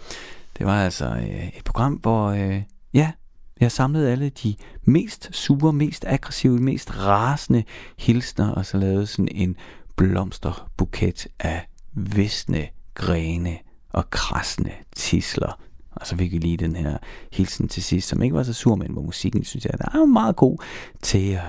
Det 0.59 0.67
var 0.67 0.85
altså 0.85 1.07
øh, 1.07 1.49
et 1.49 1.65
program, 1.65 1.93
hvor 1.93 2.29
øh, 2.29 2.63
ja, 2.95 3.13
jeg 3.61 3.73
samlede 3.73 4.13
alle 4.13 4.29
de 4.29 4.55
mest 4.85 5.29
sure, 5.33 5.73
mest 5.73 6.05
aggressive, 6.09 6.59
mest 6.59 6.99
rasende 6.99 7.65
hilsner, 7.99 8.51
og 8.51 8.67
så 8.67 8.79
lavede 8.79 9.07
sådan 9.07 9.29
en 9.35 9.57
blomsterbuket 10.01 11.29
af 11.39 11.67
visne 11.93 12.69
grene 12.95 13.59
og 13.91 14.11
krasne 14.11 14.73
tisler. 14.97 15.61
Og 15.91 16.07
så 16.07 16.17
fik 16.17 16.33
vi 16.33 16.39
lige 16.39 16.57
den 16.57 16.77
her 16.77 16.99
hilsen 17.33 17.69
til 17.69 17.83
sidst, 17.83 18.09
som 18.09 18.23
ikke 18.23 18.35
var 18.35 18.43
så 18.43 18.53
sur, 18.53 18.77
men 18.77 18.93
hvor 18.93 19.03
musikken, 19.03 19.45
synes 19.45 19.65
jeg, 19.65 19.79
der 19.79 19.85
er 19.85 20.05
meget 20.05 20.37
god 20.37 20.59
til 21.03 21.33
at, 21.33 21.43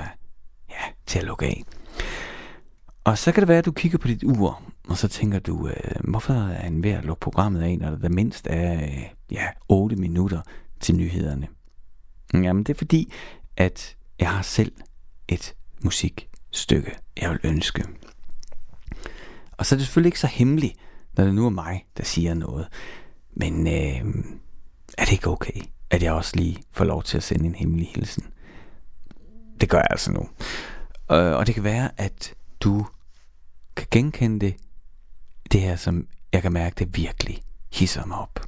ja, 0.70 0.84
til 1.06 1.20
at 1.20 1.26
lukke 1.26 1.46
af. 1.46 1.64
Og 3.04 3.18
så 3.18 3.32
kan 3.32 3.42
det 3.42 3.48
være, 3.48 3.58
at 3.58 3.66
du 3.66 3.72
kigger 3.72 3.98
på 3.98 4.08
dit 4.08 4.24
ur, 4.24 4.62
og 4.88 4.98
så 4.98 5.08
tænker 5.08 5.40
du, 5.40 5.68
øh, 5.68 6.10
hvorfor 6.10 6.34
er 6.34 6.68
en 6.68 6.84
ved 6.84 6.92
at 6.92 7.06
lukke 7.06 7.20
programmet 7.20 7.62
af, 7.62 7.78
når 7.78 7.90
der 7.90 8.10
mindst 8.10 8.48
er 8.50 8.84
øh, 8.84 9.04
ja, 9.32 9.48
8 9.70 9.96
minutter 9.96 10.42
til 10.80 10.96
nyhederne? 10.96 11.48
Jamen, 12.34 12.64
det 12.64 12.74
er 12.74 12.78
fordi, 12.78 13.14
at 13.58 13.96
jeg 14.20 14.30
har 14.30 14.42
selv 14.42 14.72
et 15.28 15.56
musikstykke, 15.84 16.96
jeg 17.22 17.30
vil 17.30 17.40
ønske. 17.44 17.86
Og 19.62 19.66
så 19.66 19.76
er 19.76 19.78
det 19.78 19.86
selvfølgelig 19.86 20.08
ikke 20.08 20.20
så 20.20 20.28
hemmeligt, 20.28 20.76
når 21.18 21.24
det 21.24 21.36
nu 21.36 21.46
er 21.46 21.50
mig, 21.50 21.86
der 21.98 22.04
siger 22.04 22.34
noget. 22.34 22.68
Men 23.34 23.68
øh, 23.68 24.14
er 24.98 25.06
det 25.06 25.12
ikke 25.12 25.30
okay, 25.30 25.62
at 25.90 26.04
jeg 26.04 26.14
også 26.14 26.36
lige 26.36 26.64
får 26.72 26.86
lov 26.86 27.04
til 27.04 27.18
at 27.18 27.24
sende 27.24 27.46
en 27.46 27.56
hemmelig 27.56 27.92
hilsen? 27.96 28.24
Det 29.62 29.70
gør 29.70 29.78
jeg 29.78 29.88
altså 29.90 30.12
nu. 30.12 30.30
Øh, 31.12 31.36
og 31.36 31.48
det 31.48 31.56
kan 31.56 31.64
være, 31.64 31.90
at 31.98 32.34
du 32.60 32.86
kan 33.76 33.88
genkende 33.92 34.46
det, 34.46 34.56
det 35.52 35.62
her, 35.62 35.76
som 35.76 36.08
jeg 36.34 36.42
kan 36.42 36.54
mærke, 36.54 36.76
det 36.80 36.98
virkelig 36.98 37.42
hisser 37.74 38.06
mig 38.06 38.18
op. 38.18 38.40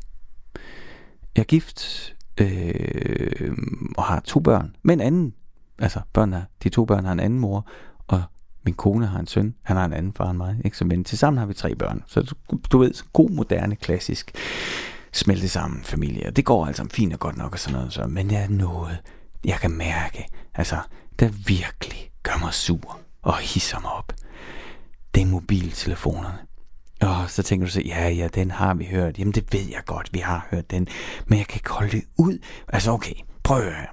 Jeg 1.35 1.41
er 1.41 1.45
gift 1.45 2.13
øh, 2.37 3.57
og 3.97 4.03
har 4.03 4.19
to 4.19 4.39
børn 4.39 4.75
med 4.83 4.93
en 4.93 5.01
anden. 5.01 5.33
Altså, 5.79 6.01
børnene, 6.13 6.45
de 6.63 6.69
to 6.69 6.85
børn 6.85 7.05
har 7.05 7.11
en 7.11 7.19
anden 7.19 7.39
mor, 7.39 7.67
min 8.65 8.73
kone 8.73 9.07
har 9.07 9.19
en 9.19 9.27
søn, 9.27 9.55
han 9.63 9.77
har 9.77 9.85
en 9.85 9.93
anden 9.93 10.13
far 10.13 10.29
end 10.29 10.37
mig, 10.37 10.55
ikke? 10.65 10.77
Så, 10.77 10.85
men 10.85 11.03
tilsammen 11.03 11.37
har 11.37 11.45
vi 11.45 11.53
tre 11.53 11.75
børn. 11.75 12.03
Så 12.07 12.35
du 12.71 12.77
ved, 12.77 12.93
så 12.93 13.03
god, 13.13 13.29
moderne, 13.29 13.75
klassisk, 13.75 14.31
smelte 15.13 15.49
sammen 15.49 15.83
familie. 15.83 16.27
Og 16.27 16.35
det 16.35 16.45
går 16.45 16.65
altså 16.65 16.87
fint 16.91 17.13
og 17.13 17.19
godt 17.19 17.37
nok 17.37 17.53
og 17.53 17.59
sådan 17.59 17.77
noget. 17.77 17.93
Så. 17.93 18.07
Men 18.07 18.29
det 18.29 18.37
er 18.37 18.47
noget, 18.47 18.97
jeg 19.45 19.57
kan 19.61 19.71
mærke, 19.71 20.27
altså, 20.55 20.77
der 21.19 21.29
virkelig 21.47 22.11
gør 22.23 22.37
mig 22.41 22.53
sur 22.53 22.99
og 23.21 23.37
hisser 23.37 23.79
mig 23.79 23.91
op. 23.91 24.13
Det 25.15 25.21
er 25.21 25.25
mobiltelefonerne. 25.25 26.37
Og 27.01 27.29
så 27.29 27.43
tænker 27.43 27.65
du 27.65 27.71
så, 27.71 27.81
ja, 27.85 28.09
ja, 28.09 28.27
den 28.27 28.51
har 28.51 28.73
vi 28.73 28.85
hørt. 28.85 29.19
Jamen, 29.19 29.33
det 29.33 29.53
ved 29.53 29.69
jeg 29.71 29.81
godt, 29.85 30.09
vi 30.13 30.19
har 30.19 30.47
hørt 30.51 30.71
den. 30.71 30.87
Men 31.27 31.39
jeg 31.39 31.47
kan 31.47 31.57
ikke 31.57 31.69
holde 31.69 31.91
det 31.91 32.03
ud. 32.17 32.37
Altså, 32.67 32.91
okay, 32.91 33.15
prøv 33.43 33.57
at 33.57 33.63
høre. 33.63 33.87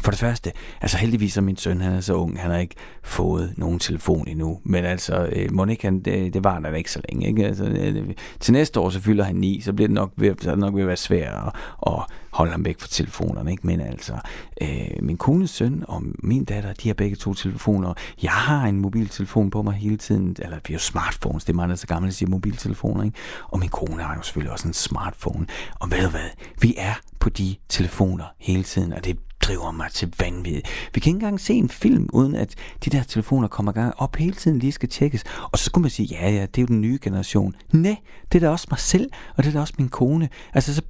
For 0.00 0.10
det 0.10 0.20
første, 0.20 0.52
altså 0.80 0.98
heldigvis 0.98 1.36
er 1.36 1.40
min 1.40 1.56
søn, 1.56 1.80
han 1.80 1.92
er 1.92 2.00
så 2.00 2.14
ung, 2.14 2.40
han 2.40 2.50
har 2.50 2.58
ikke 2.58 2.74
fået 3.02 3.54
nogen 3.56 3.78
telefon 3.78 4.28
endnu. 4.28 4.60
Men 4.64 4.84
altså, 4.84 5.28
øh, 5.32 5.52
Monik, 5.52 5.82
han, 5.82 6.00
det, 6.00 6.34
det 6.34 6.44
var 6.44 6.58
der 6.58 6.74
ikke 6.74 6.92
så 6.92 7.00
længe. 7.08 7.28
Ikke? 7.28 7.46
Altså, 7.46 7.64
øh, 7.64 8.14
til 8.40 8.52
næste 8.52 8.80
år, 8.80 8.90
så 8.90 9.00
fylder 9.00 9.24
han 9.24 9.36
ni, 9.36 9.60
så 9.60 9.72
bliver 9.72 9.88
det 9.88 9.94
nok 9.94 10.12
ved, 10.16 10.34
så 10.40 10.50
er 10.50 10.54
det 10.54 10.60
nok 10.60 10.74
ved 10.74 10.82
at 10.82 10.86
være 10.86 10.96
svært 10.96 11.34
at, 11.34 11.52
at 11.86 12.02
holde 12.30 12.52
ham 12.52 12.64
væk 12.64 12.80
fra 12.80 12.88
telefonerne. 12.90 13.50
Ikke? 13.50 13.66
Men 13.66 13.80
altså, 13.80 14.12
øh, 14.60 14.88
min 15.02 15.16
kones 15.16 15.50
søn 15.50 15.84
og 15.88 16.02
min 16.18 16.44
datter, 16.44 16.72
de 16.72 16.88
har 16.88 16.94
begge 16.94 17.16
to 17.16 17.34
telefoner. 17.34 17.94
Jeg 18.22 18.30
har 18.30 18.66
en 18.66 18.80
mobiltelefon 18.80 19.50
på 19.50 19.62
mig 19.62 19.74
hele 19.74 19.96
tiden. 19.96 20.36
Eller 20.38 20.56
vi 20.66 20.72
er 20.72 20.74
jo 20.74 20.78
smartphones, 20.78 21.44
det 21.44 21.52
er 21.52 21.56
meget 21.56 21.78
så 21.78 21.86
gammelt 21.86 22.10
at 22.10 22.14
sige 22.14 22.30
mobiltelefoner. 22.30 23.04
Ikke? 23.04 23.16
Og 23.48 23.58
min 23.58 23.68
kone 23.68 24.02
har 24.02 24.14
jo 24.14 24.22
selvfølgelig 24.22 24.52
også 24.52 24.68
en 24.68 24.74
smartphone. 24.74 25.46
Og 25.74 25.90
ved 25.90 26.02
du 26.02 26.08
hvad? 26.08 26.30
Vi 26.60 26.74
er 26.78 26.94
på 27.20 27.28
de 27.28 27.56
telefoner 27.68 28.24
hele 28.38 28.62
tiden, 28.62 28.92
og 28.92 29.04
det 29.04 29.18
driver 29.40 29.70
mig 29.70 29.90
til 29.92 30.14
vanvid. 30.20 30.60
Vi 30.94 31.00
kan 31.00 31.10
ikke 31.10 31.10
engang 31.10 31.40
se 31.40 31.54
en 31.54 31.68
film, 31.68 32.08
uden 32.12 32.34
at 32.34 32.54
de 32.84 32.90
der 32.90 33.02
telefoner 33.02 33.48
kommer 33.48 33.72
gang 33.72 33.94
op 33.98 34.16
hele 34.16 34.34
tiden 34.34 34.58
lige 34.58 34.72
skal 34.72 34.88
tjekkes. 34.88 35.24
Og 35.52 35.58
så 35.58 35.64
skulle 35.64 35.82
man 35.82 35.90
sige, 35.90 36.06
ja, 36.06 36.30
ja, 36.30 36.42
det 36.42 36.58
er 36.58 36.62
jo 36.62 36.66
den 36.66 36.80
nye 36.80 36.98
generation. 37.02 37.54
Nej, 37.72 37.96
det 38.32 38.42
er 38.42 38.46
da 38.46 38.50
også 38.50 38.66
mig 38.70 38.78
selv, 38.78 39.10
og 39.36 39.44
det 39.44 39.48
er 39.50 39.52
da 39.52 39.60
også 39.60 39.74
min 39.78 39.88
kone. 39.88 40.28
Altså, 40.54 40.74
så 40.74 40.82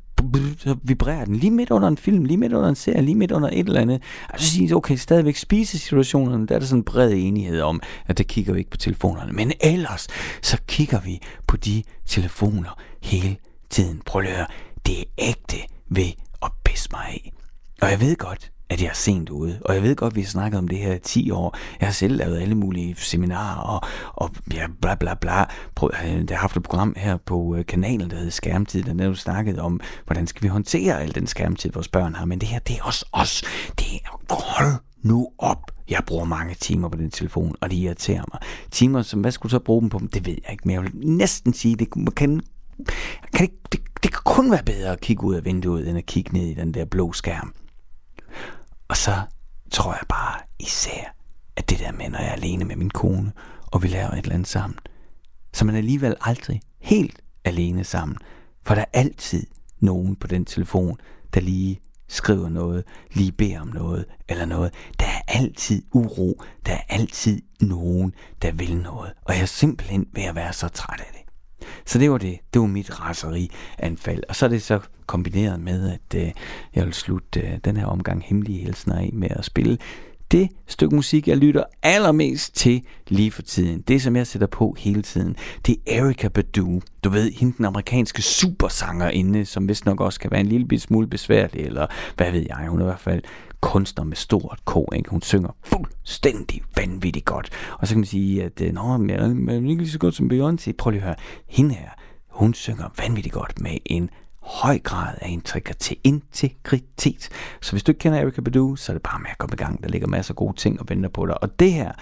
så 0.58 0.76
vibrerer 0.82 1.24
den 1.24 1.36
lige 1.36 1.50
midt 1.50 1.70
under 1.70 1.88
en 1.88 1.96
film, 1.96 2.24
lige 2.24 2.36
midt 2.36 2.52
under 2.52 2.68
en 2.68 2.74
serie, 2.74 3.02
lige 3.02 3.14
midt 3.14 3.32
under 3.32 3.48
et 3.52 3.66
eller 3.66 3.80
andet. 3.80 4.02
Altså 4.28 4.50
sige, 4.50 4.76
okay, 4.76 4.96
stadigvæk 4.96 5.36
spisesituationerne, 5.36 6.46
der 6.46 6.54
er 6.54 6.58
der 6.58 6.66
sådan 6.66 6.78
en 6.78 6.84
bred 6.84 7.12
enighed 7.12 7.60
om, 7.60 7.80
at 8.06 8.18
der 8.18 8.24
kigger 8.24 8.52
vi 8.52 8.58
ikke 8.58 8.70
på 8.70 8.76
telefonerne. 8.76 9.32
Men 9.32 9.52
ellers, 9.60 10.06
så 10.42 10.58
kigger 10.66 11.00
vi 11.00 11.20
på 11.46 11.56
de 11.56 11.82
telefoner 12.06 12.78
hele 13.02 13.36
tiden. 13.70 14.02
Prøv 14.06 14.22
at 14.22 14.28
høre, 14.28 14.46
det 14.86 15.00
er 15.00 15.04
ægte 15.18 15.56
ved 15.90 16.12
at 16.42 16.50
pisse 16.64 16.88
mig 16.92 17.04
af. 17.08 17.32
Og 17.82 17.90
jeg 17.90 18.00
ved 18.00 18.16
godt, 18.16 18.52
at 18.70 18.82
jeg 18.82 18.88
er 18.88 18.94
sent 18.94 19.30
ude, 19.30 19.58
og 19.64 19.74
jeg 19.74 19.82
ved 19.82 19.96
godt, 19.96 20.12
at 20.12 20.16
vi 20.16 20.20
har 20.20 20.28
snakket 20.28 20.58
om 20.58 20.68
det 20.68 20.78
her 20.78 20.94
i 20.94 20.98
10 20.98 21.30
år. 21.30 21.56
Jeg 21.80 21.88
har 21.88 21.92
selv 21.92 22.16
lavet 22.16 22.40
alle 22.40 22.54
mulige 22.54 22.94
seminarer, 22.98 23.60
og, 23.60 23.80
og 24.14 24.30
ja, 24.54 24.66
bla 24.82 24.94
bla 24.94 25.14
bla. 25.14 25.44
Prøv, 25.74 25.90
øh, 26.04 26.10
jeg 26.10 26.24
har 26.30 26.36
haft 26.36 26.56
et 26.56 26.62
program 26.62 26.94
her 26.96 27.16
på 27.16 27.56
øh, 27.56 27.66
kanalen, 27.66 28.10
der 28.10 28.16
hedder 28.16 28.30
Skærmtid, 28.30 28.82
der 28.82 28.92
netop 28.92 29.16
snakket 29.16 29.58
om, 29.58 29.80
hvordan 30.06 30.26
skal 30.26 30.42
vi 30.42 30.48
håndtere 30.48 31.02
al 31.02 31.14
den 31.14 31.26
skærmtid, 31.26 31.72
vores 31.72 31.88
børn 31.88 32.14
har. 32.14 32.24
Men 32.24 32.38
det 32.38 32.48
her, 32.48 32.58
det 32.58 32.78
er 32.78 32.82
også 32.82 33.06
os. 33.12 33.42
Det 33.78 33.86
er, 33.94 34.34
hold 34.34 34.72
nu 35.02 35.28
op. 35.38 35.70
Jeg 35.88 36.02
bruger 36.06 36.24
mange 36.24 36.54
timer 36.54 36.88
på 36.88 36.98
den 36.98 37.10
telefon, 37.10 37.54
og 37.60 37.70
det 37.70 37.76
irriterer 37.76 38.24
mig. 38.32 38.40
Timer, 38.70 39.02
som 39.02 39.20
hvad 39.20 39.32
skulle 39.32 39.50
du 39.50 39.56
så 39.56 39.58
bruge 39.58 39.80
dem 39.80 39.88
på? 39.88 40.00
Det 40.14 40.26
ved 40.26 40.36
jeg 40.44 40.52
ikke, 40.52 40.62
men 40.64 40.74
jeg 40.74 40.82
vil 40.82 40.90
næsten 40.94 41.52
sige, 41.52 41.76
det 41.76 41.90
kan, 41.90 42.06
kan 42.16 42.42
det, 43.32 43.50
det, 43.72 43.80
det 44.02 44.12
kan 44.12 44.20
kun 44.24 44.50
være 44.50 44.62
bedre 44.62 44.92
at 44.92 45.00
kigge 45.00 45.24
ud 45.24 45.34
af 45.34 45.44
vinduet, 45.44 45.88
end 45.88 45.98
at 45.98 46.06
kigge 46.06 46.32
ned 46.32 46.46
i 46.46 46.54
den 46.54 46.74
der 46.74 46.84
blå 46.84 47.12
skærm. 47.12 47.54
Og 48.88 48.96
så 48.96 49.22
tror 49.70 49.92
jeg 49.92 50.04
bare 50.08 50.40
især, 50.58 51.14
at 51.56 51.70
det 51.70 51.78
der 51.78 51.92
med, 51.92 52.08
når 52.08 52.18
jeg 52.18 52.28
er 52.28 52.32
alene 52.32 52.64
med 52.64 52.76
min 52.76 52.90
kone, 52.90 53.32
og 53.66 53.82
vi 53.82 53.88
laver 53.88 54.10
et 54.10 54.18
eller 54.18 54.34
andet 54.34 54.48
sammen, 54.48 54.78
så 55.52 55.64
man 55.64 55.76
alligevel 55.76 56.16
aldrig 56.20 56.60
helt 56.80 57.20
alene 57.44 57.84
sammen. 57.84 58.18
For 58.62 58.74
der 58.74 58.82
er 58.82 58.98
altid 58.98 59.46
nogen 59.80 60.16
på 60.16 60.26
den 60.26 60.44
telefon, 60.44 60.98
der 61.34 61.40
lige 61.40 61.80
skriver 62.08 62.48
noget, 62.48 62.84
lige 63.12 63.32
beder 63.32 63.60
om 63.60 63.68
noget 63.68 64.04
eller 64.28 64.44
noget. 64.44 64.74
Der 65.00 65.06
er 65.06 65.20
altid 65.28 65.82
uro. 65.92 66.42
Der 66.66 66.72
er 66.72 66.82
altid 66.88 67.42
nogen, 67.60 68.14
der 68.42 68.52
vil 68.52 68.76
noget. 68.76 69.12
Og 69.24 69.34
jeg 69.34 69.42
er 69.42 69.46
simpelthen 69.46 70.06
ved 70.12 70.22
at 70.22 70.34
være 70.34 70.52
så 70.52 70.68
træt 70.68 71.00
af 71.00 71.12
det. 71.12 71.27
Så 71.86 71.98
det 71.98 72.10
var 72.10 72.18
det. 72.18 72.38
Det 72.54 72.60
var 72.60 72.66
mit 72.66 73.00
raserianfald. 73.00 74.22
Og 74.28 74.36
så 74.36 74.46
er 74.46 74.50
det 74.50 74.62
så 74.62 74.80
kombineret 75.06 75.60
med, 75.60 75.90
at 75.90 76.22
øh, 76.22 76.30
jeg 76.74 76.84
vil 76.84 76.94
slutte 76.94 77.40
øh, 77.40 77.58
den 77.64 77.76
her 77.76 77.86
omgang 77.86 78.22
hemmelige 78.24 78.58
hilsner 78.58 78.94
af 78.94 79.10
med 79.12 79.28
at 79.30 79.44
spille 79.44 79.78
det 80.32 80.48
stykke 80.66 80.96
musik, 80.96 81.28
jeg 81.28 81.36
lytter 81.36 81.64
allermest 81.82 82.56
til 82.56 82.82
lige 83.08 83.30
for 83.30 83.42
tiden, 83.42 83.80
det 83.80 84.02
som 84.02 84.16
jeg 84.16 84.26
sætter 84.26 84.46
på 84.46 84.76
hele 84.78 85.02
tiden, 85.02 85.36
det 85.66 85.76
er 85.86 86.04
Erika 86.04 86.28
Badu. 86.28 86.80
Du 87.04 87.08
ved, 87.08 87.32
hende 87.32 87.56
den 87.56 87.64
amerikanske 87.64 88.22
supersangerinde, 88.22 89.44
som 89.44 89.68
vist 89.68 89.86
nok 89.86 90.00
også 90.00 90.20
kan 90.20 90.30
være 90.30 90.40
en 90.40 90.46
lille 90.46 90.80
smule 90.80 91.06
besværlig, 91.06 91.60
eller 91.60 91.86
hvad 92.16 92.32
ved 92.32 92.46
jeg, 92.48 92.66
hun 92.68 92.80
er 92.80 92.84
i 92.84 92.86
hvert 92.86 93.00
fald 93.00 93.22
kunstner 93.60 94.04
med 94.04 94.16
stort 94.16 94.60
K, 94.66 94.94
ikke? 94.96 95.10
Hun 95.10 95.22
synger 95.22 95.50
fuldstændig 95.64 96.62
vanvittigt 96.76 97.24
godt. 97.24 97.50
Og 97.78 97.86
så 97.88 97.94
kan 97.94 98.00
man 98.00 98.06
sige, 98.06 98.44
at 98.44 98.60
øh, 98.60 98.72
Nå, 98.72 98.96
men 98.96 99.10
jeg 99.10 99.18
er 99.18 99.54
ikke 99.54 99.74
lige 99.74 99.90
så 99.90 99.98
godt 99.98 100.14
som 100.14 100.30
Beyoncé. 100.32 100.72
Prøv 100.78 100.90
lige 100.90 101.00
at 101.00 101.06
høre, 101.06 101.16
hende 101.46 101.74
her, 101.74 101.88
hun 102.28 102.54
synger 102.54 102.88
vanvittigt 102.98 103.34
godt 103.34 103.60
med 103.60 103.78
en 103.86 104.10
høj 104.42 104.78
grad 104.78 105.14
af 105.20 105.28
integritet. 105.28 105.98
integritet. 106.04 107.28
Så 107.62 107.72
hvis 107.72 107.82
du 107.82 107.90
ikke 107.92 107.98
kender 107.98 108.18
Erika 108.18 108.40
Badu, 108.40 108.76
så 108.76 108.92
er 108.92 108.94
det 108.94 109.02
bare 109.02 109.20
med 109.20 109.30
at 109.30 109.38
komme 109.38 109.54
i 109.54 109.56
gang. 109.56 109.82
Der 109.82 109.88
ligger 109.88 110.08
masser 110.08 110.32
af 110.32 110.36
gode 110.36 110.56
ting 110.56 110.80
og 110.80 110.88
venter 110.88 111.08
på 111.08 111.26
dig. 111.26 111.42
Og 111.42 111.60
det 111.60 111.72
her, 111.72 111.92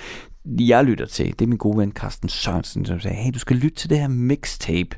jeg 0.45 0.85
lytter 0.85 1.07
til, 1.07 1.27
det 1.39 1.43
er 1.43 1.47
min 1.47 1.59
gode 1.59 1.79
ven 1.79 1.93
Carsten 1.93 2.29
Sørensen, 2.29 2.87
som 2.87 3.01
sagde, 3.01 3.17
hey, 3.17 3.33
du 3.35 3.39
skal 3.39 3.57
lytte 3.57 3.77
til 3.77 3.91
det 3.91 3.99
her 3.99 4.09
mixtape. 4.09 4.97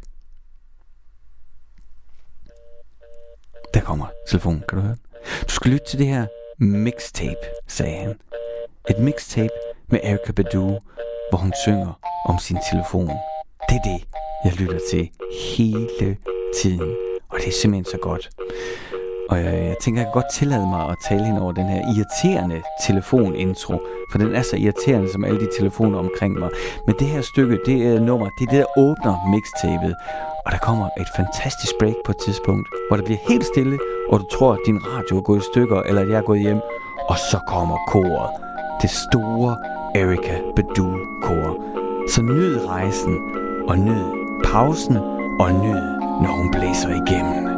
Der 3.75 3.81
kommer 3.81 4.07
telefonen, 4.29 4.63
kan 4.69 4.79
du 4.79 4.85
høre 4.85 4.97
Du 5.49 5.53
skal 5.53 5.71
lytte 5.71 5.87
til 5.91 5.99
det 5.99 6.07
her 6.07 6.27
mixtape, 6.59 7.47
sagde 7.67 7.97
han. 7.97 8.15
Et 8.91 8.99
mixtape 8.99 9.55
med 9.89 10.01
Erika 10.03 10.33
Badu, 10.33 10.79
hvor 11.31 11.39
hun 11.39 11.53
synger 11.65 12.01
om 12.29 12.39
sin 12.39 12.59
telefon. 12.73 13.09
Det 13.69 13.77
er 13.77 13.83
det, 13.85 14.05
jeg 14.45 14.53
lytter 14.53 14.81
til 14.91 15.11
hele 15.57 16.17
tiden. 16.63 16.97
Og 17.29 17.39
det 17.39 17.49
er 17.49 17.53
simpelthen 17.53 17.85
så 17.85 17.99
godt. 18.03 18.31
Og 19.29 19.37
jeg, 19.45 19.55
jeg 19.55 19.77
tænker, 19.81 20.01
jeg 20.01 20.07
kan 20.07 20.13
godt 20.13 20.33
tillade 20.33 20.67
mig 20.67 20.89
at 20.91 20.97
tale 21.09 21.25
hende 21.25 21.43
over 21.43 21.53
den 21.53 21.67
her 21.67 21.81
irriterende 21.95 22.63
telefonintro. 22.87 23.81
For 24.11 24.19
den 24.19 24.35
er 24.35 24.43
så 24.43 24.57
irriterende 24.57 25.13
som 25.13 25.25
alle 25.25 25.41
de 25.41 25.49
telefoner 25.59 25.99
omkring 25.99 26.39
mig. 26.39 26.51
Men 26.87 26.95
det 26.99 27.07
her 27.07 27.21
stykke, 27.21 27.59
det 27.67 27.87
er 27.87 28.01
nummer, 28.01 28.29
det 28.39 28.47
er 28.47 28.51
det, 28.51 28.59
der 28.59 28.81
åbner 28.81 29.15
mixtapet. 29.31 29.95
Og 30.47 30.53
der 30.53 30.59
kommer 30.59 30.89
et 31.01 31.09
fantastisk 31.17 31.73
break 31.81 31.95
på 32.05 32.13
et 32.13 32.21
tidspunkt, 32.25 32.69
hvor 32.89 32.97
det 32.97 33.05
bliver 33.05 33.19
helt 33.29 33.45
stille, 33.45 33.79
og 34.11 34.21
du 34.21 34.27
tror, 34.37 34.53
at 34.53 34.59
din 34.67 34.79
radio 34.87 35.19
er 35.19 35.23
gået 35.23 35.39
i 35.39 35.47
stykker, 35.53 35.83
eller 35.83 36.03
at 36.03 36.09
jeg 36.09 36.19
er 36.19 36.23
gået 36.31 36.41
hjem. 36.41 36.61
Og 37.09 37.19
så 37.31 37.39
kommer 37.49 37.77
koret. 37.89 38.31
Det 38.83 38.91
store 38.91 39.57
Erika 39.95 40.37
Badu-kor. 40.57 41.51
Så 42.11 42.23
nyd 42.23 42.67
rejsen, 42.67 43.19
og 43.69 43.79
nyd 43.79 44.05
pausen, 44.45 44.97
og 45.41 45.53
nyd, 45.53 45.83
når 46.23 46.33
hun 46.39 46.51
blæser 46.51 46.89
igennem. 47.03 47.49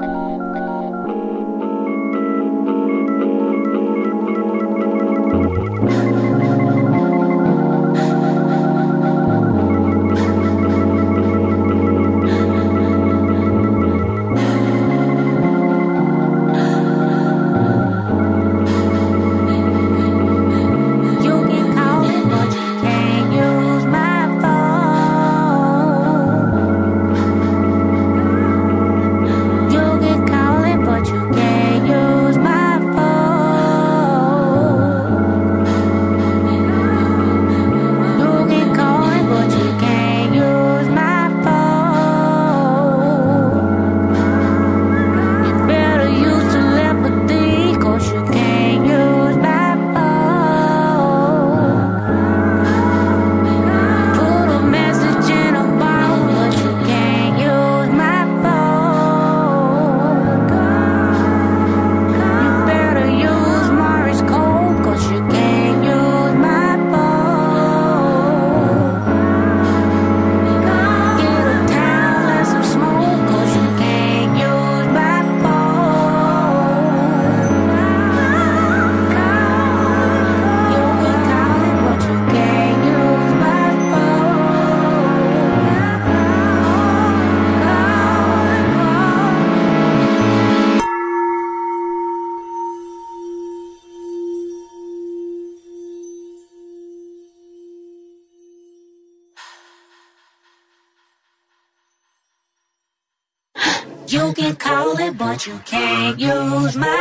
Use 106.19 106.77
my 106.77 107.00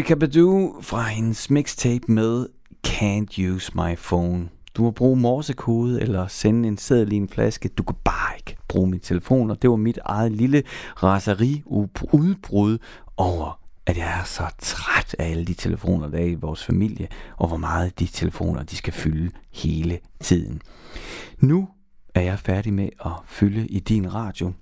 Erika 0.00 0.14
Badu 0.14 0.74
fra 0.80 1.02
hendes 1.02 1.50
mixtape 1.50 2.12
med 2.12 2.46
Can't 2.86 3.42
Use 3.50 3.72
My 3.74 3.96
Phone. 3.96 4.48
Du 4.74 4.82
må 4.82 4.90
bruge 4.90 5.16
morsekode 5.16 6.00
eller 6.00 6.26
sende 6.26 6.68
en 6.68 6.78
seddel 6.78 7.12
i 7.12 7.16
en 7.16 7.28
flaske. 7.28 7.68
Du 7.68 7.82
kan 7.82 7.96
bare 8.04 8.36
ikke 8.36 8.56
bruge 8.68 8.90
min 8.90 9.00
telefon, 9.00 9.50
og 9.50 9.62
det 9.62 9.70
var 9.70 9.76
mit 9.76 9.98
eget 10.04 10.32
lille 10.32 10.62
raseri 11.02 11.62
udbrud 12.12 12.78
over, 13.16 13.60
at 13.86 13.96
jeg 13.96 14.20
er 14.20 14.24
så 14.24 14.42
træt 14.58 15.16
af 15.18 15.30
alle 15.30 15.44
de 15.44 15.54
telefoner, 15.54 16.08
der 16.08 16.18
er 16.18 16.24
i 16.24 16.34
vores 16.34 16.64
familie, 16.64 17.08
og 17.36 17.48
hvor 17.48 17.56
meget 17.56 17.98
de 17.98 18.06
telefoner, 18.06 18.62
de 18.62 18.76
skal 18.76 18.92
fylde 18.92 19.30
hele 19.52 19.98
tiden. 20.20 20.62
Nu 21.38 21.68
er 22.14 22.20
jeg 22.20 22.38
færdig 22.38 22.72
med 22.72 22.88
at 23.04 23.12
fylde 23.26 23.66
i 23.66 23.80
din 23.80 24.14
radio. 24.14 24.52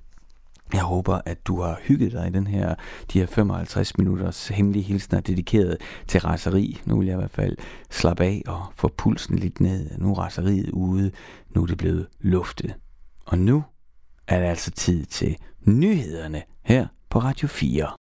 Jeg 0.73 0.81
håber, 0.83 1.21
at 1.27 1.47
du 1.47 1.61
har 1.61 1.79
hygget 1.83 2.13
dig 2.13 2.27
i 2.27 2.31
den 2.31 2.47
her, 2.47 2.75
de 3.13 3.19
her 3.19 3.27
55 3.27 3.99
minutters 3.99 4.49
hemmelige 4.49 4.83
hilsner 4.83 5.21
dedikeret 5.21 5.77
til 6.07 6.21
raseri. 6.21 6.81
Nu 6.85 6.99
vil 6.99 7.07
jeg 7.07 7.15
i 7.15 7.19
hvert 7.19 7.31
fald 7.31 7.57
slappe 7.91 8.25
af 8.25 8.43
og 8.47 8.67
få 8.75 8.89
pulsen 8.97 9.39
lidt 9.39 9.61
ned. 9.61 9.91
Nu 9.99 10.11
er 10.11 10.19
raseriet 10.19 10.71
ude. 10.71 11.11
Nu 11.55 11.63
er 11.63 11.67
det 11.67 11.79
blevet 11.79 12.07
luftet. 12.21 12.75
Og 13.27 13.39
nu 13.39 13.65
er 14.29 14.41
det 14.41 14.47
altså 14.47 14.71
tid 14.71 15.05
til 15.05 15.37
nyhederne 15.67 16.43
her 16.63 16.87
på 17.11 17.19
Radio 17.19 17.49
4. 17.49 17.91